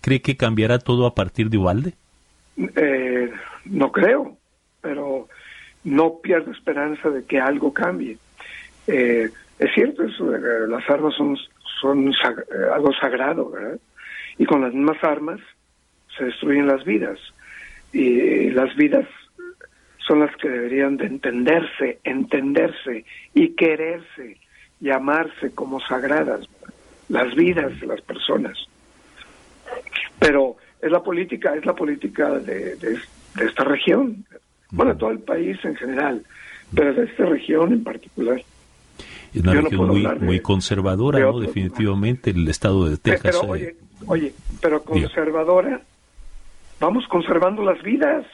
¿Cree 0.00 0.22
que 0.22 0.36
cambiará 0.36 0.78
todo 0.78 1.06
a 1.06 1.14
partir 1.14 1.50
de 1.50 1.58
Ubalde? 1.58 1.94
Eh, 2.56 3.30
no 3.64 3.90
creo, 3.90 4.36
pero 4.80 5.28
no 5.84 6.18
pierdo 6.18 6.52
esperanza 6.52 7.10
de 7.10 7.24
que 7.24 7.40
algo 7.40 7.72
cambie. 7.72 8.18
Eh, 8.86 9.30
es 9.58 9.74
cierto 9.74 10.04
eso, 10.04 10.30
las 10.30 10.88
armas 10.90 11.14
son, 11.14 11.36
son 11.80 12.12
algo 12.72 12.92
sagrado, 12.94 13.50
¿verdad? 13.50 13.78
Y 14.38 14.44
con 14.44 14.62
las 14.62 14.72
mismas 14.72 15.02
armas 15.04 15.40
se 16.16 16.24
destruyen 16.24 16.66
las 16.66 16.84
vidas. 16.84 17.18
Y 17.92 18.50
las 18.50 18.74
vidas 18.76 19.06
son 19.98 20.20
las 20.20 20.34
que 20.36 20.48
deberían 20.48 20.96
de 20.96 21.06
entenderse, 21.06 22.00
entenderse 22.04 23.04
y 23.34 23.50
quererse, 23.50 24.38
llamarse 24.80 25.54
como 25.54 25.80
sagradas 25.80 26.48
las 27.08 27.34
vidas 27.34 27.78
de 27.80 27.86
las 27.86 28.00
personas. 28.00 28.56
Pero 30.18 30.56
es 30.80 30.90
la 30.90 31.02
política, 31.02 31.54
es 31.54 31.64
la 31.64 31.74
política 31.74 32.30
de, 32.38 32.76
esta 33.40 33.64
región, 33.64 34.24
bueno, 34.72 34.92
de 34.92 34.98
todo 34.98 35.10
el 35.10 35.20
país 35.20 35.56
en 35.64 35.76
general, 35.76 36.22
pero 36.74 36.92
de 36.94 37.04
esta 37.04 37.26
región 37.26 37.72
en 37.72 37.84
particular. 37.84 38.42
Es 39.32 39.42
una 39.42 39.54
región 39.54 39.86
muy, 39.86 40.06
muy 40.20 40.40
conservadora, 40.40 41.20
¿no? 41.20 41.38
Definitivamente, 41.38 42.30
el 42.30 42.48
estado 42.48 42.88
de 42.88 42.96
Texas. 42.98 43.38
Pero, 43.40 43.52
oye, 43.52 43.76
oye, 44.06 44.34
pero 44.60 44.82
conservadora, 44.82 45.80
vamos 46.80 47.06
conservando 47.08 47.62
las 47.62 47.80
vidas 47.82 48.26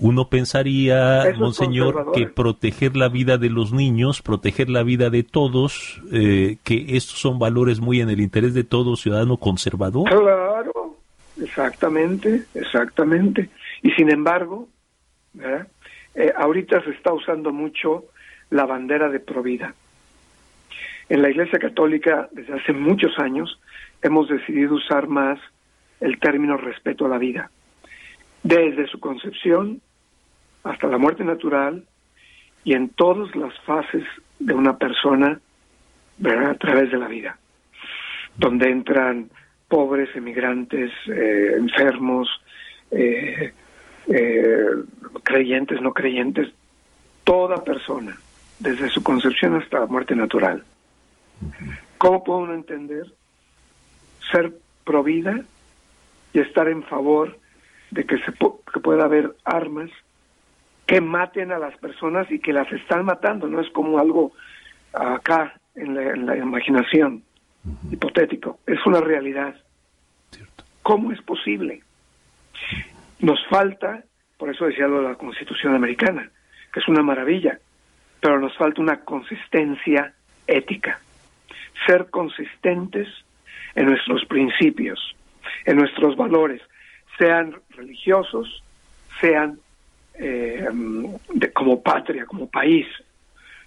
uno 0.00 0.28
pensaría, 0.28 1.24
monseñor, 1.38 2.12
que 2.12 2.26
proteger 2.26 2.96
la 2.96 3.08
vida 3.08 3.36
de 3.36 3.50
los 3.50 3.72
niños, 3.72 4.22
proteger 4.22 4.70
la 4.70 4.82
vida 4.82 5.10
de 5.10 5.24
todos, 5.24 6.00
eh, 6.12 6.58
que 6.62 6.96
estos 6.96 7.18
son 7.18 7.38
valores 7.38 7.80
muy 7.80 8.00
en 8.00 8.10
el 8.10 8.20
interés 8.20 8.54
de 8.54 8.64
todo 8.64 8.96
ciudadano 8.96 9.38
conservador. 9.38 10.08
Claro, 10.08 10.96
exactamente, 11.42 12.44
exactamente. 12.54 13.50
Y 13.82 13.90
sin 13.92 14.10
embargo, 14.10 14.68
eh, 16.14 16.32
ahorita 16.36 16.82
se 16.82 16.90
está 16.90 17.12
usando 17.12 17.52
mucho 17.52 18.06
la 18.50 18.64
bandera 18.64 19.08
de 19.08 19.20
provida. 19.20 19.74
En 21.08 21.22
la 21.22 21.30
Iglesia 21.30 21.58
Católica, 21.58 22.28
desde 22.32 22.54
hace 22.54 22.72
muchos 22.72 23.18
años, 23.18 23.60
hemos 24.02 24.28
decidido 24.28 24.74
usar 24.74 25.06
más 25.06 25.38
el 26.00 26.18
término 26.18 26.56
respeto 26.56 27.06
a 27.06 27.08
la 27.08 27.18
vida. 27.18 27.50
Desde 28.42 28.86
su 28.88 28.98
concepción 29.00 29.80
hasta 30.64 30.88
la 30.88 30.98
muerte 30.98 31.24
natural 31.24 31.84
y 32.64 32.74
en 32.74 32.88
todas 32.88 33.34
las 33.36 33.56
fases 33.60 34.04
de 34.38 34.54
una 34.54 34.76
persona 34.76 35.40
a 36.24 36.54
través 36.54 36.90
de 36.90 36.98
la 36.98 37.08
vida, 37.08 37.38
donde 38.36 38.70
entran 38.70 39.30
pobres, 39.68 40.08
emigrantes, 40.16 40.90
eh, 41.06 41.54
enfermos, 41.56 42.28
eh, 42.90 43.52
eh, 44.08 44.66
creyentes, 45.22 45.80
no 45.80 45.92
creyentes, 45.92 46.48
toda 47.24 47.64
persona, 47.64 48.16
desde 48.58 48.88
su 48.88 49.02
concepción 49.02 49.54
hasta 49.56 49.80
la 49.80 49.86
muerte 49.86 50.14
natural. 50.14 50.64
¿Cómo 51.98 52.24
puede 52.24 52.40
uno 52.40 52.54
entender 52.54 53.06
ser 54.30 54.52
provida 54.84 55.40
y 56.32 56.40
estar 56.40 56.68
en 56.68 56.82
favor 56.84 57.38
de 57.90 58.04
que, 58.04 58.18
se 58.18 58.32
que 58.72 58.80
pueda 58.80 59.04
haber 59.04 59.34
armas 59.44 59.90
que 60.86 61.00
maten 61.00 61.50
a 61.50 61.58
las 61.58 61.76
personas 61.78 62.30
y 62.30 62.38
que 62.38 62.52
las 62.52 62.70
están 62.72 63.04
matando, 63.04 63.48
no 63.48 63.60
es 63.60 63.68
como 63.70 63.98
algo 63.98 64.32
acá 64.92 65.58
en 65.74 66.26
la, 66.26 66.36
imaginación, 66.36 67.22
hipotético, 67.90 68.60
es 68.66 68.78
una 68.86 69.00
realidad. 69.00 69.54
¿Cómo 70.82 71.10
es 71.10 71.20
posible? 71.22 71.82
Nos 73.20 73.38
falta, 73.48 74.04
por 74.36 74.50
eso 74.50 74.66
decía 74.66 74.86
lo 74.86 75.02
de 75.02 75.08
la 75.08 75.14
Constitución 75.14 75.74
americana, 75.74 76.30
que 76.72 76.80
es 76.80 76.88
una 76.88 77.02
maravilla, 77.02 77.58
pero 78.20 78.38
nos 78.38 78.56
falta 78.56 78.80
una 78.80 79.00
consistencia 79.00 80.12
ética. 80.46 81.00
Ser 81.86 82.10
consistentes 82.10 83.08
en 83.74 83.86
nuestros 83.86 84.24
principios, 84.26 85.14
en 85.64 85.76
nuestros 85.76 86.16
valores, 86.16 86.60
sean 87.18 87.54
religiosos, 87.70 88.62
sean 89.20 89.58
eh, 90.14 90.66
como 91.54 91.82
patria, 91.82 92.26
como 92.26 92.48
país. 92.48 92.86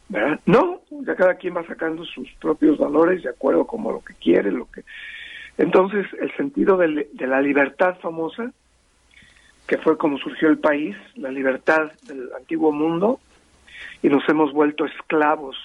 ¿verdad? 0.08 0.39
No, 0.45 0.82
ya 0.89 1.16
cada 1.16 1.36
quien 1.36 1.56
va 1.56 1.66
sacando 1.66 2.04
sus 2.04 2.30
propios 2.41 2.78
valores 2.78 3.24
de 3.24 3.30
acuerdo 3.30 3.66
como 3.66 3.91
lo 3.91 4.04
que 4.04 4.14
quiere, 4.16 4.52
lo 4.52 4.70
que... 4.70 4.84
Entonces, 5.58 6.08
el 6.20 6.36
sentido 6.36 6.78
de, 6.78 7.10
de 7.12 7.28
la 7.28 7.41
libertad 7.41 7.97
famosa, 8.00 8.52
que 9.70 9.78
fue 9.78 9.99
como 9.99 10.17
surgió 10.17 10.49
el 10.49 10.57
país, 10.57 10.95
la 11.15 11.30
libertad 11.30 11.91
del 12.07 12.28
antiguo 12.36 12.72
mundo, 12.72 13.20
y 14.01 14.09
nos 14.09 14.28
hemos 14.28 14.51
vuelto 14.51 14.84
esclavos 14.84 15.55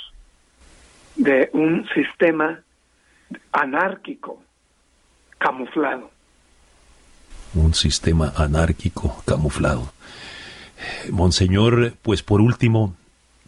de 1.16 1.48
un 1.54 1.88
sistema 1.94 2.60
anárquico, 3.50 4.42
camuflado. 5.38 6.10
Un 7.54 7.72
sistema 7.72 8.30
anárquico, 8.36 9.22
camuflado. 9.26 9.90
Monseñor, 11.10 11.94
pues 12.02 12.22
por 12.22 12.42
último, 12.42 12.94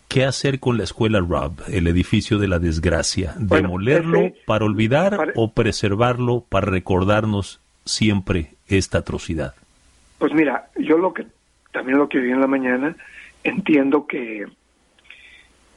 ¿qué 0.09 0.25
hacer 0.25 0.59
con 0.59 0.79
la 0.79 0.85
escuela 0.85 1.21
Rob, 1.21 1.61
el 1.69 1.87
edificio 1.87 2.39
de 2.39 2.49
la 2.49 2.59
desgracia? 2.59 3.35
¿Demolerlo 3.37 4.33
para 4.47 4.65
olvidar 4.65 5.35
o 5.35 5.53
preservarlo 5.53 6.47
para 6.49 6.71
recordarnos 6.71 7.61
siempre 7.85 8.55
esta 8.69 8.99
atrocidad? 8.99 9.55
Pues 10.19 10.33
mira, 10.33 10.69
yo 10.77 10.99
lo 10.99 11.13
que 11.13 11.27
también 11.73 11.99
lo 11.99 12.09
que 12.09 12.19
vi 12.19 12.31
en 12.31 12.41
la 12.41 12.47
mañana, 12.47 12.97
entiendo 13.45 14.07
que 14.07 14.47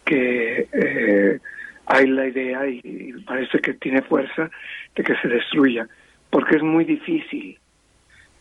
que 0.06 0.68
eh, 0.72 1.40
hay 1.86 2.08
la 2.08 2.28
idea 2.28 2.68
y, 2.68 3.14
parece 3.26 3.60
que 3.60 3.74
tiene 3.74 4.02
fuerza 4.02 4.50
de 4.96 5.04
que 5.04 5.16
se 5.18 5.28
destruya, 5.28 5.88
porque 6.30 6.56
es 6.56 6.64
muy 6.64 6.86
difícil 6.86 7.60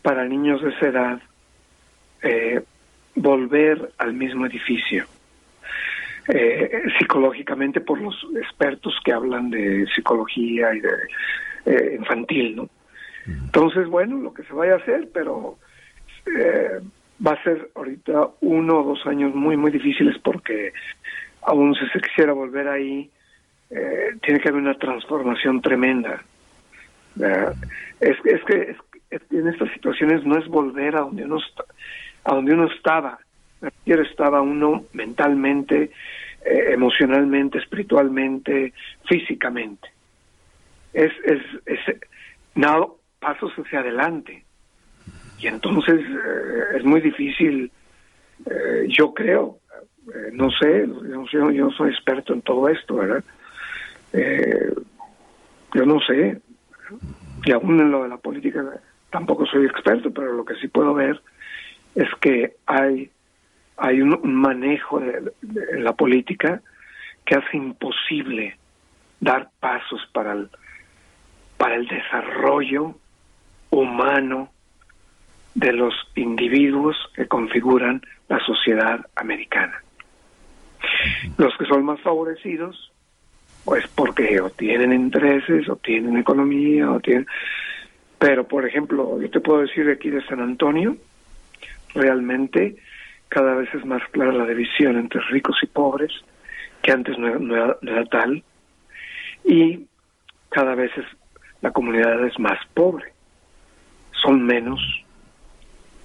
para 0.01 0.25
niños 0.25 0.63
de 0.63 0.69
esa 0.69 0.87
edad 0.87 1.21
eh, 2.23 2.61
volver 3.15 3.91
al 3.97 4.13
mismo 4.13 4.45
edificio. 4.45 5.05
Eh, 6.27 6.83
psicológicamente 6.99 7.81
por 7.81 7.99
los 7.99 8.15
expertos 8.39 8.95
que 9.03 9.11
hablan 9.11 9.49
de 9.49 9.87
psicología 9.95 10.75
y 10.75 10.79
de 10.79 10.89
eh, 11.65 11.95
infantil, 11.97 12.55
¿no? 12.55 12.69
Entonces, 13.25 13.87
bueno, 13.87 14.17
lo 14.17 14.31
que 14.31 14.43
se 14.43 14.53
vaya 14.53 14.73
a 14.73 14.77
hacer, 14.77 15.09
pero 15.11 15.57
eh, 16.37 16.79
va 17.25 17.33
a 17.33 17.43
ser 17.43 17.69
ahorita 17.75 18.29
uno 18.41 18.79
o 18.79 18.83
dos 18.83 19.05
años 19.05 19.33
muy, 19.35 19.57
muy 19.57 19.71
difíciles 19.71 20.17
porque 20.19 20.73
aún 21.41 21.75
si 21.75 21.87
se 21.89 21.99
quisiera 21.99 22.33
volver 22.33 22.67
ahí, 22.67 23.09
tiene 24.21 24.39
que 24.39 24.49
haber 24.49 24.61
una 24.63 24.73
transformación 24.73 25.61
tremenda. 25.61 26.23
Es, 27.99 28.17
es, 28.25 28.43
que 28.45 28.75
en 29.31 29.47
estas 29.47 29.71
situaciones 29.73 30.23
no 30.25 30.37
es 30.37 30.47
volver 30.47 30.95
a 30.95 31.01
donde 31.01 31.25
uno 31.25 31.37
a 32.23 32.35
donde 32.35 32.53
uno 32.53 32.65
estaba. 32.65 33.19
Ayer 33.61 33.99
estaba 34.01 34.41
uno 34.41 34.85
mentalmente, 34.93 35.91
eh, 36.45 36.65
emocionalmente, 36.71 37.57
espiritualmente, 37.57 38.73
físicamente. 39.05 39.89
Es, 40.93 41.11
es, 41.25 41.41
es 41.65 41.79
pasos 43.19 43.51
hacia 43.53 43.79
adelante. 43.79 44.43
Y 45.39 45.47
entonces 45.47 45.99
eh, 45.99 46.77
es 46.77 46.83
muy 46.83 47.01
difícil, 47.01 47.71
eh, 48.45 48.87
yo 48.89 49.13
creo, 49.13 49.59
no 50.33 50.49
sé, 50.51 50.87
yo, 51.31 51.51
yo 51.51 51.69
soy 51.71 51.91
experto 51.91 52.33
en 52.33 52.41
todo 52.41 52.67
esto, 52.67 52.95
¿verdad? 52.95 53.23
yo 55.71 55.85
no 55.85 55.99
sé, 55.99 56.41
y 57.45 57.51
aún 57.51 57.79
en 57.79 57.91
lo 57.91 58.03
de 58.03 58.09
la 58.09 58.17
política 58.17 58.63
tampoco 59.09 59.45
soy 59.45 59.65
experto, 59.65 60.11
pero 60.11 60.33
lo 60.33 60.45
que 60.45 60.55
sí 60.55 60.67
puedo 60.67 60.93
ver 60.93 61.21
es 61.95 62.07
que 62.21 62.55
hay, 62.65 63.09
hay 63.77 64.01
un 64.01 64.19
manejo 64.33 64.99
de, 64.99 65.31
la 65.79 65.93
política 65.93 66.61
que 67.25 67.35
hace 67.35 67.57
imposible 67.57 68.57
dar 69.19 69.49
pasos 69.59 70.01
para 70.13 70.33
el, 70.33 70.49
para 71.57 71.75
el 71.75 71.87
desarrollo 71.87 72.95
humano 73.69 74.49
de 75.59 75.73
los 75.73 75.93
individuos 76.15 76.95
que 77.13 77.27
configuran 77.27 78.01
la 78.29 78.39
sociedad 78.39 79.05
americana. 79.15 79.83
Los 81.37 81.55
que 81.57 81.65
son 81.65 81.83
más 81.83 81.99
favorecidos, 81.99 82.93
pues 83.65 83.85
porque 83.89 84.39
o 84.39 84.49
tienen 84.51 84.93
intereses, 84.93 85.67
o 85.67 85.75
tienen 85.75 86.17
economía, 86.17 86.89
o 86.89 86.99
tienen... 87.01 87.27
Pero, 88.17 88.47
por 88.47 88.65
ejemplo, 88.65 89.21
yo 89.21 89.29
te 89.29 89.41
puedo 89.41 89.61
decir 89.61 89.89
aquí 89.89 90.09
de 90.09 90.25
San 90.27 90.39
Antonio, 90.39 90.95
realmente 91.93 92.77
cada 93.27 93.55
vez 93.55 93.73
es 93.73 93.85
más 93.85 94.01
clara 94.11 94.31
la 94.31 94.45
división 94.45 94.97
entre 94.97 95.21
ricos 95.29 95.57
y 95.61 95.67
pobres, 95.67 96.11
que 96.81 96.93
antes 96.93 97.17
no 97.19 97.55
era, 97.55 98.05
tal, 98.05 98.43
y 99.43 99.85
cada 100.49 100.75
vez 100.75 100.91
es, 100.97 101.05
la 101.61 101.71
comunidad 101.71 102.25
es 102.25 102.39
más 102.39 102.59
pobre. 102.73 103.11
Son 104.23 104.45
menos 104.45 104.79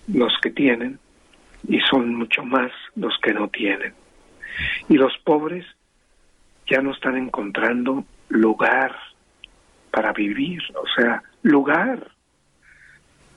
los 0.08 0.32
que 0.42 0.50
tienen 0.50 0.98
y 1.66 1.80
son 1.80 2.14
mucho 2.14 2.44
más 2.44 2.70
los 2.94 3.16
que 3.22 3.32
no 3.32 3.48
tienen. 3.48 3.94
Y 4.88 4.94
los 4.94 5.16
pobres 5.24 5.64
ya 6.66 6.80
no 6.80 6.92
están 6.92 7.16
encontrando 7.16 8.04
lugar 8.28 8.94
para 9.90 10.12
vivir, 10.12 10.62
o 10.74 10.86
sea, 10.96 11.22
lugar. 11.42 12.10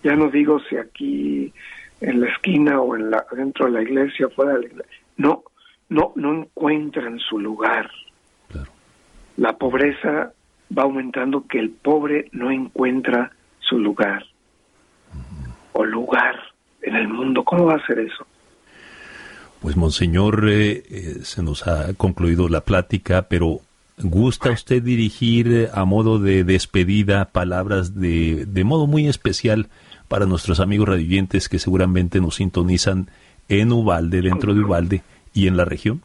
Ya 0.04 0.16
no 0.16 0.30
digo 0.30 0.60
si 0.70 0.78
aquí 0.78 1.54
en 2.02 2.22
la 2.22 2.30
esquina 2.30 2.80
o 2.82 2.96
en 2.96 3.12
la, 3.12 3.26
dentro 3.32 3.66
de 3.66 3.72
la 3.72 3.82
iglesia, 3.82 4.30
fuera 4.30 4.54
de 4.54 4.60
la 4.60 4.66
iglesia. 4.68 4.98
No, 5.18 5.44
no, 5.90 6.14
no 6.16 6.34
encuentran 6.34 7.20
su 7.20 7.40
lugar. 7.40 7.90
La 9.38 9.58
pobreza 9.58 10.34
va 10.76 10.84
aumentando 10.84 11.46
que 11.48 11.60
el 11.60 11.70
pobre 11.70 12.30
no 12.32 12.52
encuentra 12.52 13.32
su 13.60 13.78
lugar 13.80 14.26
o 15.74 15.84
lugar 15.84 16.47
en 16.88 16.96
el 16.96 17.08
mundo. 17.08 17.44
¿Cómo 17.44 17.66
va 17.66 17.76
a 17.76 17.86
ser 17.86 18.00
eso? 18.00 18.26
Pues, 19.62 19.76
Monseñor, 19.76 20.48
eh, 20.50 20.84
eh, 20.90 21.16
se 21.24 21.44
nos 21.44 21.68
ha 21.68 21.94
concluido 21.96 22.48
la 22.48 22.62
plática, 22.62 23.24
pero 23.24 23.60
¿gusta 23.98 24.52
usted 24.52 24.82
dirigir 24.82 25.52
eh, 25.52 25.70
a 25.74 25.84
modo 25.84 26.20
de 26.20 26.44
despedida 26.44 27.26
palabras 27.26 28.00
de, 28.00 28.46
de 28.46 28.64
modo 28.64 28.88
muy 28.88 29.08
especial 29.08 29.68
para 30.08 30.26
nuestros 30.26 30.60
amigos 30.60 30.88
radioyentes 30.88 31.50
que 31.50 31.60
seguramente 31.60 32.22
nos 32.22 32.36
sintonizan 32.36 33.10
en 33.50 33.72
Ubalde, 33.72 34.22
dentro 34.22 34.54
de 34.54 34.62
Ubalde 34.62 35.02
y 35.34 35.48
en 35.48 35.58
la 35.58 35.66
región? 35.66 36.02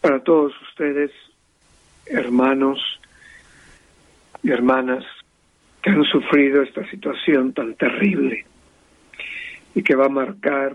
Para 0.00 0.20
todos 0.20 0.52
ustedes, 0.68 1.12
hermanos 2.06 2.78
y 4.42 4.50
hermanas 4.50 5.04
que 5.84 5.90
han 5.90 6.04
sufrido 6.04 6.62
esta 6.62 6.88
situación 6.88 7.52
tan 7.52 7.74
terrible 7.74 8.46
y 9.74 9.82
que 9.82 9.94
va 9.94 10.06
a 10.06 10.08
marcar 10.08 10.74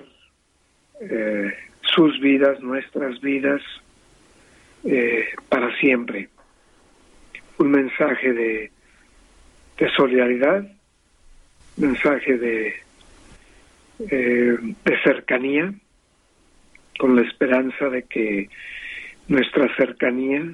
eh, 1.02 1.52
sus 1.82 2.20
vidas, 2.20 2.62
nuestras 2.62 3.20
vidas, 3.20 3.62
eh, 4.84 5.26
para 5.50 5.76
siempre. 5.80 6.30
Un 7.58 7.72
mensaje 7.72 8.34
de 8.34 8.72
de 9.80 9.90
solidaridad, 9.92 10.66
mensaje 11.78 12.38
eh, 14.00 14.58
de 14.60 15.04
cercanía, 15.04 15.74
con 17.00 17.16
la 17.16 17.22
esperanza 17.22 17.90
de 17.90 18.04
que 18.04 18.50
nuestra 19.30 19.74
cercanía 19.78 20.54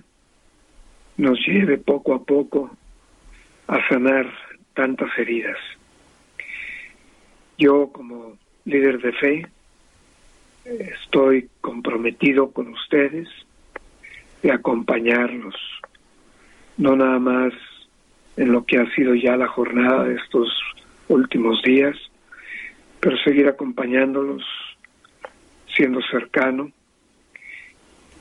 nos 1.17 1.39
lleve 1.47 1.79
poco 1.79 2.13
a 2.13 2.23
poco 2.23 2.77
a 3.67 3.87
sanar 3.89 4.31
tantas 4.75 5.09
heridas. 5.17 5.57
Yo 7.57 7.89
como 7.91 8.37
líder 8.65 9.01
de 9.01 9.13
fe 9.13 9.47
estoy 10.65 11.49
comprometido 11.61 12.51
con 12.51 12.67
ustedes 12.67 13.27
de 14.43 14.51
acompañarlos, 14.51 15.55
no 16.77 16.95
nada 16.95 17.19
más 17.19 17.53
en 18.37 18.51
lo 18.51 18.65
que 18.65 18.77
ha 18.77 18.89
sido 18.93 19.15
ya 19.15 19.37
la 19.37 19.47
jornada 19.47 20.03
de 20.03 20.15
estos 20.15 20.49
últimos 21.07 21.61
días, 21.63 21.95
pero 22.99 23.17
seguir 23.17 23.47
acompañándolos, 23.47 24.43
siendo 25.75 26.01
cercano 26.01 26.71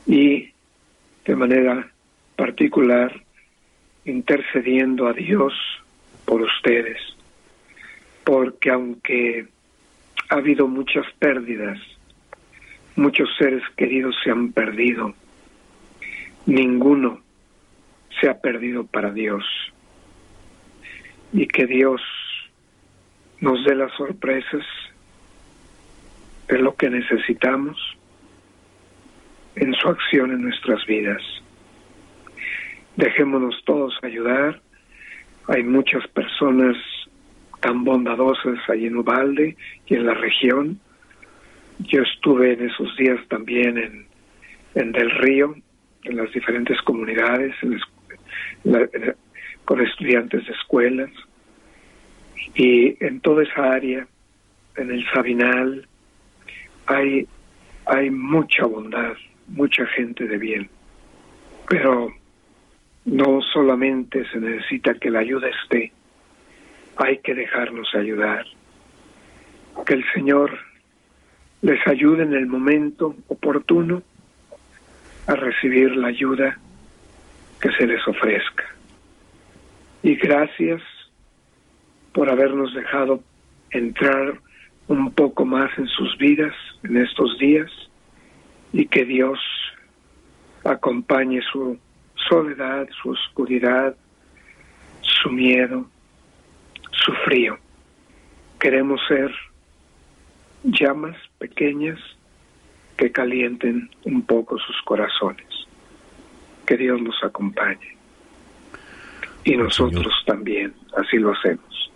y 0.07 0.51
de 1.25 1.37
manera 1.37 1.91
particular 2.37 3.23
intercediendo 4.05 5.09
a 5.09 5.13
Dios 5.13 5.53
por 6.25 6.43
ustedes, 6.43 6.99
porque 8.25 8.71
aunque 8.71 9.47
ha 10.31 10.35
habido 10.37 10.67
muchas 10.69 11.07
pérdidas, 11.19 11.79
muchos 12.97 13.29
seres 13.37 13.63
queridos 13.77 14.15
se 14.23 14.31
han 14.31 14.53
perdido, 14.53 15.15
ninguno 16.47 17.21
se 18.21 18.29
ha 18.29 18.41
perdido 18.41 18.87
para 18.87 19.11
Dios. 19.11 19.45
Y 21.33 21.47
que 21.49 21.67
Dios 21.67 22.01
nos 23.41 23.65
dé 23.65 23.75
las 23.75 23.93
sorpresas 23.95 24.65
de 26.49 26.59
lo 26.59 26.77
que 26.77 26.91
necesitamos 26.91 27.77
en 29.57 29.75
su 29.75 29.89
acción 29.89 30.33
en 30.33 30.43
nuestras 30.43 30.85
vidas. 30.87 31.23
Dejémonos 32.97 33.63
todos 33.65 33.99
ayudar. 34.03 34.61
Hay 35.49 35.63
muchas 35.63 36.07
personas 36.09 36.77
tan 37.61 37.85
bondadosas 37.85 38.59
ahí 38.69 38.87
en 38.87 38.97
Ubalde 38.97 39.57
y 39.87 39.95
en 39.95 40.07
la 40.07 40.15
región. 40.15 40.81
Yo 41.81 42.03
estuve 42.03 42.53
en 42.55 42.69
esos 42.69 42.97
días 42.97 43.21
también 43.29 43.79
en, 43.79 44.07
en 44.75 44.93
Del 44.93 45.11
Río, 45.11 45.55
en 46.05 46.17
las 46.17 46.33
diferentes 46.33 46.81
comunidades, 46.83 47.55
con 49.65 49.81
estudiantes 49.81 50.47
de 50.47 50.53
escuelas. 50.53 51.11
Y 52.55 53.03
en 53.05 53.21
toda 53.21 53.43
esa 53.43 53.73
área, 53.73 54.07
en 54.77 54.91
el 54.91 55.05
Sabinal, 55.13 55.87
hay, 56.87 57.27
hay 57.87 58.11
mucha 58.11 58.67
bondad, 58.67 59.15
mucha 59.49 59.87
gente 59.87 60.27
de 60.27 60.39
bien. 60.39 60.71
Pero 61.69 62.13
no 63.05 63.41
solamente 63.53 64.25
se 64.31 64.39
necesita 64.39 64.95
que 64.95 65.11
la 65.11 65.21
ayuda 65.21 65.49
esté, 65.49 65.93
hay 66.97 67.19
que 67.19 67.35
dejarnos 67.35 67.95
ayudar. 67.95 68.47
Que 69.87 69.95
el 69.95 70.05
Señor 70.13 70.59
les 71.63 71.87
ayude 71.87 72.23
en 72.23 72.35
el 72.35 72.47
momento 72.47 73.15
oportuno 73.29 74.03
a 75.27 75.35
recibir 75.35 75.97
la 75.97 76.09
ayuda 76.09 76.59
que 77.61 77.71
se 77.73 77.87
les 77.87 78.07
ofrezca. 78.07 78.65
Y 80.03 80.17
gracias 80.17 80.83
por 82.13 82.31
habernos 82.31 82.75
dejado 82.75 83.23
entrar 83.71 84.39
un 84.87 85.13
poco 85.13 85.45
más 85.45 85.71
en 85.79 85.89
sus 85.89 86.17
vidas 86.19 86.55
en 86.83 86.99
estos 86.99 87.39
días 87.39 87.71
y 88.73 88.87
que 88.87 89.05
Dios 89.05 89.39
acompañe 90.65 91.41
su 91.51 91.79
soledad, 92.29 92.89
su 93.03 93.11
oscuridad, 93.11 93.97
su 95.01 95.31
miedo, 95.31 95.87
su 96.91 97.13
frío. 97.25 97.59
Queremos 98.59 99.01
ser 99.09 99.31
llamas 100.63 101.17
pequeñas 101.39 101.99
que 102.97 103.11
calienten 103.11 103.91
un 104.05 104.23
poco 104.23 104.59
sus 104.59 104.77
corazones. 104.85 105.47
Que 106.67 106.77
Dios 106.77 107.01
nos 107.03 107.23
acompañe. 107.23 107.97
Y 109.45 109.57
nosotros 109.57 110.15
también, 110.25 110.75
así 110.97 111.19
lo 111.19 111.33
hacemos. 111.33 111.91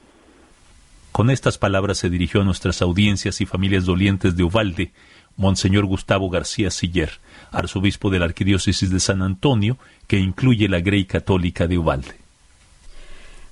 Con 1.13 1.31
estas 1.31 1.57
palabras 1.59 1.99
se 1.99 2.11
dirigió 2.11 2.43
a 2.43 2.45
nuestras 2.45 2.83
audiencias 2.83 3.41
y 3.41 3.47
familias 3.47 3.87
dolientes 3.87 4.37
de 4.37 4.45
Uvalde, 4.45 4.93
Monseñor 5.39 5.87
Gustavo 5.87 6.29
García 6.29 6.71
Siller, 6.71 7.13
arzobispo 7.53 8.11
de 8.11 8.19
la 8.19 8.27
Arquidiócesis 8.27 8.91
de 8.91 9.01
San 9.01 9.23
Antonio, 9.23 9.79
que 10.07 10.19
incluye 10.19 10.69
la 10.69 10.81
Grey 10.81 11.07
Católica 11.07 11.67
de 11.67 11.79
Uvalde. 11.79 12.15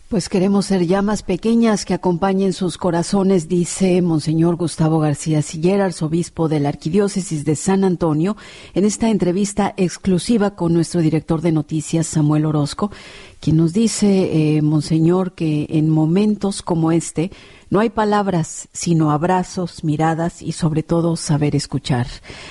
Pues 0.09 0.29
queremos 0.29 0.67
ser 0.67 0.87
llamas 0.87 1.25
pequeñas 1.25 1.85
que 1.85 1.93
acompañen 1.93 2.53
sus 2.53 2.79
corazones, 2.79 3.49
dice 3.49 4.01
Monseñor 4.03 4.55
Gustavo 4.55 5.01
García 5.01 5.43
Siller, 5.43 5.81
arzobispo 5.81 6.49
de 6.49 6.61
la 6.61 6.69
Arquidiócesis 6.69 7.45
de 7.45 7.57
San 7.57 7.83
Antonio, 7.83 8.37
en 8.75 8.85
esta 8.85 9.11
entrevista 9.11 9.75
exclusiva 9.77 10.55
con 10.55 10.73
nuestro 10.73 11.01
director 11.01 11.41
de 11.41 11.51
noticias, 11.51 12.07
Samuel 12.07 12.47
Orozco, 12.47 12.93
quien 13.41 13.57
nos 13.57 13.73
dice, 13.73 14.57
eh, 14.57 14.63
Monseñor, 14.63 15.33
que 15.33 15.67
en 15.71 15.91
momentos 15.91 16.63
como 16.63 16.93
este, 16.93 17.33
no 17.69 17.81
hay 17.81 17.91
palabras, 17.91 18.69
sino 18.73 19.11
abrazos, 19.11 19.83
miradas 19.83 20.41
y 20.41 20.53
sobre 20.53 20.85
todo 20.85 21.17
saber 21.17 21.57
escuchar. 21.57 22.07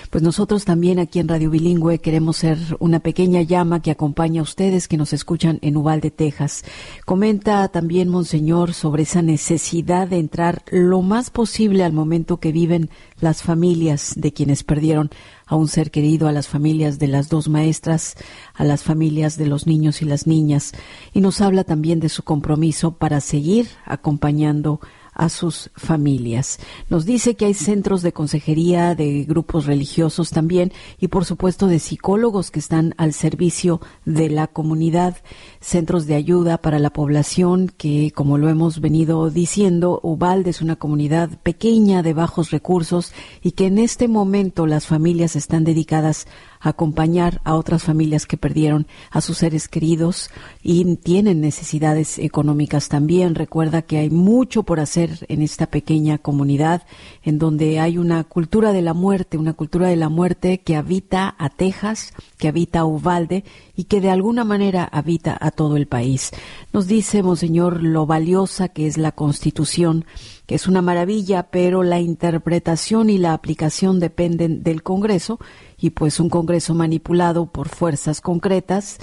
Pues 0.10 0.22
nosotros 0.24 0.66
también 0.66 1.00
aquí 1.00 1.20
en 1.20 1.30
Radio 1.30 1.50
Bilingüe 1.50 2.00
queremos 2.00 2.38
ser 2.38 2.58
una 2.80 3.00
pequeña 3.00 3.42
llama 3.42 3.82
que 3.82 3.92
acompaña 3.92 4.42
a 4.42 4.44
ustedes 4.44 4.90
que 4.90 4.98
nos 4.98 5.14
escuchan 5.14 5.60
en 5.62 5.78
Uvalde, 5.78 6.12
Texas. 6.12 6.66
Comenta 7.06 7.68
también, 7.70 8.10
Monseñor, 8.10 8.74
sobre 8.74 9.04
esa 9.04 9.22
necesidad 9.22 10.10
de 10.10 10.20
entrar 10.20 10.64
lo 10.70 11.02
más 11.02 11.30
posible 11.30 11.86
al 11.86 11.94
momento 11.94 12.38
que 12.38 12.52
viven 12.52 12.90
las 13.22 13.42
familias 13.42 14.14
de 14.18 14.34
quienes 14.34 14.64
perdieron 14.64 15.12
a 15.46 15.56
un 15.56 15.68
ser 15.68 15.92
querido, 15.92 16.28
a 16.28 16.32
las 16.32 16.48
familias 16.48 17.00
de 17.00 17.08
las 17.08 17.30
dos 17.30 17.50
maestras, 17.50 18.16
a 18.54 18.64
las 18.64 18.84
familias 18.84 19.38
de 19.38 19.46
los 19.46 19.68
niños 19.68 20.02
y 20.02 20.06
las 20.06 20.28
niñas, 20.28 20.72
y 21.14 21.22
nos 21.22 21.42
habla 21.42 21.64
también 21.64 22.00
de 22.00 22.10
su 22.10 22.24
compromiso 22.24 22.98
para 22.98 23.22
seguir 23.22 23.68
acompañando 23.86 24.80
a 25.16 25.30
sus 25.30 25.72
familias. 25.76 26.60
Nos 26.90 27.06
dice 27.06 27.36
que 27.36 27.46
hay 27.46 27.54
centros 27.54 28.02
de 28.02 28.14
consejería 28.14 28.94
de 28.94 29.24
grupos 29.24 29.66
religiosos 29.66 30.30
también 30.30 30.72
y 31.00 31.08
por 31.08 31.26
supuesto 31.26 31.68
de 31.68 31.80
psicólogos 31.80 32.52
que 32.52 32.60
están 32.60 32.94
al 32.98 33.14
servicio 33.14 33.82
de 34.04 34.30
la 34.30 34.48
comunidad, 34.48 35.18
centros 35.62 36.06
de 36.06 36.16
ayuda 36.16 36.58
para 36.60 36.80
la 36.80 36.92
población 36.92 37.72
que 37.76 38.12
como 38.12 38.38
lo 38.38 38.50
hemos 38.50 38.82
venido 38.82 39.30
diciendo, 39.30 40.00
Ubalde 40.04 40.50
es 40.50 40.62
una 40.62 40.76
comunidad 40.76 41.40
pequeña 41.42 42.04
de 42.04 42.14
bajos 42.14 42.52
recursos 42.52 43.14
y 43.42 43.52
que 43.52 43.68
en 43.68 43.80
este 43.80 44.08
momento 44.08 44.68
las 44.68 44.86
familias 44.86 45.36
están 45.36 45.64
dedicadas 45.64 46.28
acompañar 46.66 47.42
a 47.44 47.56
otras 47.56 47.84
familias 47.84 48.26
que 48.26 48.38
perdieron 48.38 48.88
a 49.12 49.22
sus 49.22 49.38
seres 49.38 49.68
queridos 49.68 50.32
y 50.64 50.96
tienen 50.98 51.40
necesidades 51.40 52.18
económicas 52.18 52.90
también. 52.90 53.36
Recuerda 53.36 53.84
que 53.84 54.00
hay 54.00 54.10
mucho 54.10 54.64
por 54.64 54.80
hacer 54.80 55.26
en 55.30 55.44
esta 55.44 55.68
pequeña 55.68 56.18
comunidad 56.18 56.82
en 57.24 57.38
donde 57.38 57.80
hay 57.80 58.00
una 58.00 58.24
cultura 58.24 58.74
de 58.74 58.82
la 58.82 58.94
muerte, 58.94 59.38
una 59.38 59.54
cultura 59.54 59.88
de 59.88 59.96
la 59.96 60.10
muerte 60.10 60.58
que 60.60 60.76
habita 60.76 61.36
a 61.38 61.50
Texas, 61.50 62.14
que 62.38 62.48
habita 62.48 62.80
a 62.80 62.86
Uvalde 62.86 63.44
y 63.76 63.84
que 63.84 64.02
de 64.02 64.10
alguna 64.10 64.44
manera 64.44 64.90
habita 64.92 65.38
a 65.40 65.52
todo 65.52 65.78
el 65.78 65.86
país. 65.86 66.32
Nos 66.74 66.88
dice, 66.88 67.22
Monseñor, 67.22 67.84
lo 67.84 68.08
valiosa 68.08 68.70
que 68.70 68.88
es 68.88 68.98
la 68.98 69.12
Constitución 69.12 70.06
que 70.46 70.56
es 70.56 70.68
una 70.68 70.82
maravilla, 70.82 71.44
pero 71.50 71.84
la 71.84 72.00
interpretación 72.00 73.10
y 73.10 73.18
la 73.18 73.34
aplicación 73.34 74.00
dependen 74.00 74.64
del 74.64 74.84
Congreso 74.84 75.40
y 75.78 75.92
pues 75.92 76.20
un 76.20 76.30
Congreso 76.30 76.74
manipulado 76.74 77.48
por 77.48 77.70
fuerzas 77.70 78.22
concretas 78.22 79.00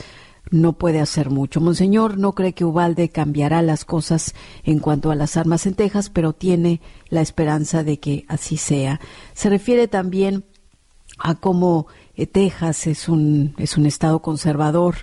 no 0.51 0.75
puede 0.75 1.01
hacer 1.01 1.31
mucho. 1.31 1.61
Monseñor 1.61 2.19
no 2.19 2.35
cree 2.35 2.53
que 2.53 2.65
Ubalde 2.65 3.09
cambiará 3.09 3.63
las 3.63 3.85
cosas 3.85 4.35
en 4.65 4.81
cuanto 4.81 5.11
a 5.11 5.15
las 5.15 5.37
armas 5.37 5.67
en 5.67 5.75
Texas, 5.75 6.11
pero 6.11 6.33
tiene 6.33 6.81
la 7.09 7.21
esperanza 7.21 7.83
de 7.85 7.99
que 7.99 8.25
así 8.29 8.57
sea. 8.57 9.01
Se 9.33 9.49
refiere 9.49 9.89
también 9.89 10.45
a 11.19 11.37
cómo 11.37 11.87
eh, 12.15 12.27
Texas 12.27 12.87
es 12.87 13.09
un, 13.09 13.55
es 13.59 13.77
un 13.77 13.87
estado 13.87 14.21
conservador 14.21 14.97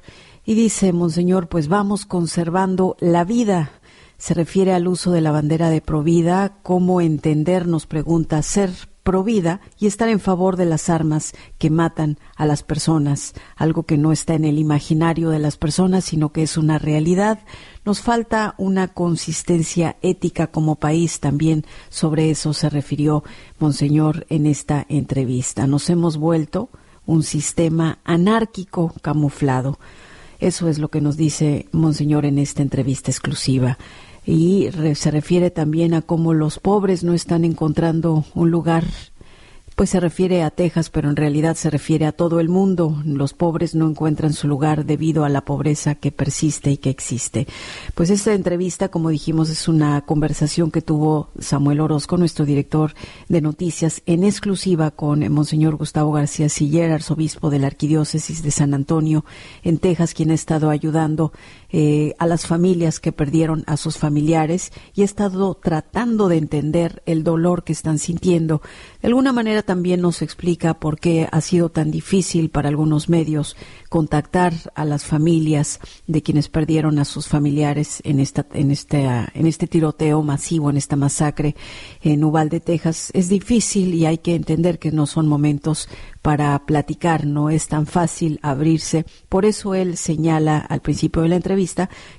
y 0.45 0.53
dice, 0.55 0.93
Monseñor, 0.93 1.47
pues 1.47 1.67
vamos 1.67 2.05
conservando 2.05 2.95
la 2.99 3.23
vida. 3.23 3.71
Se 4.17 4.33
refiere 4.33 4.73
al 4.73 4.87
uso 4.87 5.11
de 5.11 5.21
la 5.21 5.31
bandera 5.31 5.69
de 5.69 5.81
Provida, 5.81 6.57
cómo 6.61 7.01
entender, 7.01 7.67
nos 7.67 7.85
pregunta, 7.85 8.41
ser 8.41 8.88
provida 9.03 9.61
y 9.79 9.87
estar 9.87 10.09
en 10.09 10.19
favor 10.19 10.55
de 10.55 10.65
las 10.65 10.89
armas 10.89 11.33
que 11.57 11.69
matan 11.69 12.17
a 12.35 12.45
las 12.45 12.63
personas, 12.63 13.33
algo 13.55 13.83
que 13.83 13.97
no 13.97 14.11
está 14.11 14.35
en 14.35 14.45
el 14.45 14.59
imaginario 14.59 15.29
de 15.29 15.39
las 15.39 15.57
personas, 15.57 16.05
sino 16.05 16.31
que 16.31 16.43
es 16.43 16.57
una 16.57 16.79
realidad. 16.79 17.39
Nos 17.85 18.01
falta 18.01 18.55
una 18.57 18.89
consistencia 18.89 19.97
ética 20.01 20.47
como 20.47 20.75
país 20.75 21.19
también. 21.19 21.65
Sobre 21.89 22.29
eso 22.29 22.53
se 22.53 22.69
refirió 22.69 23.23
Monseñor 23.57 24.25
en 24.29 24.45
esta 24.45 24.85
entrevista. 24.89 25.65
Nos 25.65 25.89
hemos 25.89 26.17
vuelto 26.17 26.69
un 27.05 27.23
sistema 27.23 27.99
anárquico 28.03 28.93
camuflado. 29.01 29.79
Eso 30.39 30.67
es 30.67 30.77
lo 30.77 30.89
que 30.89 31.01
nos 31.01 31.17
dice 31.17 31.67
Monseñor 31.71 32.25
en 32.25 32.37
esta 32.37 32.61
entrevista 32.61 33.11
exclusiva 33.11 33.77
y 34.29 34.69
se 34.93 35.09
refiere 35.09 35.49
también 35.49 35.95
a 35.95 36.03
cómo 36.03 36.35
los 36.35 36.59
pobres 36.59 37.03
no 37.03 37.13
están 37.13 37.45
encontrando 37.45 38.25
un 38.35 38.51
lugar 38.51 38.83
pues 39.79 39.91
se 39.91 40.01
refiere 40.01 40.43
a 40.43 40.49
Texas, 40.49 40.89
pero 40.89 41.09
en 41.09 41.15
realidad 41.15 41.55
se 41.55 41.69
refiere 41.69 42.05
a 42.05 42.11
todo 42.11 42.41
el 42.41 42.49
mundo. 42.49 43.01
Los 43.05 43.33
pobres 43.33 43.75
no 43.75 43.87
encuentran 43.87 44.33
su 44.33 44.45
lugar 44.49 44.83
debido 44.83 45.23
a 45.23 45.29
la 45.29 45.45
pobreza 45.45 45.95
que 45.95 46.11
persiste 46.11 46.69
y 46.69 46.75
que 46.75 46.89
existe. 46.89 47.47
Pues 47.95 48.09
esta 48.09 48.33
entrevista, 48.33 48.89
como 48.89 49.07
dijimos, 49.07 49.49
es 49.49 49.69
una 49.69 50.01
conversación 50.01 50.69
que 50.69 50.81
tuvo 50.81 51.29
Samuel 51.39 51.79
Orozco, 51.79 52.17
nuestro 52.17 52.43
director 52.43 52.93
de 53.29 53.39
noticias, 53.39 54.01
en 54.05 54.25
exclusiva 54.25 54.91
con 54.91 55.25
Monseñor 55.31 55.77
Gustavo 55.77 56.11
García 56.11 56.49
Siller, 56.49 56.91
arzobispo 56.91 57.49
de 57.49 57.59
la 57.59 57.67
Arquidiócesis 57.67 58.43
de 58.43 58.51
San 58.51 58.73
Antonio, 58.73 59.23
en 59.63 59.77
Texas, 59.77 60.13
quien 60.13 60.31
ha 60.31 60.33
estado 60.33 60.71
ayudando 60.71 61.31
eh, 61.71 62.15
a 62.17 62.25
las 62.25 62.47
familias 62.47 62.99
que 62.99 63.11
perdieron 63.11 63.63
a 63.67 63.77
sus 63.77 63.99
familiares 63.99 64.71
y 64.95 65.03
ha 65.03 65.05
estado 65.05 65.53
tratando 65.53 66.27
de 66.27 66.37
entender 66.37 67.03
el 67.05 67.23
dolor 67.23 67.63
que 67.63 67.73
están 67.73 67.99
sintiendo. 67.99 68.63
De 69.03 69.07
alguna 69.07 69.33
manera 69.33 69.61
también 69.61 70.01
nos 70.01 70.23
explica 70.23 70.79
por 70.79 70.99
qué 70.99 71.27
ha 71.31 71.41
sido 71.41 71.69
tan 71.69 71.91
difícil 71.91 72.49
para 72.49 72.69
algunos 72.69 73.07
medios 73.07 73.55
contactar 73.89 74.53
a 74.73 74.83
las 74.83 75.05
familias 75.05 75.79
de 76.07 76.23
quienes 76.23 76.49
perdieron 76.49 76.97
a 76.97 77.05
sus 77.05 77.27
familiares 77.27 78.01
en 78.03 78.19
esta 78.19 78.47
en 78.53 78.71
este 78.71 79.03
en 79.03 79.45
este 79.45 79.67
tiroteo 79.67 80.23
masivo 80.23 80.71
en 80.71 80.77
esta 80.77 80.95
masacre 80.95 81.55
en 82.01 82.23
Uvalde, 82.23 82.61
Texas. 82.61 83.11
Es 83.13 83.29
difícil 83.29 83.93
y 83.93 84.07
hay 84.07 84.17
que 84.17 84.33
entender 84.33 84.79
que 84.79 84.91
no 84.91 85.05
son 85.05 85.27
momentos 85.27 85.87
para 86.21 86.57
platicar, 86.65 87.25
no 87.25 87.49
es 87.49 87.67
tan 87.67 87.85
fácil 87.85 88.39
abrirse. 88.41 89.05
Por 89.29 89.45
eso 89.45 89.75
él 89.75 89.97
señala 89.97 90.57
al 90.57 90.81
principio 90.81 91.21
de 91.21 91.29
la 91.29 91.35
entrevista 91.35 91.58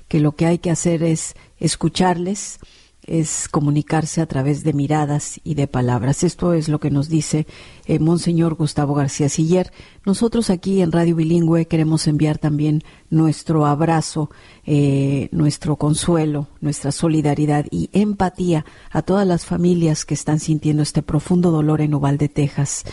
que 0.07 0.19
lo 0.19 0.33
que 0.33 0.45
hay 0.45 0.57
que 0.59 0.71
hacer 0.71 1.03
es 1.03 1.35
escucharles, 1.59 2.59
es 3.05 3.47
comunicarse 3.49 4.21
a 4.21 4.27
través 4.27 4.63
de 4.63 4.73
miradas 4.73 5.39
y 5.43 5.55
de 5.55 5.67
palabras. 5.67 6.23
Esto 6.23 6.53
es 6.53 6.69
lo 6.69 6.79
que 6.79 6.91
nos 6.91 7.09
dice 7.09 7.47
eh, 7.87 7.99
Monseñor 7.99 8.55
Gustavo 8.55 8.93
García 8.93 9.27
Siller. 9.27 9.71
Nosotros 10.05 10.49
aquí 10.49 10.81
en 10.81 10.91
Radio 10.91 11.15
Bilingüe 11.15 11.65
queremos 11.65 12.05
enviar 12.07 12.37
también 12.37 12.83
nuestro 13.09 13.65
abrazo, 13.65 14.29
eh, 14.65 15.29
nuestro 15.31 15.77
consuelo, 15.77 16.47
nuestra 16.59 16.91
solidaridad 16.91 17.65
y 17.71 17.89
empatía 17.91 18.65
a 18.91 19.01
todas 19.01 19.27
las 19.27 19.45
familias 19.45 20.05
que 20.05 20.13
están 20.13 20.39
sintiendo 20.39 20.83
este 20.83 21.01
profundo 21.01 21.49
dolor 21.49 21.81
en 21.81 21.95
Uvalde, 21.95 22.29
Texas, 22.29 22.85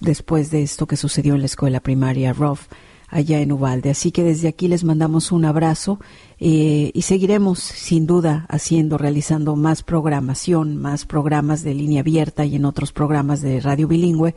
después 0.00 0.50
de 0.50 0.62
esto 0.62 0.86
que 0.86 0.96
sucedió 0.96 1.34
en 1.34 1.40
la 1.40 1.46
escuela 1.46 1.80
primaria 1.80 2.32
Ruff 2.32 2.66
allá 3.10 3.40
en 3.40 3.52
Uvalde. 3.52 3.90
Así 3.90 4.12
que 4.12 4.22
desde 4.22 4.48
aquí 4.48 4.68
les 4.68 4.84
mandamos 4.84 5.32
un 5.32 5.44
abrazo 5.44 5.98
eh, 6.38 6.90
y 6.94 7.02
seguiremos 7.02 7.58
sin 7.58 8.06
duda 8.06 8.46
haciendo, 8.48 8.96
realizando 8.96 9.56
más 9.56 9.82
programación, 9.82 10.76
más 10.76 11.04
programas 11.04 11.62
de 11.62 11.74
línea 11.74 12.00
abierta 12.00 12.44
y 12.44 12.56
en 12.56 12.64
otros 12.64 12.92
programas 12.92 13.42
de 13.42 13.60
radio 13.60 13.88
bilingüe, 13.88 14.34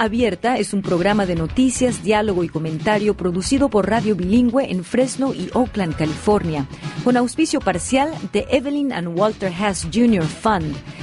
Abierta 0.00 0.56
es 0.56 0.72
un 0.72 0.80
programa 0.80 1.26
de 1.26 1.34
noticias, 1.34 2.02
diálogo 2.02 2.42
y 2.42 2.48
comentario 2.48 3.18
producido 3.18 3.68
por 3.68 3.90
Radio 3.90 4.16
Bilingüe 4.16 4.70
en 4.70 4.82
Fresno 4.82 5.34
y 5.34 5.50
Oakland, 5.52 5.94
California, 5.94 6.66
con 7.04 7.18
auspicio 7.18 7.60
parcial 7.60 8.10
de 8.32 8.46
Evelyn 8.50 8.94
and 8.94 9.08
Walter 9.08 9.52
Hess 9.52 9.86
Jr. 9.92 10.24
Fund, 10.24 10.74